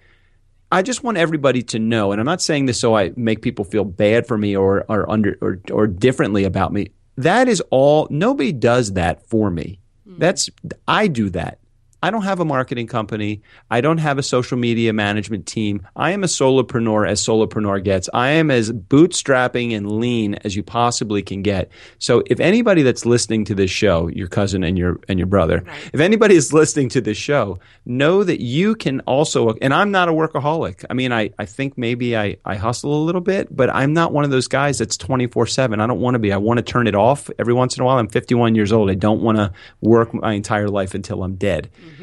I 0.71 0.83
just 0.83 1.03
want 1.03 1.17
everybody 1.17 1.63
to 1.65 1.79
know, 1.79 2.13
and 2.13 2.21
I'm 2.21 2.27
not 2.27 2.43
saying 2.43 2.67
this 2.67 2.79
so 2.79 2.97
I 2.97 3.13
make 3.17 3.41
people 3.43 3.65
feel 3.65 3.85
bad 3.85 4.27
for 4.27 4.37
me 4.37 4.57
or 4.57 4.85
or 4.89 5.11
under 5.11 5.39
or, 5.41 5.61
or 5.71 5.87
differently 5.87 6.45
about 6.45 6.73
me. 6.73 6.91
That 7.17 7.49
is 7.49 7.63
all. 7.71 8.07
Nobody 8.11 8.53
does 8.53 8.93
that 8.93 9.27
for 9.27 9.51
me. 9.51 9.81
Hmm. 10.07 10.19
That's 10.19 10.51
I 10.87 11.07
do 11.07 11.31
that. 11.31 11.59
I 12.03 12.11
don't 12.11 12.23
have 12.23 12.41
a 12.41 12.45
marketing 12.45 12.87
company. 12.87 13.43
I 13.71 13.81
don't 13.81 13.99
have 13.99 14.19
a 14.19 14.23
social 14.23 14.57
media 14.57 14.93
management 14.93 15.47
team. 15.47 15.87
I 15.97 16.13
am 16.13 16.23
a 16.23 16.29
solopreneur 16.29 17.09
as 17.09 17.21
solopreneur 17.21 17.83
gets. 17.83 18.09
I 18.15 18.31
am 18.31 18.51
as 18.51 18.71
bootstrapping 18.71 19.77
and 19.77 19.91
lean 19.91 20.35
as 20.45 20.55
you 20.55 20.63
possibly 20.63 21.23
can 21.23 21.43
get. 21.43 21.71
So 21.99 22.23
if 22.27 22.39
anybody 22.39 22.83
that's 22.83 23.05
listening 23.05 23.45
to 23.47 23.55
this 23.55 23.71
show, 23.71 24.09
your 24.09 24.29
cousin 24.29 24.63
and 24.63 24.79
your 24.79 25.01
and 25.09 25.19
your 25.19 25.27
brother, 25.27 25.65
if 25.93 26.01
anybody 26.01 26.37
is 26.37 26.53
listening 26.53 26.89
to 26.91 27.01
this 27.01 27.19
show, 27.19 27.59
know 27.85 28.23
that 28.23 28.41
you 28.41 28.75
can 28.75 29.01
also 29.01 29.55
and 29.61 29.75
I'm 29.75 29.91
not 29.91 30.09
a 30.09 30.13
workaholic. 30.13 30.85
I 30.89 30.95
mean, 30.95 31.13
I, 31.13 31.31
I 31.39 31.47
think 31.47 31.77
maybe 31.77 32.17
I, 32.17 32.37
I 32.45 32.57
hustle 32.57 32.95
a 32.95 33.03
little 33.03 33.21
bit, 33.21 33.55
but 33.55 33.71
I'm 33.71 33.93
not 33.93 34.13
one 34.13 34.25
of 34.25 34.31
those 34.31 34.47
guys 34.47 34.79
that's 34.79 34.97
24/7. 34.97 35.81
I 35.81 35.87
don't 35.87 36.01
want 36.01 36.15
to 36.15 36.19
be. 36.19 36.33
I 36.33 36.37
want 36.37 36.59
to 36.59 36.63
turn 36.63 36.87
it 36.87 36.95
off 36.95 37.31
every 37.39 37.55
once 37.55 37.77
in 37.77 37.83
a 37.83 37.85
while. 37.85 37.99
I'm 37.99 38.09
51 38.09 38.55
years 38.55 38.73
old. 38.73 38.91
I 38.91 38.95
don't 38.95 39.21
want 39.21 39.39
to 39.39 39.53
work 39.81 40.15
my 40.15 40.33
entire 40.33 40.69
life 40.69 40.95
until 40.95 41.23
I'm 41.23 41.35
dead. 41.35 41.71
Mm-hmm. 41.81 41.98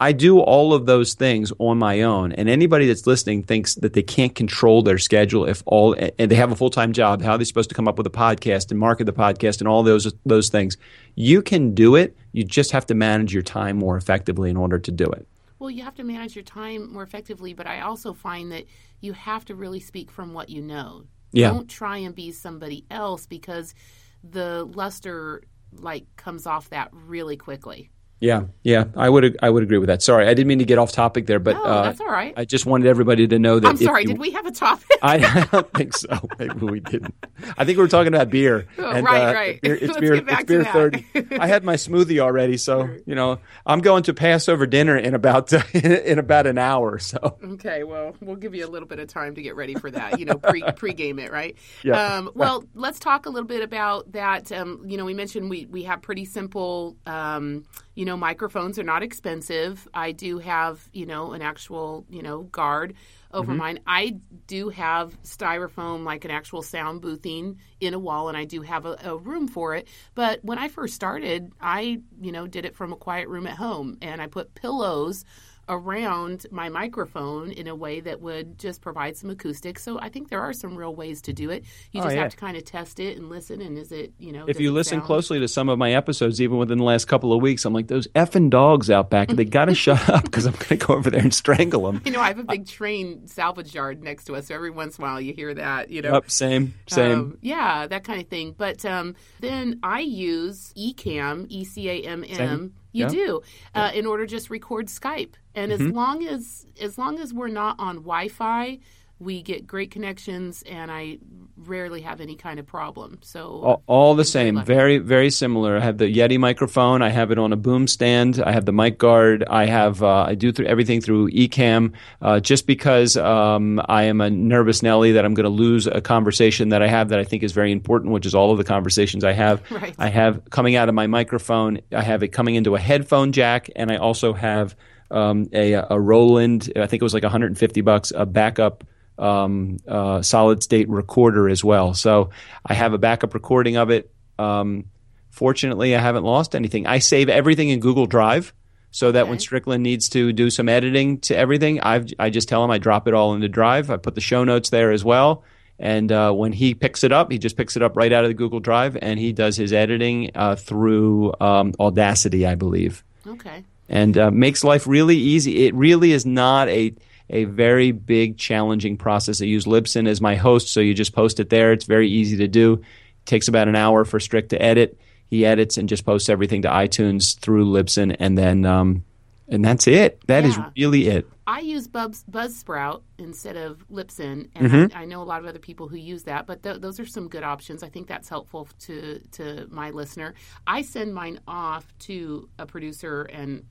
I 0.00 0.12
do 0.12 0.38
all 0.38 0.74
of 0.74 0.86
those 0.86 1.14
things 1.14 1.52
on 1.58 1.78
my 1.78 2.02
own, 2.02 2.32
and 2.32 2.48
anybody 2.48 2.86
that's 2.86 3.06
listening 3.06 3.42
thinks 3.42 3.74
that 3.76 3.94
they 3.94 4.02
can't 4.02 4.34
control 4.34 4.82
their 4.82 4.98
schedule 4.98 5.44
if 5.44 5.62
all 5.66 5.96
and 6.18 6.30
they 6.30 6.36
have 6.36 6.52
a 6.52 6.56
full 6.56 6.70
time 6.70 6.92
job. 6.92 7.20
How 7.22 7.32
are 7.32 7.38
they 7.38 7.44
supposed 7.44 7.68
to 7.70 7.74
come 7.74 7.88
up 7.88 7.98
with 7.98 8.06
a 8.06 8.10
podcast 8.10 8.70
and 8.70 8.78
market 8.78 9.04
the 9.04 9.12
podcast 9.12 9.58
and 9.58 9.66
all 9.66 9.82
those 9.82 10.12
those 10.24 10.48
things? 10.50 10.76
You 11.16 11.42
can 11.42 11.74
do 11.74 11.96
it. 11.96 12.16
You 12.32 12.44
just 12.44 12.70
have 12.70 12.86
to 12.86 12.94
manage 12.94 13.34
your 13.34 13.42
time 13.42 13.76
more 13.76 13.96
effectively 13.96 14.50
in 14.50 14.56
order 14.56 14.78
to 14.78 14.90
do 14.92 15.04
it. 15.06 15.26
Well, 15.58 15.70
you 15.70 15.82
have 15.82 15.96
to 15.96 16.04
manage 16.04 16.36
your 16.36 16.44
time 16.44 16.92
more 16.92 17.02
effectively, 17.02 17.52
but 17.52 17.66
I 17.66 17.80
also 17.80 18.12
find 18.12 18.52
that 18.52 18.66
you 19.00 19.12
have 19.14 19.44
to 19.46 19.56
really 19.56 19.80
speak 19.80 20.10
from 20.10 20.32
what 20.32 20.48
you 20.48 20.62
know. 20.62 21.04
Yeah. 21.32 21.50
Don't 21.50 21.68
try 21.68 21.98
and 21.98 22.14
be 22.14 22.30
somebody 22.30 22.84
else 22.90 23.26
because 23.26 23.74
the 24.22 24.64
luster 24.64 25.42
like 25.72 26.04
comes 26.16 26.46
off 26.46 26.70
that 26.70 26.90
really 26.92 27.36
quickly. 27.36 27.90
Yeah, 28.20 28.46
yeah, 28.64 28.86
I 28.96 29.08
would 29.08 29.36
I 29.40 29.48
would 29.48 29.62
agree 29.62 29.78
with 29.78 29.86
that. 29.86 30.02
Sorry, 30.02 30.26
I 30.26 30.34
didn't 30.34 30.48
mean 30.48 30.58
to 30.58 30.64
get 30.64 30.78
off 30.78 30.90
topic 30.90 31.26
there, 31.26 31.38
but 31.38 31.54
no, 31.54 31.62
uh, 31.62 31.82
that's 31.84 32.00
all 32.00 32.08
right. 32.08 32.34
I 32.36 32.44
just 32.44 32.66
wanted 32.66 32.88
everybody 32.88 33.28
to 33.28 33.38
know 33.38 33.60
that. 33.60 33.68
I'm 33.68 33.76
sorry. 33.76 34.02
you, 34.02 34.08
did 34.08 34.18
we 34.18 34.32
have 34.32 34.44
a 34.44 34.50
topic? 34.50 34.98
I, 35.02 35.18
I, 35.40 35.44
don't 35.52 35.72
think 35.72 35.96
so. 35.96 36.18
Maybe 36.36 36.66
we 36.66 36.80
didn't. 36.80 37.14
I 37.56 37.64
think 37.64 37.78
we 37.78 37.82
were 37.84 37.88
talking 37.88 38.12
about 38.12 38.30
beer. 38.30 38.66
And, 38.88 39.04
right, 39.04 39.28
uh, 39.28 39.34
right. 39.34 39.60
Beer, 39.60 39.74
it's 39.74 39.88
Let's 39.88 40.00
beer. 40.00 40.14
it's 40.14 40.44
beer 40.44 40.64
thirty. 40.64 41.06
I 41.38 41.46
had 41.46 41.62
my 41.62 41.74
smoothie 41.74 42.20
already, 42.20 42.56
so 42.56 42.88
you 43.06 43.14
know 43.14 43.38
I'm 43.66 43.80
going 43.80 44.02
to 44.04 44.14
Passover 44.14 44.66
dinner 44.66 44.96
in 44.96 45.14
about 45.14 45.52
in 45.74 46.18
about 46.18 46.46
an 46.46 46.58
hour. 46.58 46.94
Or 46.94 46.98
so 46.98 47.36
Okay, 47.44 47.84
well, 47.84 48.16
we'll 48.20 48.36
give 48.36 48.54
you 48.54 48.66
a 48.66 48.70
little 48.70 48.88
bit 48.88 48.98
of 48.98 49.08
time 49.08 49.34
to 49.34 49.42
get 49.42 49.56
ready 49.56 49.74
for 49.74 49.90
that. 49.90 50.18
You 50.18 50.24
know, 50.24 50.38
pre 50.38 50.62
pregame 50.62 51.20
it, 51.20 51.30
right? 51.30 51.56
Yeah. 51.84 52.02
Um, 52.02 52.30
well, 52.34 52.64
let's 52.74 52.98
talk 52.98 53.26
a 53.26 53.30
little 53.30 53.46
bit 53.46 53.62
about 53.62 54.10
that. 54.12 54.50
Um, 54.50 54.82
you 54.86 54.96
know, 54.96 55.04
we 55.04 55.14
mentioned 55.14 55.50
we 55.50 55.66
we 55.66 55.82
have 55.84 56.00
pretty 56.00 56.24
simple. 56.24 56.96
Um, 57.06 57.64
you 57.98 58.04
know, 58.04 58.07
microphones 58.16 58.78
are 58.78 58.84
not 58.84 59.02
expensive. 59.02 59.86
I 59.92 60.12
do 60.12 60.38
have 60.38 60.88
you 60.92 61.06
know 61.06 61.32
an 61.32 61.42
actual 61.42 62.04
you 62.08 62.22
know 62.22 62.42
guard 62.42 62.94
over 63.32 63.52
mm-hmm. 63.52 63.58
mine. 63.58 63.80
I 63.86 64.16
do 64.46 64.70
have 64.70 65.20
styrofoam, 65.22 66.04
like 66.04 66.24
an 66.24 66.30
actual 66.30 66.62
sound 66.62 67.02
boothing 67.02 67.58
in 67.80 67.94
a 67.94 67.98
wall, 67.98 68.28
and 68.28 68.36
I 68.36 68.44
do 68.44 68.62
have 68.62 68.86
a, 68.86 68.96
a 69.04 69.16
room 69.16 69.48
for 69.48 69.74
it. 69.74 69.88
But 70.14 70.44
when 70.44 70.58
I 70.58 70.68
first 70.68 70.94
started, 70.94 71.52
I 71.60 72.00
you 72.20 72.32
know 72.32 72.46
did 72.46 72.64
it 72.64 72.76
from 72.76 72.92
a 72.92 72.96
quiet 72.96 73.28
room 73.28 73.46
at 73.46 73.56
home, 73.56 73.98
and 74.02 74.20
I 74.20 74.26
put 74.26 74.54
pillows 74.54 75.24
around 75.68 76.46
my 76.50 76.68
microphone 76.68 77.50
in 77.52 77.66
a 77.68 77.74
way 77.74 78.00
that 78.00 78.20
would 78.20 78.58
just 78.58 78.80
provide 78.80 79.16
some 79.16 79.30
acoustics. 79.30 79.82
So 79.82 79.98
I 80.00 80.08
think 80.08 80.28
there 80.30 80.40
are 80.40 80.52
some 80.52 80.74
real 80.76 80.94
ways 80.94 81.22
to 81.22 81.32
do 81.32 81.50
it. 81.50 81.64
You 81.92 82.00
Oh, 82.00 82.04
just 82.04 82.16
yeah. 82.16 82.22
have 82.22 82.30
to 82.32 82.36
kind 82.36 82.56
of 82.56 82.64
test 82.64 83.00
it 83.00 83.16
and 83.16 83.28
listen. 83.28 83.60
And 83.60 83.76
is 83.78 83.92
it 83.92 84.12
you 84.18 84.32
know? 84.32 84.46
if 84.48 84.60
you 84.60 84.72
listen 84.72 84.98
sound- 84.98 85.04
closely 85.04 85.38
to 85.40 85.48
some 85.48 85.68
of 85.68 85.78
my 85.78 85.92
episodes, 85.92 86.40
even 86.40 86.56
within 86.58 86.78
the 86.78 86.84
last 86.84 87.06
couple 87.06 87.32
of 87.32 87.42
weeks, 87.42 87.64
I'm 87.64 87.72
like 87.72 87.88
those 87.88 88.06
effing 88.08 88.50
dogs 88.50 88.90
out 88.90 89.10
back. 89.10 89.28
They 89.28 89.44
got 89.44 89.66
to 89.66 89.74
shut 89.86 90.08
up 90.08 90.24
because 90.24 90.46
I'm 90.46 90.52
going 90.54 90.78
to 90.78 90.86
go 90.86 90.94
over 90.94 91.10
there 91.10 91.20
and 91.20 91.32
strangle 91.34 91.82
them. 91.90 92.02
You 92.04 92.12
know, 92.12 92.20
I 92.20 92.28
have 92.28 92.38
a 92.38 92.44
big 92.44 92.66
train 92.66 93.26
salvage 93.26 93.74
yard 93.74 94.02
next 94.02 94.24
to 94.24 94.36
us, 94.36 94.46
so 94.48 94.54
every 94.54 94.70
once 94.70 94.98
in 94.98 95.04
a 95.04 95.06
while 95.06 95.20
you 95.20 95.32
hear 95.34 95.54
that. 95.54 95.90
You 95.90 96.02
know, 96.02 96.12
Yep, 96.14 96.30
same, 96.30 96.74
same. 96.88 97.12
Um, 97.18 97.38
yeah, 97.42 97.86
that 97.86 98.04
kind 98.04 98.20
of 98.20 98.28
thing. 98.28 98.54
But 98.56 98.84
um, 98.84 99.14
then 99.40 99.80
I 99.82 100.00
use 100.00 100.72
Ecamm, 100.76 101.46
E 101.48 101.64
C 101.64 101.88
A 101.90 102.02
M 102.04 102.24
M. 102.28 102.72
You 102.92 103.04
Yeah. 103.04 103.10
do 103.10 103.42
uh, 103.74 103.90
in 103.94 104.06
order 104.06 104.24
to 104.26 104.30
just 104.30 104.50
record 104.50 104.86
Skype, 104.86 105.34
and 105.54 105.70
Mm-hmm. 105.72 105.86
as 105.88 105.92
long 105.92 106.26
as 106.26 106.66
as 106.80 106.98
long 106.98 107.18
as 107.18 107.34
we're 107.34 107.48
not 107.48 107.76
on 107.78 107.96
Wi-Fi, 107.96 108.78
we 109.20 109.42
get 109.42 109.66
great 109.66 109.90
connections, 109.90 110.62
and 110.62 110.90
I 110.90 111.18
rarely 111.56 112.02
have 112.02 112.20
any 112.20 112.36
kind 112.36 112.60
of 112.60 112.66
problem. 112.66 113.18
So 113.22 113.60
all, 113.62 113.82
all 113.86 114.14
the 114.14 114.24
same, 114.24 114.62
very 114.62 114.98
very 114.98 115.30
similar. 115.30 115.76
I 115.76 115.80
have 115.80 115.98
the 115.98 116.04
Yeti 116.04 116.38
microphone. 116.38 117.02
I 117.02 117.08
have 117.08 117.30
it 117.32 117.38
on 117.38 117.52
a 117.52 117.56
boom 117.56 117.88
stand. 117.88 118.40
I 118.40 118.52
have 118.52 118.64
the 118.64 118.72
mic 118.72 118.96
guard. 118.98 119.44
I 119.48 119.66
have 119.66 120.02
uh, 120.02 120.22
I 120.28 120.34
do 120.34 120.52
th- 120.52 120.68
everything 120.68 121.00
through 121.00 121.30
Ecamm 121.30 121.94
Uh, 122.22 122.38
just 122.38 122.66
because 122.66 123.16
um, 123.16 123.80
I 123.88 124.04
am 124.04 124.20
a 124.20 124.30
nervous 124.30 124.82
Nelly 124.82 125.12
that 125.12 125.24
I'm 125.24 125.34
going 125.34 125.44
to 125.44 125.50
lose 125.50 125.86
a 125.86 126.00
conversation 126.00 126.68
that 126.68 126.82
I 126.82 126.86
have 126.88 127.08
that 127.08 127.18
I 127.18 127.24
think 127.24 127.42
is 127.42 127.52
very 127.52 127.72
important, 127.72 128.12
which 128.12 128.26
is 128.26 128.34
all 128.34 128.52
of 128.52 128.58
the 128.58 128.64
conversations 128.64 129.24
I 129.24 129.32
have. 129.32 129.62
Right. 129.78 129.94
I 129.96 130.08
have 130.08 130.50
coming 130.50 130.74
out 130.74 130.88
of 130.88 130.94
my 130.96 131.06
microphone. 131.06 131.80
I 131.92 132.02
have 132.02 132.24
it 132.24 132.28
coming 132.28 132.56
into 132.56 132.74
a 132.74 132.80
headphone 132.80 133.30
jack, 133.30 133.70
and 133.76 133.92
I 133.92 133.96
also 133.96 134.32
have 134.32 134.74
um, 135.10 135.48
a 135.52 135.74
a 135.74 136.00
Roland. 136.00 136.72
I 136.74 136.86
think 136.86 137.00
it 137.00 137.04
was 137.04 137.14
like 137.14 137.22
150 137.22 137.80
bucks. 137.82 138.12
A 138.14 138.26
backup 138.26 138.84
um, 139.18 139.78
uh, 139.86 140.22
solid 140.22 140.62
state 140.62 140.88
recorder 140.88 141.48
as 141.48 141.64
well. 141.64 141.94
So 141.94 142.30
I 142.64 142.74
have 142.74 142.92
a 142.92 142.98
backup 142.98 143.34
recording 143.34 143.76
of 143.76 143.90
it. 143.90 144.10
Um, 144.38 144.84
fortunately, 145.30 145.94
I 145.96 146.00
haven't 146.00 146.24
lost 146.24 146.54
anything. 146.54 146.86
I 146.86 146.98
save 146.98 147.28
everything 147.28 147.68
in 147.70 147.80
Google 147.80 148.06
Drive. 148.06 148.52
So 148.90 149.12
that 149.12 149.28
when 149.28 149.38
Strickland 149.38 149.82
needs 149.82 150.08
to 150.10 150.32
do 150.32 150.48
some 150.48 150.66
editing 150.66 151.20
to 151.20 151.36
everything, 151.36 151.78
I've, 151.80 152.10
I 152.18 152.30
just 152.30 152.48
tell 152.48 152.64
him 152.64 152.70
I 152.70 152.78
drop 152.78 153.06
it 153.06 153.12
all 153.12 153.34
into 153.34 153.46
Drive. 153.46 153.90
I 153.90 153.98
put 153.98 154.14
the 154.14 154.22
show 154.22 154.44
notes 154.44 154.70
there 154.70 154.92
as 154.92 155.04
well. 155.04 155.44
And 155.78 156.10
uh, 156.10 156.32
when 156.32 156.52
he 156.52 156.74
picks 156.74 157.04
it 157.04 157.12
up, 157.12 157.30
he 157.30 157.38
just 157.38 157.58
picks 157.58 157.76
it 157.76 157.82
up 157.82 157.98
right 157.98 158.10
out 158.10 158.24
of 158.24 158.30
the 158.30 158.34
Google 158.34 158.60
Drive 158.60 158.96
and 159.00 159.20
he 159.20 159.34
does 159.34 159.56
his 159.56 159.74
editing 159.74 160.30
uh, 160.34 160.56
through 160.56 161.34
um, 161.38 161.74
Audacity, 161.78 162.46
I 162.46 162.54
believe 162.54 163.04
okay, 163.26 163.64
and 163.88 164.16
uh, 164.18 164.30
makes 164.30 164.64
life 164.64 164.86
really 164.86 165.16
easy. 165.16 165.66
It 165.66 165.74
really 165.74 166.12
is 166.12 166.26
not 166.26 166.68
a 166.68 166.94
a 167.30 167.44
very 167.44 167.92
big 167.92 168.38
challenging 168.38 168.96
process. 168.96 169.40
I 169.42 169.44
use 169.46 169.64
Libsyn 169.66 170.08
as 170.08 170.20
my 170.20 170.36
host, 170.36 170.68
so 170.72 170.80
you 170.80 170.94
just 170.94 171.14
post 171.14 171.40
it 171.40 171.50
there. 171.50 171.72
It's 171.72 171.84
very 171.84 172.08
easy 172.08 172.36
to 172.38 172.48
do. 172.48 172.74
It 172.74 173.26
takes 173.26 173.48
about 173.48 173.68
an 173.68 173.76
hour 173.76 174.04
for 174.04 174.18
Strick 174.20 174.48
to 174.50 174.60
edit. 174.62 174.98
He 175.26 175.44
edits 175.44 175.76
and 175.76 175.88
just 175.88 176.06
posts 176.06 176.28
everything 176.30 176.62
to 176.62 176.68
iTunes 176.68 177.38
through 177.38 177.66
Libsyn, 177.66 178.16
and 178.18 178.36
then 178.38 178.64
um, 178.64 179.04
and 179.50 179.64
that's 179.64 179.86
it. 179.86 180.26
That 180.26 180.44
is 180.44 180.56
Yeah. 180.56 180.70
really 180.76 181.08
it. 181.08 181.26
I 181.46 181.60
use 181.60 181.86
Buzz, 181.88 182.24
Buzzsprout 182.30 183.00
instead 183.18 183.56
of 183.56 183.82
Libsyn, 183.90 184.50
and 184.54 184.70
Mm-hmm. 184.70 184.96
I, 184.96 185.02
I 185.02 185.04
know 185.06 185.22
a 185.22 185.24
lot 185.24 185.40
of 185.40 185.46
other 185.46 185.58
people 185.58 185.88
who 185.88 185.96
use 185.96 186.24
that. 186.24 186.46
But 186.46 186.62
th- 186.62 186.80
those 186.80 187.00
are 187.00 187.06
some 187.06 187.28
good 187.28 187.42
options. 187.42 187.82
I 187.82 187.88
think 187.88 188.06
that's 188.06 188.28
helpful 188.28 188.68
to 188.80 189.20
to 189.32 189.66
my 189.70 189.90
listener. 189.90 190.34
I 190.66 190.82
send 190.82 191.14
mine 191.14 191.40
off 191.48 191.86
to 192.00 192.48
a 192.58 192.64
producer, 192.66 193.22
and 193.22 193.64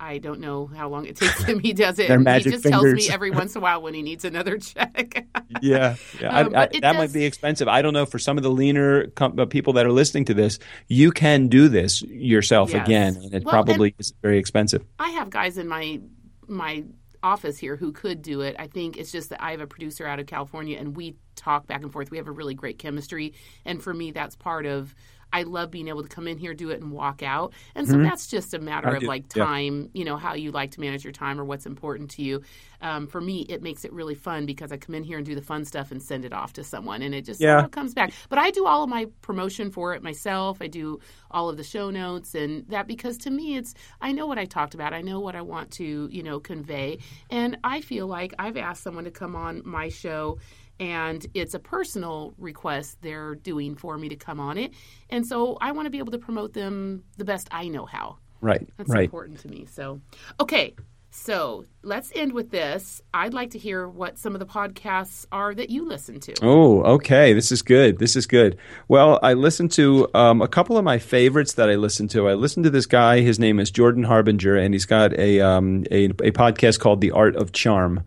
I 0.00 0.18
don't 0.18 0.40
know 0.40 0.66
how 0.66 0.88
long 0.88 1.06
it 1.06 1.16
takes 1.16 1.42
him. 1.42 1.58
He 1.58 1.72
does 1.72 1.98
it. 1.98 2.08
Magic 2.20 2.46
he 2.46 2.50
just 2.52 2.64
tells 2.64 2.84
me 2.92 3.08
every 3.10 3.30
once 3.30 3.54
in 3.54 3.58
a 3.58 3.62
while 3.62 3.82
when 3.82 3.94
he 3.94 4.02
needs 4.02 4.24
another 4.24 4.56
check. 4.58 5.26
Yeah, 5.60 5.96
yeah. 6.20 6.38
Um, 6.40 6.54
I, 6.54 6.62
I, 6.62 6.66
that 6.66 6.80
does- 6.80 6.96
might 6.96 7.12
be 7.12 7.24
expensive. 7.24 7.66
I 7.68 7.82
don't 7.82 7.94
know. 7.94 8.06
For 8.06 8.18
some 8.18 8.36
of 8.36 8.42
the 8.44 8.50
leaner 8.50 9.08
com- 9.08 9.38
uh, 9.38 9.46
people 9.46 9.72
that 9.74 9.86
are 9.86 9.92
listening 9.92 10.24
to 10.26 10.34
this, 10.34 10.58
you 10.86 11.10
can 11.10 11.48
do 11.48 11.68
this 11.68 12.02
yourself 12.02 12.72
Yes. 12.72 12.86
again, 12.86 13.16
and 13.16 13.34
it 13.34 13.44
Well, 13.44 13.52
probably 13.52 13.94
is 13.98 14.12
very 14.22 14.38
expensive. 14.38 14.84
I 14.98 15.10
have 15.10 15.30
guys 15.30 15.58
in 15.58 15.68
my 15.68 16.00
my 16.46 16.84
office 17.22 17.58
here 17.58 17.74
who 17.76 17.90
could 17.92 18.22
do 18.22 18.42
it. 18.42 18.54
I 18.58 18.68
think 18.68 18.96
it's 18.96 19.10
just 19.10 19.30
that 19.30 19.42
I 19.42 19.50
have 19.50 19.60
a 19.60 19.66
producer 19.66 20.06
out 20.06 20.20
of 20.20 20.26
California 20.26 20.78
and 20.78 20.96
we 20.96 21.16
talk 21.34 21.66
back 21.66 21.82
and 21.82 21.92
forth. 21.92 22.10
We 22.12 22.16
have 22.18 22.28
a 22.28 22.32
really 22.32 22.54
great 22.54 22.78
chemistry, 22.78 23.34
and 23.64 23.82
for 23.82 23.92
me, 23.92 24.12
that's 24.12 24.36
part 24.36 24.66
of. 24.66 24.94
I 25.32 25.42
love 25.42 25.70
being 25.70 25.88
able 25.88 26.02
to 26.02 26.08
come 26.08 26.26
in 26.26 26.38
here, 26.38 26.54
do 26.54 26.70
it, 26.70 26.80
and 26.80 26.90
walk 26.92 27.22
out. 27.22 27.52
And 27.74 27.86
so 27.88 27.98
that's 27.98 28.26
just 28.26 28.54
a 28.54 28.58
matter 28.58 28.94
of 28.94 29.02
like 29.02 29.24
yeah. 29.34 29.44
time, 29.44 29.90
you 29.92 30.04
know, 30.04 30.16
how 30.16 30.34
you 30.34 30.50
like 30.50 30.70
to 30.72 30.80
manage 30.80 31.04
your 31.04 31.12
time 31.12 31.40
or 31.40 31.44
what's 31.44 31.66
important 31.66 32.10
to 32.12 32.22
you. 32.22 32.42
Um, 32.80 33.06
for 33.08 33.20
me, 33.20 33.40
it 33.48 33.62
makes 33.62 33.84
it 33.84 33.92
really 33.92 34.14
fun 34.14 34.46
because 34.46 34.70
I 34.72 34.76
come 34.76 34.94
in 34.94 35.02
here 35.04 35.16
and 35.18 35.26
do 35.26 35.34
the 35.34 35.42
fun 35.42 35.64
stuff 35.64 35.90
and 35.90 36.00
send 36.02 36.24
it 36.24 36.32
off 36.32 36.52
to 36.54 36.64
someone, 36.64 37.02
and 37.02 37.14
it 37.14 37.24
just 37.24 37.40
Yeah. 37.40 37.66
comes 37.68 37.92
back. 37.94 38.12
But 38.28 38.38
I 38.38 38.50
do 38.50 38.66
all 38.66 38.84
of 38.84 38.88
my 38.88 39.06
promotion 39.20 39.70
for 39.70 39.94
it 39.94 40.02
myself. 40.02 40.62
I 40.62 40.68
do 40.68 41.00
all 41.30 41.48
of 41.48 41.56
the 41.56 41.64
show 41.64 41.90
notes 41.90 42.34
and 42.34 42.66
that 42.68 42.86
because 42.86 43.18
to 43.18 43.30
me, 43.30 43.56
it's 43.56 43.74
I 44.00 44.12
know 44.12 44.26
what 44.26 44.38
I 44.38 44.44
talked 44.44 44.74
about. 44.74 44.94
I 44.94 45.02
know 45.02 45.20
what 45.20 45.34
I 45.34 45.42
want 45.42 45.70
to 45.72 46.08
you 46.10 46.22
know 46.22 46.40
convey, 46.40 46.98
and 47.30 47.58
I 47.64 47.80
feel 47.80 48.06
like 48.06 48.32
I've 48.38 48.56
asked 48.56 48.82
someone 48.82 49.04
to 49.04 49.10
come 49.10 49.34
on 49.36 49.62
my 49.64 49.88
show. 49.88 50.38
And 50.80 51.26
it's 51.34 51.54
a 51.54 51.58
personal 51.58 52.34
request 52.38 52.98
they're 53.02 53.34
doing 53.34 53.74
for 53.74 53.98
me 53.98 54.08
to 54.08 54.16
come 54.16 54.38
on 54.38 54.58
it. 54.58 54.72
And 55.10 55.26
so 55.26 55.58
I 55.60 55.72
want 55.72 55.86
to 55.86 55.90
be 55.90 55.98
able 55.98 56.12
to 56.12 56.18
promote 56.18 56.52
them 56.52 57.02
the 57.16 57.24
best 57.24 57.48
I 57.50 57.68
know 57.68 57.84
how. 57.86 58.18
Right, 58.40 58.68
That's 58.76 58.90
right. 58.90 59.04
important 59.04 59.40
to 59.40 59.48
me. 59.48 59.66
So, 59.66 60.00
okay. 60.38 60.74
So 61.10 61.64
let's 61.82 62.12
end 62.14 62.32
with 62.32 62.50
this. 62.50 63.00
I'd 63.14 63.32
like 63.32 63.50
to 63.52 63.58
hear 63.58 63.88
what 63.88 64.18
some 64.18 64.34
of 64.34 64.40
the 64.40 64.46
podcasts 64.46 65.26
are 65.32 65.54
that 65.54 65.70
you 65.70 65.88
listen 65.88 66.20
to. 66.20 66.34
Oh, 66.42 66.82
okay. 66.82 67.32
This 67.32 67.50
is 67.50 67.62
good. 67.62 67.98
This 67.98 68.14
is 68.14 68.26
good. 68.26 68.58
Well, 68.88 69.18
I 69.22 69.32
listened 69.32 69.72
to 69.72 70.06
um, 70.14 70.42
a 70.42 70.48
couple 70.48 70.76
of 70.76 70.84
my 70.84 70.98
favorites 70.98 71.54
that 71.54 71.70
I 71.70 71.76
listen 71.76 72.08
to. 72.08 72.28
I 72.28 72.34
listened 72.34 72.64
to 72.64 72.70
this 72.70 72.86
guy. 72.86 73.20
His 73.20 73.38
name 73.38 73.58
is 73.58 73.70
Jordan 73.70 74.04
Harbinger, 74.04 74.54
and 74.56 74.74
he's 74.74 74.86
got 74.86 75.18
a 75.18 75.40
um, 75.40 75.84
a, 75.90 76.04
a 76.04 76.30
podcast 76.30 76.78
called 76.78 77.00
The 77.00 77.10
Art 77.10 77.34
of 77.36 77.52
Charm. 77.52 78.04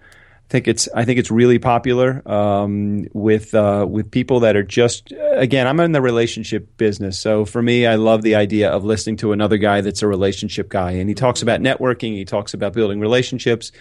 Think 0.51 0.67
it's 0.67 0.89
I 0.93 1.05
think 1.05 1.17
it's 1.17 1.31
really 1.31 1.59
popular 1.59 2.21
um, 2.29 3.07
with 3.13 3.55
uh, 3.55 3.85
with 3.89 4.11
people 4.11 4.41
that 4.41 4.57
are 4.57 4.63
just 4.63 5.13
again 5.13 5.65
I'm 5.65 5.79
in 5.79 5.93
the 5.93 6.01
relationship 6.01 6.75
business. 6.75 7.17
So 7.17 7.45
for 7.45 7.61
me 7.61 7.87
I 7.87 7.95
love 7.95 8.21
the 8.21 8.35
idea 8.35 8.69
of 8.69 8.83
listening 8.83 9.15
to 9.17 9.31
another 9.31 9.55
guy 9.55 9.79
that's 9.79 10.01
a 10.01 10.07
relationship 10.07 10.67
guy. 10.67 10.91
And 10.91 11.07
he 11.07 11.15
talks 11.15 11.41
about 11.41 11.61
networking. 11.61 12.17
He 12.17 12.25
talks 12.25 12.53
about 12.53 12.73
building 12.73 12.99
relationships. 12.99 13.71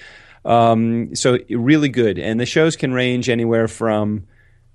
Um, 0.45 1.17
so 1.17 1.39
really 1.51 1.89
good. 1.89 2.21
And 2.21 2.39
the 2.39 2.47
shows 2.47 2.77
can 2.77 2.93
range 2.93 3.29
anywhere 3.29 3.67
from 3.67 4.29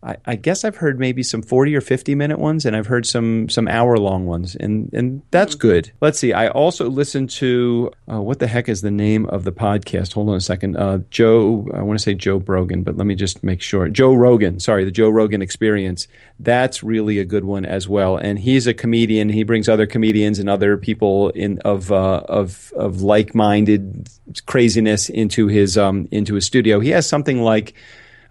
I, 0.06 0.18
I 0.26 0.36
guess 0.36 0.64
I've 0.64 0.76
heard 0.76 1.00
maybe 1.00 1.24
some 1.24 1.42
40 1.42 1.76
or 1.76 1.82
50 1.82 2.14
minute 2.14 2.38
ones, 2.38 2.66
and 2.66 2.76
I've 2.76 2.86
heard 2.86 3.08
some 3.08 3.50
some 3.50 3.68
hour 3.68 3.98
long 3.98 4.28
ones, 4.28 4.56
and 4.56 4.94
and 4.94 5.24
that's 5.32 5.56
good. 5.56 5.92
Let's 6.00 6.20
see. 6.20 6.32
I 6.32 6.48
also 6.50 6.90
listened 6.90 7.32
to 7.32 7.92
uh, 8.12 8.22
what 8.22 8.38
the 8.38 8.46
heck 8.46 8.70
is 8.70 8.82
the 8.82 8.92
name 8.92 9.26
of 9.26 9.44
the 9.46 9.52
podcast? 9.52 10.14
Hold 10.14 10.30
on 10.30 10.36
a 10.36 10.42
second. 10.42 10.78
Uh, 10.78 11.00
Joe, 11.10 11.68
I 11.74 11.82
want 11.82 11.98
to 11.98 12.04
say 12.04 12.14
Joe 12.14 12.40
Brogan, 12.40 12.84
but 12.84 12.98
let 12.98 13.08
me 13.08 13.16
just 13.16 13.44
make 13.44 13.64
sure. 13.64 13.90
Joe 13.90 14.14
Rogan. 14.14 14.60
Sorry, 14.60 14.86
the 14.86 14.92
Joe 14.92 15.10
Rogan 15.10 15.42
Experience. 15.42 16.08
That's 16.40 16.84
really 16.84 17.18
a 17.18 17.26
good 17.26 17.44
one 17.44 17.66
as 17.66 17.90
well. 17.90 18.18
And 18.18 18.38
he's 18.38 18.68
a 18.68 18.76
comedian. 18.76 19.30
He 19.30 19.44
brings 19.44 19.68
other 19.68 19.88
comedians 19.88 20.38
and 20.38 20.48
other 20.48 20.78
people 20.78 21.30
in 21.30 21.60
of 21.66 21.92
uh, 21.92 22.22
of 22.30 22.72
of 22.76 23.02
like 23.02 23.34
minded 23.34 24.08
craziness 24.46 25.10
into 25.10 25.48
his 25.48 25.80
um 25.80 26.08
into 26.12 26.36
his 26.36 26.46
studio. 26.46 26.80
He 26.80 26.90
has 26.90 27.08
something 27.08 27.42
like 27.42 27.74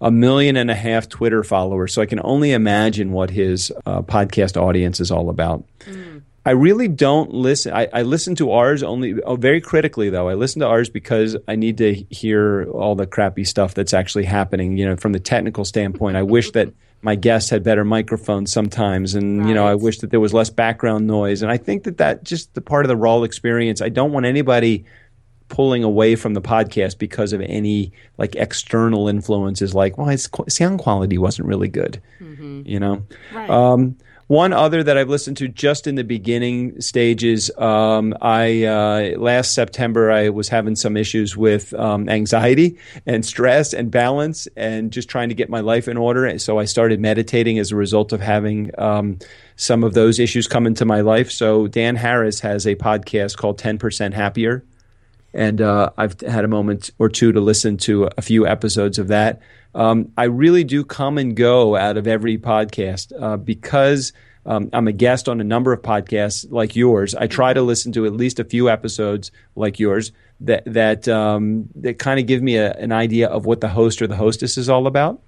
a 0.04 0.10
million 0.10 0.56
and 0.56 0.70
a 0.70 0.74
half 0.74 1.08
Twitter 1.08 1.42
followers. 1.42 1.94
So 1.94 2.02
I 2.02 2.06
can 2.06 2.20
only 2.22 2.52
imagine 2.52 3.10
what 3.10 3.30
his 3.30 3.72
uh, 3.86 4.02
podcast 4.02 4.60
audience 4.60 5.00
is 5.00 5.10
all 5.10 5.30
about. 5.30 5.64
I 6.44 6.50
really 6.50 6.88
don't 6.88 7.32
listen. 7.32 7.72
I, 7.72 7.88
I 7.90 8.02
listen 8.02 8.34
to 8.34 8.52
ours 8.52 8.82
only 8.82 9.22
oh, 9.22 9.36
very 9.36 9.62
critically, 9.62 10.10
though. 10.10 10.28
I 10.28 10.34
listen 10.34 10.60
to 10.60 10.66
ours 10.66 10.90
because 10.90 11.38
I 11.48 11.56
need 11.56 11.78
to 11.78 11.94
hear 12.10 12.64
all 12.70 12.94
the 12.94 13.06
crappy 13.06 13.44
stuff 13.44 13.72
that's 13.72 13.94
actually 13.94 14.24
happening. 14.24 14.76
You 14.76 14.90
know, 14.90 14.96
from 14.96 15.12
the 15.12 15.20
technical 15.20 15.64
standpoint, 15.64 16.18
I 16.18 16.22
wish 16.22 16.50
that 16.50 16.74
my 17.00 17.14
guests 17.14 17.48
had 17.48 17.62
better 17.62 17.82
microphones 17.82 18.52
sometimes, 18.52 19.14
and 19.14 19.40
right. 19.40 19.48
you 19.48 19.54
know, 19.54 19.66
I 19.66 19.74
wish 19.74 20.00
that 20.00 20.10
there 20.10 20.20
was 20.20 20.34
less 20.34 20.50
background 20.50 21.06
noise. 21.06 21.40
And 21.40 21.50
I 21.50 21.56
think 21.56 21.84
that 21.84 21.96
that 21.96 22.24
just 22.24 22.52
the 22.52 22.60
part 22.60 22.84
of 22.84 22.88
the 22.88 22.96
raw 22.96 23.22
experience. 23.22 23.80
I 23.80 23.88
don't 23.88 24.12
want 24.12 24.26
anybody 24.26 24.84
pulling 25.48 25.84
away 25.84 26.16
from 26.16 26.34
the 26.34 26.40
podcast 26.40 26.98
because 26.98 27.32
of 27.32 27.40
any 27.42 27.92
like 28.18 28.34
external 28.34 29.08
influences 29.08 29.74
like 29.74 29.98
well 29.98 30.06
his 30.06 30.28
sound 30.48 30.78
quality 30.78 31.18
wasn't 31.18 31.46
really 31.46 31.68
good 31.68 32.00
mm-hmm. 32.20 32.62
you 32.64 32.80
know 32.80 33.04
right. 33.32 33.50
um, 33.50 33.96
one 34.26 34.52
other 34.52 34.82
that 34.82 34.96
I've 34.96 35.08
listened 35.08 35.36
to 35.38 35.48
just 35.48 35.86
in 35.86 35.96
the 35.96 36.04
beginning 36.04 36.80
stages. 36.80 37.50
Um, 37.58 38.14
I 38.20 38.64
uh, 38.64 39.18
last 39.18 39.54
September 39.54 40.10
I 40.10 40.30
was 40.30 40.48
having 40.48 40.76
some 40.76 40.96
issues 40.96 41.36
with 41.36 41.74
um, 41.74 42.08
anxiety 42.08 42.78
and 43.06 43.24
stress 43.24 43.74
and 43.74 43.90
balance 43.90 44.48
and 44.56 44.90
just 44.90 45.08
trying 45.08 45.28
to 45.28 45.34
get 45.34 45.50
my 45.50 45.60
life 45.60 45.88
in 45.88 45.96
order. 45.96 46.38
So 46.38 46.58
I 46.58 46.64
started 46.64 47.00
meditating 47.00 47.58
as 47.58 47.70
a 47.70 47.76
result 47.76 48.12
of 48.12 48.20
having 48.20 48.70
um, 48.78 49.18
some 49.56 49.84
of 49.84 49.94
those 49.94 50.18
issues 50.18 50.46
come 50.46 50.66
into 50.66 50.84
my 50.84 51.00
life. 51.02 51.30
So 51.30 51.66
Dan 51.66 51.96
Harris 51.96 52.40
has 52.40 52.66
a 52.66 52.76
podcast 52.76 53.36
called 53.36 53.58
Ten 53.58 53.78
Percent 53.78 54.14
Happier, 54.14 54.64
and 55.34 55.60
uh, 55.60 55.90
I've 55.98 56.18
had 56.20 56.44
a 56.44 56.48
moment 56.48 56.90
or 56.98 57.08
two 57.08 57.32
to 57.32 57.40
listen 57.40 57.76
to 57.78 58.08
a 58.16 58.22
few 58.22 58.46
episodes 58.46 58.98
of 58.98 59.08
that. 59.08 59.40
Um, 59.74 60.12
I 60.16 60.24
really 60.24 60.62
do 60.64 60.84
come 60.84 61.18
and 61.18 61.36
go 61.36 61.76
out 61.76 61.96
of 61.96 62.06
every 62.06 62.38
podcast 62.38 63.12
uh, 63.20 63.36
because 63.36 64.12
um, 64.46 64.70
I'm 64.72 64.86
a 64.86 64.92
guest 64.92 65.28
on 65.28 65.40
a 65.40 65.44
number 65.44 65.72
of 65.72 65.82
podcasts 65.82 66.50
like 66.50 66.76
yours. 66.76 67.14
I 67.14 67.26
try 67.26 67.52
to 67.52 67.62
listen 67.62 67.92
to 67.92 68.06
at 68.06 68.12
least 68.12 68.38
a 68.38 68.44
few 68.44 68.70
episodes 68.70 69.32
like 69.56 69.80
yours 69.80 70.12
that 70.40 70.62
that 70.66 71.08
um, 71.08 71.68
that 71.76 71.98
kind 71.98 72.20
of 72.20 72.26
give 72.26 72.42
me 72.42 72.56
a, 72.56 72.72
an 72.74 72.92
idea 72.92 73.28
of 73.28 73.46
what 73.46 73.60
the 73.60 73.68
host 73.68 74.00
or 74.00 74.06
the 74.06 74.16
hostess 74.16 74.56
is 74.56 74.68
all 74.68 74.86
about. 74.86 75.20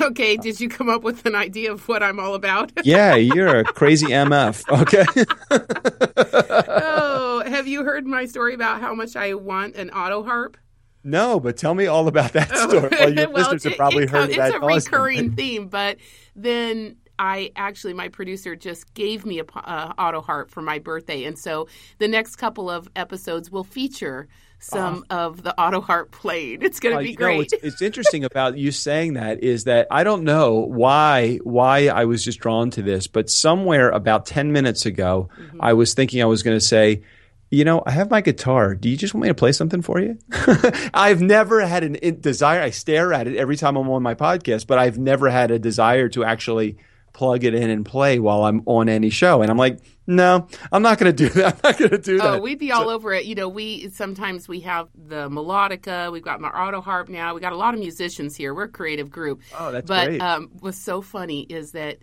Okay, 0.00 0.36
did 0.36 0.60
you 0.60 0.68
come 0.68 0.88
up 0.88 1.02
with 1.02 1.24
an 1.24 1.34
idea 1.34 1.72
of 1.72 1.88
what 1.88 2.02
I'm 2.02 2.20
all 2.20 2.34
about? 2.34 2.70
yeah, 2.84 3.14
you're 3.14 3.60
a 3.60 3.64
crazy 3.64 4.08
MF. 4.08 4.68
Okay. 4.82 5.04
oh, 5.50 7.07
have 7.54 7.66
you 7.66 7.84
heard 7.84 8.06
my 8.06 8.26
story 8.26 8.54
about 8.54 8.80
how 8.80 8.94
much 8.94 9.16
I 9.16 9.34
want 9.34 9.76
an 9.76 9.90
auto 9.90 10.22
harp? 10.22 10.56
No, 11.04 11.40
but 11.40 11.56
tell 11.56 11.74
me 11.74 11.86
all 11.86 12.08
about 12.08 12.32
that 12.32 12.54
story. 12.56 12.88
Well, 12.90 13.14
your 13.14 13.28
well, 13.30 13.42
listeners 13.42 13.64
have 13.64 13.76
probably 13.76 14.04
it, 14.04 14.10
heard 14.10 14.30
that. 14.30 14.54
It's 14.54 14.88
a 14.88 14.90
recurring 14.90 15.32
theme, 15.32 15.68
but 15.68 15.98
then 16.34 16.96
I 17.18 17.52
actually, 17.56 17.94
my 17.94 18.08
producer 18.08 18.54
just 18.56 18.92
gave 18.94 19.24
me 19.24 19.40
a 19.40 19.44
uh, 19.44 19.92
auto 19.98 20.20
harp 20.20 20.50
for 20.50 20.62
my 20.62 20.78
birthday, 20.78 21.24
and 21.24 21.38
so 21.38 21.68
the 21.98 22.08
next 22.08 22.36
couple 22.36 22.68
of 22.68 22.88
episodes 22.94 23.50
will 23.50 23.64
feature 23.64 24.28
some 24.60 25.04
uh, 25.08 25.14
of 25.14 25.42
the 25.44 25.58
auto 25.58 25.80
harp 25.80 26.10
played. 26.10 26.64
It's 26.64 26.80
going 26.80 26.94
to 26.94 26.98
uh, 26.98 27.02
be 27.02 27.14
great. 27.14 27.36
Know, 27.36 27.42
it's, 27.42 27.52
it's 27.52 27.82
interesting 27.82 28.24
about 28.24 28.58
you 28.58 28.72
saying 28.72 29.14
that 29.14 29.42
is 29.42 29.64
that 29.64 29.86
I 29.90 30.02
don't 30.02 30.24
know 30.24 30.54
why 30.54 31.38
why 31.44 31.86
I 31.88 32.04
was 32.04 32.24
just 32.24 32.40
drawn 32.40 32.70
to 32.70 32.82
this, 32.82 33.06
but 33.06 33.30
somewhere 33.30 33.90
about 33.90 34.26
ten 34.26 34.52
minutes 34.52 34.84
ago, 34.84 35.28
mm-hmm. 35.38 35.60
I 35.60 35.72
was 35.74 35.94
thinking 35.94 36.22
I 36.22 36.26
was 36.26 36.42
going 36.42 36.56
to 36.56 36.64
say 36.64 37.02
you 37.50 37.64
know, 37.64 37.82
I 37.86 37.92
have 37.92 38.10
my 38.10 38.20
guitar. 38.20 38.74
Do 38.74 38.88
you 38.88 38.96
just 38.96 39.14
want 39.14 39.22
me 39.22 39.28
to 39.28 39.34
play 39.34 39.52
something 39.52 39.82
for 39.82 40.00
you? 40.00 40.18
I've 40.94 41.22
never 41.22 41.64
had 41.66 41.82
a 41.82 42.12
desire. 42.12 42.60
I 42.60 42.70
stare 42.70 43.12
at 43.12 43.26
it 43.26 43.36
every 43.36 43.56
time 43.56 43.76
I'm 43.76 43.88
on 43.88 44.02
my 44.02 44.14
podcast, 44.14 44.66
but 44.66 44.78
I've 44.78 44.98
never 44.98 45.30
had 45.30 45.50
a 45.50 45.58
desire 45.58 46.08
to 46.10 46.24
actually 46.24 46.76
plug 47.14 47.44
it 47.44 47.54
in 47.54 47.70
and 47.70 47.84
play 47.84 48.18
while 48.18 48.44
I'm 48.44 48.62
on 48.66 48.88
any 48.88 49.10
show. 49.10 49.40
And 49.40 49.50
I'm 49.50 49.56
like, 49.56 49.80
no, 50.06 50.46
I'm 50.70 50.82
not 50.82 50.98
going 50.98 51.14
to 51.14 51.28
do 51.28 51.28
that. 51.40 51.54
I'm 51.54 51.60
not 51.64 51.78
going 51.78 51.90
to 51.90 51.98
do 51.98 52.18
that. 52.18 52.34
Oh, 52.34 52.40
we'd 52.40 52.58
be 52.58 52.70
all 52.70 52.90
over 52.90 53.12
it. 53.14 53.24
You 53.24 53.34
know, 53.34 53.48
we 53.48 53.88
sometimes 53.88 54.46
we 54.46 54.60
have 54.60 54.88
the 54.94 55.28
melodica. 55.30 56.12
We've 56.12 56.22
got 56.22 56.40
my 56.40 56.48
auto 56.48 56.80
harp 56.80 57.08
now. 57.08 57.34
We 57.34 57.40
got 57.40 57.52
a 57.52 57.56
lot 57.56 57.72
of 57.72 57.80
musicians 57.80 58.36
here. 58.36 58.54
We're 58.54 58.64
a 58.64 58.68
creative 58.68 59.10
group. 59.10 59.40
Oh, 59.58 59.72
that's 59.72 59.86
but, 59.86 60.06
great. 60.06 60.18
But 60.18 60.24
um, 60.24 60.50
what's 60.60 60.78
so 60.78 61.00
funny 61.00 61.42
is 61.42 61.72
that 61.72 61.98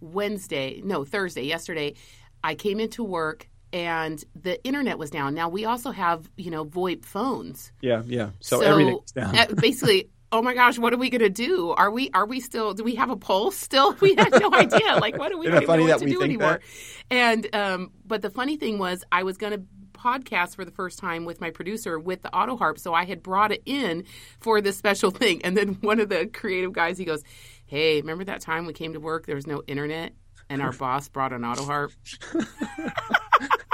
Wednesday, 0.00 0.82
no, 0.84 1.04
Thursday, 1.04 1.44
yesterday, 1.44 1.94
I 2.42 2.54
came 2.54 2.80
into 2.80 3.02
work 3.02 3.48
and 3.74 4.24
the 4.40 4.64
internet 4.64 4.98
was 4.98 5.10
down. 5.10 5.34
Now 5.34 5.50
we 5.50 5.66
also 5.66 5.90
have 5.90 6.30
you 6.36 6.50
know 6.50 6.64
VoIP 6.64 7.04
phones. 7.04 7.72
Yeah, 7.82 8.02
yeah. 8.06 8.30
So, 8.40 8.60
so 8.60 8.66
everything's 8.66 9.12
down. 9.12 9.34
basically, 9.56 10.08
oh 10.30 10.40
my 10.40 10.54
gosh, 10.54 10.78
what 10.78 10.94
are 10.94 10.96
we 10.96 11.10
going 11.10 11.20
to 11.20 11.28
do? 11.28 11.70
Are 11.70 11.90
we 11.90 12.08
are 12.14 12.24
we 12.24 12.40
still? 12.40 12.72
Do 12.72 12.84
we 12.84 12.94
have 12.94 13.10
a 13.10 13.16
pulse 13.16 13.56
still? 13.56 13.92
We 14.00 14.14
had 14.14 14.30
no 14.40 14.54
idea. 14.54 14.94
Like, 14.96 15.18
what 15.18 15.30
do 15.30 15.38
we 15.38 15.50
what 15.50 15.66
to 15.66 16.06
do 16.06 16.22
anymore? 16.22 16.60
That? 16.60 16.62
And 17.10 17.54
um, 17.54 17.90
but 18.06 18.22
the 18.22 18.30
funny 18.30 18.56
thing 18.56 18.78
was, 18.78 19.04
I 19.10 19.24
was 19.24 19.36
going 19.36 19.52
to 19.52 19.66
podcast 19.92 20.54
for 20.54 20.64
the 20.64 20.70
first 20.70 20.98
time 20.98 21.24
with 21.24 21.40
my 21.40 21.50
producer 21.50 21.98
with 21.98 22.22
the 22.22 22.32
auto 22.32 22.56
harp, 22.56 22.78
so 22.78 22.94
I 22.94 23.06
had 23.06 23.22
brought 23.22 23.50
it 23.50 23.62
in 23.66 24.04
for 24.40 24.60
this 24.60 24.76
special 24.76 25.10
thing. 25.10 25.44
And 25.44 25.56
then 25.56 25.78
one 25.80 25.98
of 25.98 26.08
the 26.08 26.26
creative 26.26 26.72
guys, 26.72 26.96
he 26.96 27.04
goes, 27.04 27.24
"Hey, 27.66 28.00
remember 28.00 28.24
that 28.24 28.40
time 28.40 28.66
we 28.66 28.72
came 28.72 28.92
to 28.92 29.00
work? 29.00 29.26
There 29.26 29.34
was 29.34 29.48
no 29.48 29.62
internet." 29.66 30.12
And 30.48 30.62
our 30.62 30.72
boss 30.78 31.08
brought 31.08 31.32
an 31.32 31.44
auto 31.44 31.64
harp. 31.64 31.92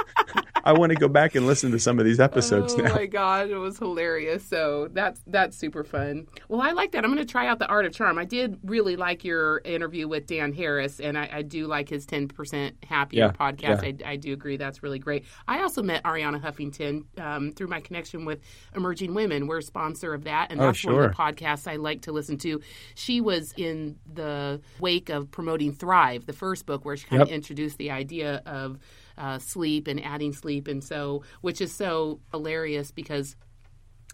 I 0.63 0.73
want 0.73 0.91
to 0.91 0.97
go 0.97 1.07
back 1.07 1.35
and 1.35 1.45
listen 1.45 1.71
to 1.71 1.79
some 1.79 1.99
of 1.99 2.05
these 2.05 2.19
episodes 2.19 2.73
oh 2.73 2.77
now. 2.77 2.91
Oh 2.91 2.95
my 2.95 3.05
god, 3.05 3.49
it 3.49 3.57
was 3.57 3.77
hilarious. 3.77 4.43
So 4.43 4.89
that's 4.91 5.21
that's 5.27 5.57
super 5.57 5.83
fun. 5.83 6.27
Well, 6.47 6.61
I 6.61 6.71
like 6.71 6.91
that. 6.91 7.03
I'm 7.03 7.13
going 7.13 7.25
to 7.25 7.31
try 7.31 7.47
out 7.47 7.59
the 7.59 7.67
Art 7.67 7.85
of 7.85 7.93
Charm. 7.93 8.17
I 8.17 8.25
did 8.25 8.59
really 8.63 8.95
like 8.95 9.23
your 9.23 9.61
interview 9.65 10.07
with 10.07 10.27
Dan 10.27 10.53
Harris, 10.53 10.99
and 10.99 11.17
I, 11.17 11.29
I 11.31 11.41
do 11.41 11.67
like 11.67 11.89
his 11.89 12.05
10% 12.05 12.73
Happier 12.85 13.25
yeah, 13.25 13.31
podcast. 13.31 13.83
Yeah. 13.83 14.07
I, 14.07 14.11
I, 14.11 14.15
do 14.15 14.33
agree 14.33 14.57
that's 14.57 14.83
really 14.83 14.99
great. 14.99 15.25
I 15.47 15.61
also 15.61 15.81
met 15.81 16.03
Arianna 16.03 16.41
Huffington 16.41 17.05
um, 17.19 17.51
through 17.53 17.67
my 17.67 17.79
connection 17.79 18.25
with 18.25 18.39
Emerging 18.75 19.13
Women. 19.13 19.47
We're 19.47 19.59
a 19.59 19.63
sponsor 19.63 20.13
of 20.13 20.25
that, 20.25 20.51
and 20.51 20.59
oh, 20.59 20.65
that's 20.65 20.79
sure. 20.79 20.93
one 20.93 21.03
of 21.05 21.11
the 21.11 21.17
podcasts 21.17 21.67
I 21.67 21.77
like 21.77 22.01
to 22.03 22.11
listen 22.11 22.37
to. 22.39 22.61
She 22.95 23.21
was 23.21 23.53
in 23.57 23.97
the 24.11 24.61
wake 24.79 25.09
of 25.09 25.31
promoting 25.31 25.73
Thrive, 25.73 26.25
the 26.25 26.33
first 26.33 26.65
book, 26.65 26.85
where 26.85 26.97
she 26.97 27.07
kind 27.07 27.21
yep. 27.21 27.27
of 27.29 27.33
introduced 27.33 27.77
the 27.77 27.91
idea 27.91 28.41
of 28.45 28.79
uh, 29.17 29.39
sleep 29.39 29.87
and 29.87 30.03
adding 30.03 30.33
sleep, 30.33 30.67
and 30.67 30.83
so 30.83 31.23
which 31.41 31.61
is 31.61 31.73
so 31.73 32.19
hilarious 32.31 32.91
because 32.91 33.35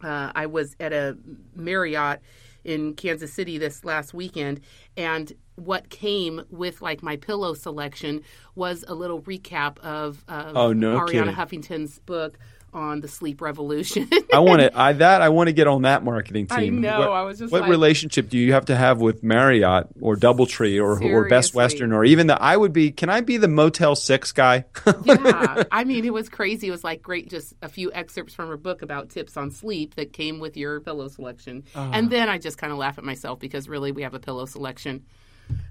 uh, 0.03 0.31
I 0.35 0.45
was 0.45 0.75
at 0.79 0.93
a 0.93 1.17
Marriott 1.55 2.21
in 2.63 2.93
Kansas 2.95 3.33
City 3.33 3.57
this 3.57 3.85
last 3.85 4.13
weekend, 4.13 4.61
and 4.95 5.33
what 5.55 5.89
came 5.89 6.43
with 6.49 6.81
like 6.81 7.01
my 7.01 7.15
pillow 7.15 7.53
selection 7.53 8.21
was 8.55 8.83
a 8.87 8.93
little 8.93 9.21
recap 9.21 9.79
of, 9.79 10.23
of 10.27 10.55
oh, 10.55 10.73
no 10.73 10.99
Arianna 10.99 11.07
kidding. 11.07 11.33
Huffington's 11.33 11.99
book 11.99 12.37
on 12.73 13.01
the 13.01 13.07
sleep 13.07 13.41
revolution. 13.41 14.09
I 14.33 14.39
want 14.39 14.61
to 14.61 14.77
I 14.77 14.93
that 14.93 15.21
I 15.21 15.29
want 15.29 15.47
to 15.47 15.53
get 15.53 15.67
on 15.67 15.83
that 15.83 16.03
marketing 16.03 16.47
team. 16.47 16.77
I 16.77 16.89
know. 16.89 16.99
What, 16.99 17.09
I 17.09 17.23
was 17.23 17.39
just 17.39 17.51
what 17.51 17.61
like, 17.61 17.69
relationship 17.69 18.29
do 18.29 18.37
you 18.37 18.53
have 18.53 18.65
to 18.65 18.75
have 18.75 18.99
with 18.99 19.23
Marriott 19.23 19.87
or 20.01 20.15
DoubleTree 20.15 20.81
or 20.81 20.97
seriously. 20.97 21.11
or 21.11 21.27
Best 21.27 21.53
Western 21.53 21.91
or 21.91 22.05
even 22.05 22.27
the 22.27 22.41
I 22.41 22.57
would 22.57 22.73
be 22.73 22.91
can 22.91 23.09
I 23.09 23.21
be 23.21 23.37
the 23.37 23.47
Motel 23.47 23.95
6 23.95 24.31
guy? 24.33 24.65
yeah. 25.03 25.63
I 25.71 25.83
mean, 25.83 26.05
it 26.05 26.13
was 26.13 26.29
crazy. 26.29 26.67
It 26.67 26.71
was 26.71 26.83
like 26.83 27.01
great 27.01 27.29
just 27.29 27.53
a 27.61 27.69
few 27.69 27.91
excerpts 27.93 28.33
from 28.33 28.49
her 28.49 28.57
book 28.57 28.81
about 28.81 29.09
tips 29.09 29.37
on 29.37 29.51
sleep 29.51 29.95
that 29.95 30.13
came 30.13 30.39
with 30.39 30.57
your 30.57 30.79
pillow 30.81 31.07
selection. 31.07 31.63
Uh. 31.75 31.89
And 31.93 32.09
then 32.09 32.29
I 32.29 32.37
just 32.37 32.57
kind 32.57 32.71
of 32.71 32.79
laugh 32.79 32.97
at 32.97 33.03
myself 33.03 33.39
because 33.39 33.69
really 33.69 33.91
we 33.91 34.03
have 34.03 34.13
a 34.13 34.19
pillow 34.19 34.45
selection 34.45 35.05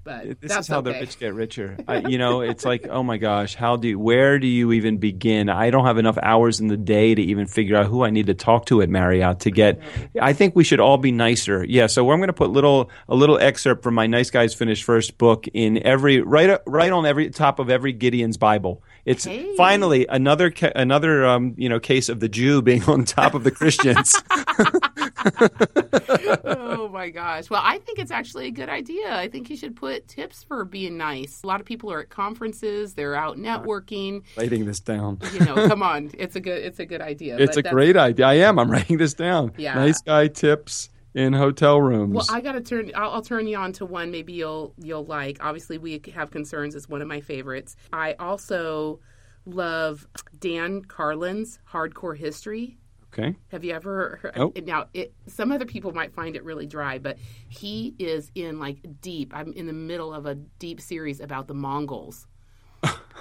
but 0.06 0.40
this 0.40 0.56
is 0.56 0.68
how 0.68 0.78
okay. 0.78 0.92
the 0.92 1.00
rich 1.00 1.18
get 1.18 1.34
richer. 1.34 1.76
I, 1.88 1.98
you 1.98 2.16
know, 2.16 2.40
it's 2.40 2.64
like, 2.64 2.86
oh 2.88 3.02
my 3.02 3.16
gosh, 3.16 3.56
how 3.56 3.76
do 3.76 3.88
you, 3.88 3.98
where 3.98 4.38
do 4.38 4.46
you 4.46 4.72
even 4.72 4.98
begin? 4.98 5.48
I 5.48 5.70
don't 5.70 5.84
have 5.84 5.98
enough 5.98 6.16
hours 6.22 6.60
in 6.60 6.68
the 6.68 6.76
day 6.76 7.14
to 7.14 7.20
even 7.20 7.46
figure 7.46 7.76
out 7.76 7.86
who 7.86 8.04
I 8.04 8.10
need 8.10 8.28
to 8.28 8.34
talk 8.34 8.66
to 8.66 8.82
at 8.82 8.88
Marriott 8.88 9.40
to 9.40 9.50
get. 9.50 9.80
I 10.20 10.32
think 10.32 10.54
we 10.54 10.62
should 10.62 10.78
all 10.78 10.96
be 10.96 11.10
nicer. 11.10 11.64
Yeah, 11.64 11.88
so 11.88 12.08
I'm 12.12 12.18
going 12.18 12.28
to 12.28 12.32
put 12.32 12.50
little 12.50 12.88
a 13.08 13.16
little 13.16 13.38
excerpt 13.38 13.82
from 13.82 13.94
my 13.94 14.06
Nice 14.06 14.30
Guys 14.30 14.54
Finish 14.54 14.84
First 14.84 15.18
book 15.18 15.48
in 15.52 15.84
every 15.84 16.20
right 16.20 16.60
right 16.66 16.92
on 16.92 17.04
every 17.04 17.30
top 17.30 17.58
of 17.58 17.68
every 17.68 17.92
Gideon's 17.92 18.36
Bible. 18.36 18.84
It's 19.04 19.24
hey. 19.24 19.56
finally 19.56 20.06
another 20.08 20.52
another 20.74 21.26
um, 21.26 21.54
you 21.56 21.68
know 21.68 21.80
case 21.80 22.08
of 22.08 22.20
the 22.20 22.28
Jew 22.28 22.62
being 22.62 22.84
on 22.84 23.04
top 23.04 23.34
of 23.34 23.42
the 23.42 23.50
Christians. 23.50 24.14
oh 26.44 26.88
my 26.88 27.10
gosh. 27.10 27.50
Well, 27.50 27.62
I 27.64 27.78
think 27.78 27.98
it's 27.98 28.10
actually 28.10 28.46
a 28.46 28.50
good 28.50 28.68
idea. 28.68 29.14
I 29.14 29.28
think 29.28 29.50
you 29.50 29.56
should 29.56 29.76
put 29.76 30.08
tips 30.08 30.44
for 30.44 30.64
being 30.64 30.96
nice. 30.96 31.42
A 31.42 31.46
lot 31.46 31.60
of 31.60 31.66
people 31.66 31.92
are 31.92 32.00
at 32.00 32.10
conferences, 32.10 32.94
they're 32.94 33.14
out 33.14 33.36
networking. 33.36 34.22
Writing 34.36 34.64
this 34.64 34.80
down. 34.80 35.18
you 35.32 35.40
know, 35.40 35.54
come 35.68 35.82
on. 35.82 36.10
It's 36.14 36.36
a 36.36 36.40
good 36.40 36.64
it's 36.64 36.78
a 36.78 36.86
good 36.86 37.00
idea. 37.00 37.36
It's 37.38 37.56
a 37.56 37.62
great 37.62 37.96
idea. 37.96 38.26
I 38.26 38.34
am. 38.34 38.58
I'm 38.58 38.70
writing 38.70 38.98
this 38.98 39.14
down. 39.14 39.52
Yeah. 39.56 39.74
Nice 39.74 40.00
guy 40.00 40.28
tips 40.28 40.90
in 41.14 41.32
hotel 41.32 41.80
rooms. 41.80 42.14
Well, 42.14 42.26
I 42.30 42.40
got 42.40 42.52
to 42.52 42.60
turn. 42.60 42.92
I'll, 42.94 43.10
I'll, 43.10 43.22
turn 43.22 43.46
you 43.46 43.56
on 43.56 43.72
to 43.74 43.86
one. 43.86 44.10
Maybe 44.10 44.34
you'll 44.34 44.74
you'll 44.78 45.06
like. 45.06 45.38
Obviously, 45.40 45.78
we 45.78 46.00
have 46.14 46.30
concerns. 46.30 46.74
It's 46.74 46.88
one 46.88 47.02
of 47.02 47.08
my 47.08 47.20
favorites. 47.20 47.74
I 47.92 48.12
also 48.18 49.00
love 49.46 50.06
Dan 50.38 50.82
Carlin's 50.82 51.58
Hardcore 51.72 52.16
History. 52.16 52.78
Okay. 53.18 53.34
Have 53.48 53.64
you 53.64 53.72
ever 53.72 54.18
heard? 54.22 54.36
Nope. 54.36 54.58
Now, 54.64 54.86
it, 54.92 55.14
some 55.26 55.50
other 55.50 55.64
people 55.64 55.92
might 55.92 56.14
find 56.14 56.36
it 56.36 56.44
really 56.44 56.66
dry, 56.66 56.98
but 56.98 57.18
he 57.48 57.94
is 57.98 58.30
in 58.34 58.58
like 58.58 58.78
deep. 59.00 59.32
I'm 59.34 59.52
in 59.54 59.66
the 59.66 59.72
middle 59.72 60.12
of 60.12 60.26
a 60.26 60.34
deep 60.34 60.80
series 60.80 61.20
about 61.20 61.48
the 61.48 61.54
Mongols. 61.54 62.26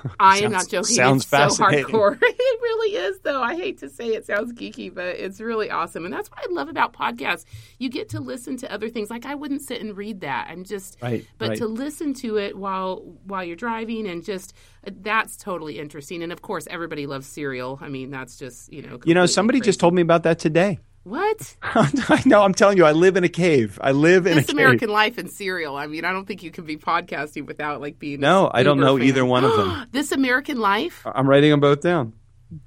I 0.19 0.39
Sounds- 0.39 0.45
am 0.45 0.51
not 0.51 0.67
joking. 0.69 0.95
sounds 0.95 1.23
it's 1.23 1.29
so 1.57 1.63
hardcore. 1.63 2.17
it 2.21 2.59
really 2.61 2.95
is, 2.97 3.19
though. 3.19 3.41
I 3.41 3.55
hate 3.55 3.77
to 3.79 3.89
say 3.89 4.07
it 4.09 4.25
sounds 4.25 4.53
geeky, 4.53 4.93
but 4.93 5.05
it's 5.07 5.39
really 5.39 5.69
awesome. 5.69 6.05
And 6.05 6.13
that's 6.13 6.29
what 6.29 6.39
I 6.39 6.51
love 6.51 6.67
about 6.69 6.93
podcasts. 6.93 7.45
You 7.79 7.89
get 7.89 8.09
to 8.09 8.19
listen 8.19 8.57
to 8.57 8.71
other 8.71 8.89
things. 8.89 9.09
Like 9.09 9.25
I 9.25 9.35
wouldn't 9.35 9.61
sit 9.61 9.81
and 9.81 9.95
read 9.95 10.21
that. 10.21 10.47
I'm 10.49 10.63
just, 10.63 10.97
Right, 11.01 11.25
but 11.37 11.49
right. 11.49 11.57
to 11.59 11.67
listen 11.67 12.13
to 12.15 12.37
it 12.37 12.57
while 12.57 12.97
while 13.25 13.43
you're 13.43 13.55
driving 13.55 14.07
and 14.07 14.23
just 14.23 14.53
uh, 14.87 14.91
that's 15.01 15.37
totally 15.37 15.79
interesting. 15.79 16.21
And 16.23 16.31
of 16.31 16.41
course, 16.41 16.67
everybody 16.69 17.05
loves 17.07 17.27
Serial. 17.27 17.77
I 17.81 17.89
mean, 17.89 18.11
that's 18.11 18.37
just 18.37 18.71
you 18.71 18.81
know. 18.81 18.99
You 19.05 19.13
know, 19.13 19.25
somebody 19.25 19.59
crazy. 19.59 19.69
just 19.69 19.79
told 19.79 19.93
me 19.93 20.01
about 20.01 20.23
that 20.23 20.39
today. 20.39 20.79
What 21.05 21.55
I 21.61 22.23
know. 22.25 22.41
I'm 22.41 22.55
telling 22.55 22.77
you, 22.77 22.85
I 22.85 22.91
live 22.91 23.15
in 23.15 23.23
a 23.23 23.29
cave. 23.29 23.77
I 23.79 23.91
live 23.91 24.25
in 24.25 24.37
this 24.37 24.45
a 24.45 24.47
cave. 24.47 24.55
American 24.55 24.89
Life 24.89 25.19
and 25.19 25.29
Serial. 25.29 25.77
I 25.77 25.85
mean, 25.85 26.03
I 26.03 26.11
don't 26.11 26.25
think 26.25 26.41
you 26.41 26.49
can 26.49 26.65
be 26.65 26.77
podcasting 26.77 27.45
without 27.45 27.79
like 27.79 27.99
being. 27.99 28.21
No, 28.21 28.49
I 28.51 28.63
don't 28.63 28.79
know 28.79 28.97
fan. 28.97 29.05
either 29.05 29.23
one 29.23 29.43
of 29.43 29.55
them. 29.55 29.87
this 29.91 30.11
American 30.11 30.57
Life. 30.57 31.05
I'm 31.05 31.29
writing 31.29 31.51
them 31.51 31.59
both 31.59 31.81
down. 31.81 32.13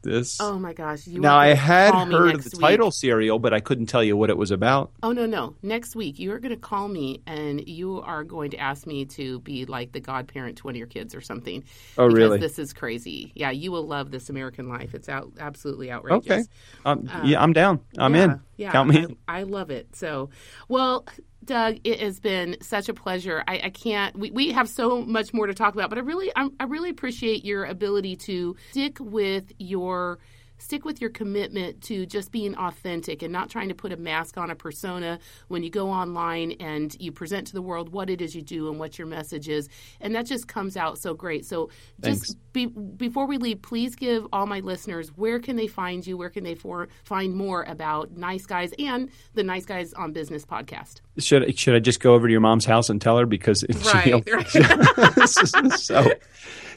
This. 0.02 0.40
Oh 0.40 0.58
my 0.58 0.72
gosh! 0.72 1.06
You 1.06 1.20
now 1.20 1.36
I 1.36 1.48
had 1.48 1.94
heard 1.94 2.34
of 2.36 2.44
the 2.44 2.56
week. 2.56 2.60
title 2.60 2.90
serial, 2.90 3.38
but 3.38 3.52
I 3.52 3.60
couldn't 3.60 3.86
tell 3.86 4.02
you 4.02 4.16
what 4.16 4.30
it 4.30 4.36
was 4.36 4.50
about. 4.50 4.92
Oh 5.02 5.12
no, 5.12 5.26
no! 5.26 5.56
Next 5.62 5.94
week 5.96 6.18
you 6.18 6.32
are 6.32 6.38
going 6.38 6.54
to 6.54 6.60
call 6.60 6.88
me 6.88 7.22
and 7.26 7.66
you 7.68 8.00
are 8.00 8.24
going 8.24 8.50
to 8.52 8.58
ask 8.58 8.86
me 8.86 9.04
to 9.06 9.40
be 9.40 9.64
like 9.66 9.92
the 9.92 10.00
godparent 10.00 10.58
to 10.58 10.64
one 10.64 10.74
of 10.74 10.78
your 10.78 10.86
kids 10.86 11.14
or 11.14 11.20
something. 11.20 11.64
Oh, 11.96 12.08
because 12.08 12.14
really? 12.14 12.38
This 12.38 12.58
is 12.58 12.72
crazy. 12.72 13.32
Yeah, 13.34 13.50
you 13.50 13.72
will 13.72 13.86
love 13.86 14.10
this 14.10 14.30
American 14.30 14.68
Life. 14.68 14.94
It's 14.94 15.08
out 15.08 15.32
absolutely 15.38 15.90
outrageous. 15.90 16.30
Okay. 16.30 16.44
Um, 16.84 17.08
yeah, 17.24 17.42
I'm 17.42 17.52
down. 17.52 17.80
I'm 17.98 18.14
yeah, 18.14 18.24
in. 18.24 18.40
Yeah, 18.56 18.72
Count 18.72 18.90
me 18.90 18.98
I, 18.98 19.02
in. 19.02 19.16
I 19.28 19.42
love 19.44 19.70
it. 19.70 19.94
So, 19.94 20.30
well, 20.68 21.06
Doug, 21.48 21.78
it 21.82 22.00
has 22.00 22.20
been 22.20 22.56
such 22.60 22.88
a 22.88 22.94
pleasure. 22.94 23.42
I, 23.48 23.60
I 23.64 23.70
can't. 23.70 24.16
We, 24.16 24.30
we 24.30 24.52
have 24.52 24.68
so 24.68 25.02
much 25.02 25.34
more 25.34 25.46
to 25.46 25.54
talk 25.54 25.74
about, 25.74 25.88
but 25.88 25.98
I 25.98 26.02
really, 26.02 26.30
I, 26.36 26.48
I 26.60 26.64
really 26.64 26.90
appreciate 26.90 27.44
your 27.44 27.64
ability 27.64 28.16
to 28.16 28.54
stick 28.70 28.98
with 29.00 29.50
your 29.58 30.18
stick 30.58 30.84
with 30.84 31.00
your 31.00 31.10
commitment 31.10 31.80
to 31.82 32.06
just 32.06 32.30
being 32.32 32.54
authentic 32.56 33.22
and 33.22 33.32
not 33.32 33.50
trying 33.50 33.68
to 33.68 33.74
put 33.74 33.92
a 33.92 33.96
mask 33.96 34.36
on 34.36 34.50
a 34.50 34.54
persona 34.54 35.18
when 35.48 35.62
you 35.62 35.70
go 35.70 35.90
online 35.90 36.52
and 36.60 36.96
you 37.00 37.12
present 37.12 37.46
to 37.46 37.52
the 37.52 37.62
world 37.62 37.90
what 37.90 38.10
it 38.10 38.20
is 38.20 38.34
you 38.34 38.42
do 38.42 38.68
and 38.68 38.78
what 38.78 38.98
your 38.98 39.06
message 39.06 39.48
is. 39.48 39.68
And 40.00 40.14
that 40.14 40.26
just 40.26 40.48
comes 40.48 40.76
out 40.76 40.98
so 40.98 41.14
great. 41.14 41.46
So 41.46 41.70
just 42.00 42.36
be, 42.52 42.66
before 42.66 43.26
we 43.26 43.38
leave 43.38 43.62
please 43.62 43.94
give 43.94 44.26
all 44.32 44.46
my 44.46 44.60
listeners 44.60 45.08
where 45.16 45.38
can 45.38 45.56
they 45.56 45.66
find 45.66 46.06
you? 46.06 46.16
Where 46.16 46.30
can 46.30 46.44
they 46.44 46.54
for, 46.54 46.88
find 47.04 47.34
more 47.34 47.62
about 47.64 48.16
nice 48.16 48.46
guys 48.46 48.72
and 48.78 49.10
the 49.34 49.42
nice 49.42 49.64
guys 49.64 49.92
on 49.94 50.12
business 50.12 50.44
podcast? 50.44 51.00
Should 51.18 51.58
should 51.58 51.74
I 51.74 51.78
just 51.78 52.00
go 52.00 52.14
over 52.14 52.26
to 52.26 52.30
your 52.30 52.40
mom's 52.40 52.64
house 52.64 52.90
and 52.90 53.00
tell 53.00 53.18
her? 53.18 53.26
Because 53.26 53.62
it's 53.68 53.92
right, 53.92 54.24
right. 54.30 55.28
so 55.78 56.10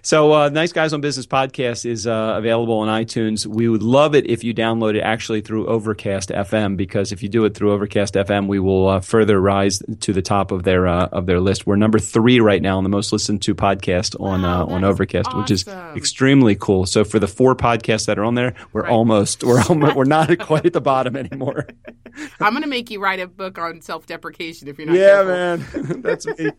so 0.04 0.34
uh, 0.34 0.49
nice 0.49 0.72
guys 0.74 0.93
on 0.93 1.02
business 1.02 1.26
podcast 1.28 1.86
is 1.86 2.08
uh, 2.08 2.34
available 2.38 2.80
on 2.80 2.88
itunes 3.04 3.45
we 3.45 3.68
would 3.70 3.84
love 3.84 4.16
it 4.16 4.28
if 4.30 4.43
you 4.43 4.54
download 4.54 4.95
it 4.95 5.02
actually 5.02 5.41
through 5.41 5.68
overcast 5.68 6.30
fm 6.30 6.76
because 6.76 7.12
if 7.12 7.22
you 7.22 7.30
do 7.30 7.45
it 7.45 7.54
through 7.54 7.72
overcast 7.72 8.16
fm 8.16 8.47
we 8.47 8.60
will 8.60 8.88
uh, 8.88 8.99
further 8.99 9.39
rise 9.39 9.82
to 9.99 10.12
the 10.14 10.22
top 10.22 10.52
of 10.52 10.64
their 10.64 10.88
uh, 10.88 11.06
of 11.08 11.26
their 11.28 11.39
list 11.39 11.68
we're 11.68 11.76
number 11.76 11.99
three 11.99 12.39
right 12.39 12.62
now 12.62 12.78
on 12.78 12.84
the 12.84 12.89
most 12.89 13.12
listened 13.14 13.41
to 13.41 13.54
podcast 13.54 14.20
on 14.20 14.41
Wow, 14.41 14.64
uh, 14.64 14.66
on 14.74 14.84
overcast 14.84 15.36
which 15.38 15.52
is 15.52 15.68
extremely 15.95 16.56
cool 16.56 16.86
so 16.86 17.04
for 17.04 17.20
the 17.20 17.28
four 17.28 17.56
podcasts 17.56 18.08
that 18.08 18.18
are 18.18 18.24
on 18.24 18.36
there 18.36 18.56
we're 18.74 18.82
Right. 18.82 18.91
almost 18.91 19.43
we're 19.43 19.62
almost, 19.70 19.95
we're 19.95 20.06
not 20.06 20.39
quite 20.39 20.66
at 20.66 20.74
the 20.74 20.82
bottom 20.82 21.16
anymore 21.16 21.68
i'm 22.39 22.54
going 22.54 22.64
to 22.64 22.68
make 22.68 22.89
you 22.89 22.99
write 23.02 23.20
a 23.20 23.28
book 23.28 23.58
on 23.60 23.82
self-deprecation 23.82 24.68
if 24.68 24.78
you're 24.80 24.88
not 24.88 24.95
yeah, 24.95 25.24
careful. 25.24 25.82
man, 25.84 26.02
that's 26.02 26.26
me. 26.26 26.52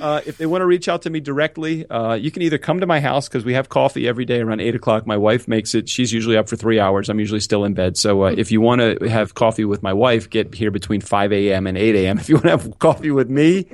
Uh, 0.00 0.20
if 0.26 0.38
they 0.38 0.46
want 0.46 0.62
to 0.62 0.66
reach 0.66 0.88
out 0.88 1.02
to 1.02 1.10
me 1.10 1.20
directly, 1.20 1.86
uh, 1.88 2.14
you 2.14 2.30
can 2.30 2.42
either 2.42 2.58
come 2.58 2.80
to 2.80 2.83
my 2.86 3.00
house 3.00 3.28
because 3.28 3.44
we 3.44 3.54
have 3.54 3.68
coffee 3.68 4.06
every 4.08 4.24
day 4.24 4.40
around 4.40 4.60
eight 4.60 4.74
o'clock. 4.74 5.06
My 5.06 5.16
wife 5.16 5.48
makes 5.48 5.74
it; 5.74 5.88
she's 5.88 6.12
usually 6.12 6.36
up 6.36 6.48
for 6.48 6.56
three 6.56 6.80
hours. 6.80 7.08
I'm 7.08 7.20
usually 7.20 7.40
still 7.40 7.64
in 7.64 7.74
bed. 7.74 7.96
So 7.96 8.24
uh, 8.24 8.34
if 8.36 8.50
you 8.50 8.60
want 8.60 8.80
to 8.80 9.08
have 9.08 9.34
coffee 9.34 9.64
with 9.64 9.82
my 9.82 9.92
wife, 9.92 10.28
get 10.30 10.54
here 10.54 10.70
between 10.70 11.00
five 11.00 11.32
a.m. 11.32 11.66
and 11.66 11.76
eight 11.76 11.94
a.m. 11.94 12.18
If 12.24 12.28
you 12.28 12.36
want 12.36 12.44
to 12.44 12.50
have 12.50 12.78
coffee 12.78 13.10
with 13.10 13.28
me, 13.28 13.66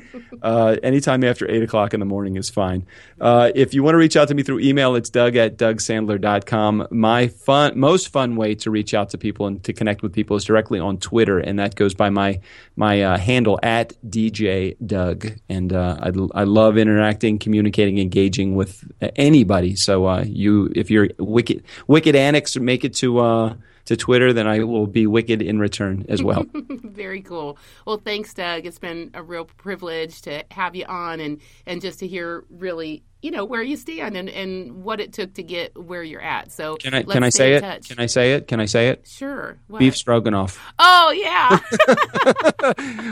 uh, 0.42 0.76
anytime 0.82 1.22
after 1.24 1.50
eight 1.50 1.62
o'clock 1.62 1.94
in 1.94 2.00
the 2.00 2.06
morning 2.06 2.36
is 2.36 2.50
fine. 2.50 2.86
Uh, 3.20 3.52
if 3.54 3.74
you 3.74 3.82
want 3.82 3.94
to 3.94 3.98
reach 3.98 4.16
out 4.16 4.28
to 4.28 4.34
me 4.34 4.42
through 4.42 4.60
email, 4.60 4.96
it's 4.96 5.10
Doug 5.10 5.36
at 5.36 5.56
DougSandler.com. 5.56 6.88
My 6.90 7.28
fun, 7.28 7.78
most 7.78 8.08
fun 8.08 8.36
way 8.36 8.54
to 8.56 8.70
reach 8.70 8.94
out 8.94 9.10
to 9.10 9.18
people 9.18 9.46
and 9.46 9.62
to 9.64 9.72
connect 9.72 10.02
with 10.02 10.12
people 10.12 10.36
is 10.36 10.44
directly 10.44 10.80
on 10.80 10.98
Twitter, 10.98 11.38
and 11.38 11.58
that 11.58 11.74
goes 11.74 11.94
by 11.94 12.10
my 12.10 12.40
my 12.76 13.02
uh, 13.02 13.18
handle 13.18 13.58
at 13.62 13.92
DJ 14.08 14.76
Doug. 14.84 15.26
And 15.48 15.72
uh, 15.72 15.96
I, 16.00 16.40
I 16.40 16.44
love 16.44 16.78
interacting, 16.78 17.38
communicating, 17.38 17.98
engaging 17.98 18.54
with 18.54 18.84
anybody. 19.16 19.76
So 19.76 20.06
uh, 20.06 20.24
you, 20.26 20.72
if 20.74 20.90
you're 20.90 21.08
wicked 21.18 21.64
wicked 21.86 22.16
annex, 22.16 22.56
make 22.56 22.84
it 22.84 22.94
to 22.96 23.18
uh, 23.18 23.54
to 23.86 23.96
Twitter, 23.96 24.32
then 24.32 24.46
I 24.46 24.62
will 24.62 24.86
be 24.86 25.06
wicked 25.06 25.42
in 25.42 25.58
return 25.58 26.04
as 26.08 26.22
well. 26.22 26.44
Very 26.54 27.22
cool. 27.22 27.58
Well, 27.86 27.98
thanks, 27.98 28.32
Doug. 28.32 28.64
It's 28.64 28.78
been 28.78 29.10
a 29.14 29.22
real 29.22 29.44
privilege 29.44 30.22
to 30.22 30.44
have 30.52 30.76
you 30.76 30.84
on 30.84 31.18
and, 31.18 31.40
and 31.66 31.80
just 31.80 31.98
to 31.98 32.06
hear 32.06 32.44
really, 32.50 33.02
you 33.22 33.30
know, 33.30 33.44
where 33.44 33.62
you 33.62 33.76
stand 33.76 34.16
and, 34.16 34.28
and 34.30 34.82
what 34.82 35.00
it 35.00 35.12
took 35.12 35.34
to 35.34 35.42
get 35.42 35.76
where 35.76 36.02
you're 36.02 36.22
at. 36.22 36.50
So 36.52 36.76
Can 36.76 36.94
I 36.94 37.02
can 37.02 37.22
I 37.22 37.28
say 37.28 37.52
it? 37.54 37.60
touch. 37.60 37.88
Can 37.88 37.98
I 38.00 38.06
say 38.06 38.32
it? 38.34 38.48
Can 38.48 38.60
I 38.60 38.64
say 38.66 38.88
it? 38.88 39.06
Sure. 39.06 39.58
What? 39.68 39.78
Beef 39.78 39.96
stroganoff. 39.96 40.58
Oh 40.78 41.10
yeah. 41.14 41.58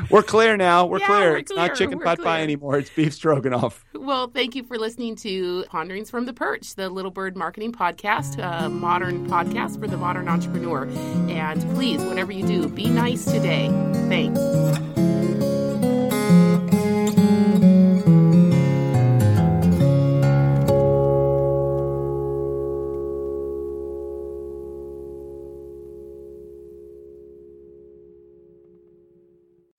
We're 0.11 0.23
clear 0.23 0.57
now. 0.57 0.87
We're 0.87 0.99
Yeah, 1.01 1.07
clear. 1.07 1.31
we're 1.33 1.37
it's 1.39 1.53
clear. 1.53 1.67
not 1.67 1.77
chicken 1.77 1.99
We're 1.99 2.05
pot 2.05 2.21
pie 2.21 2.43
anymore. 2.43 2.79
It's 2.79 2.91
beef 2.91 3.13
stroganoff. 3.15 3.85
well, 3.95 4.29
thank 4.29 4.55
you 4.55 4.63
for 4.65 4.79
listening 4.79 5.17
to 5.17 5.65
Ponderings 5.69 6.11
from 6.11 6.25
the 6.27 6.33
Perch, 6.33 6.75
the 6.75 6.89
Little 6.89 7.11
Bird 7.11 7.37
Marketing 7.37 7.73
Podcast, 7.73 8.39
a 8.43 8.69
modern 8.69 9.29
podcast 9.29 9.79
for 9.81 9.87
the 9.87 9.97
modern 9.99 10.29
entrepreneur. 10.29 10.87
And 11.29 11.61
please, 11.75 12.01
whatever 12.03 12.33
you 12.33 12.47
do, 12.47 12.69
be 12.69 12.89
nice 12.89 13.25
today. 13.25 13.69
Thanks. 14.09 14.88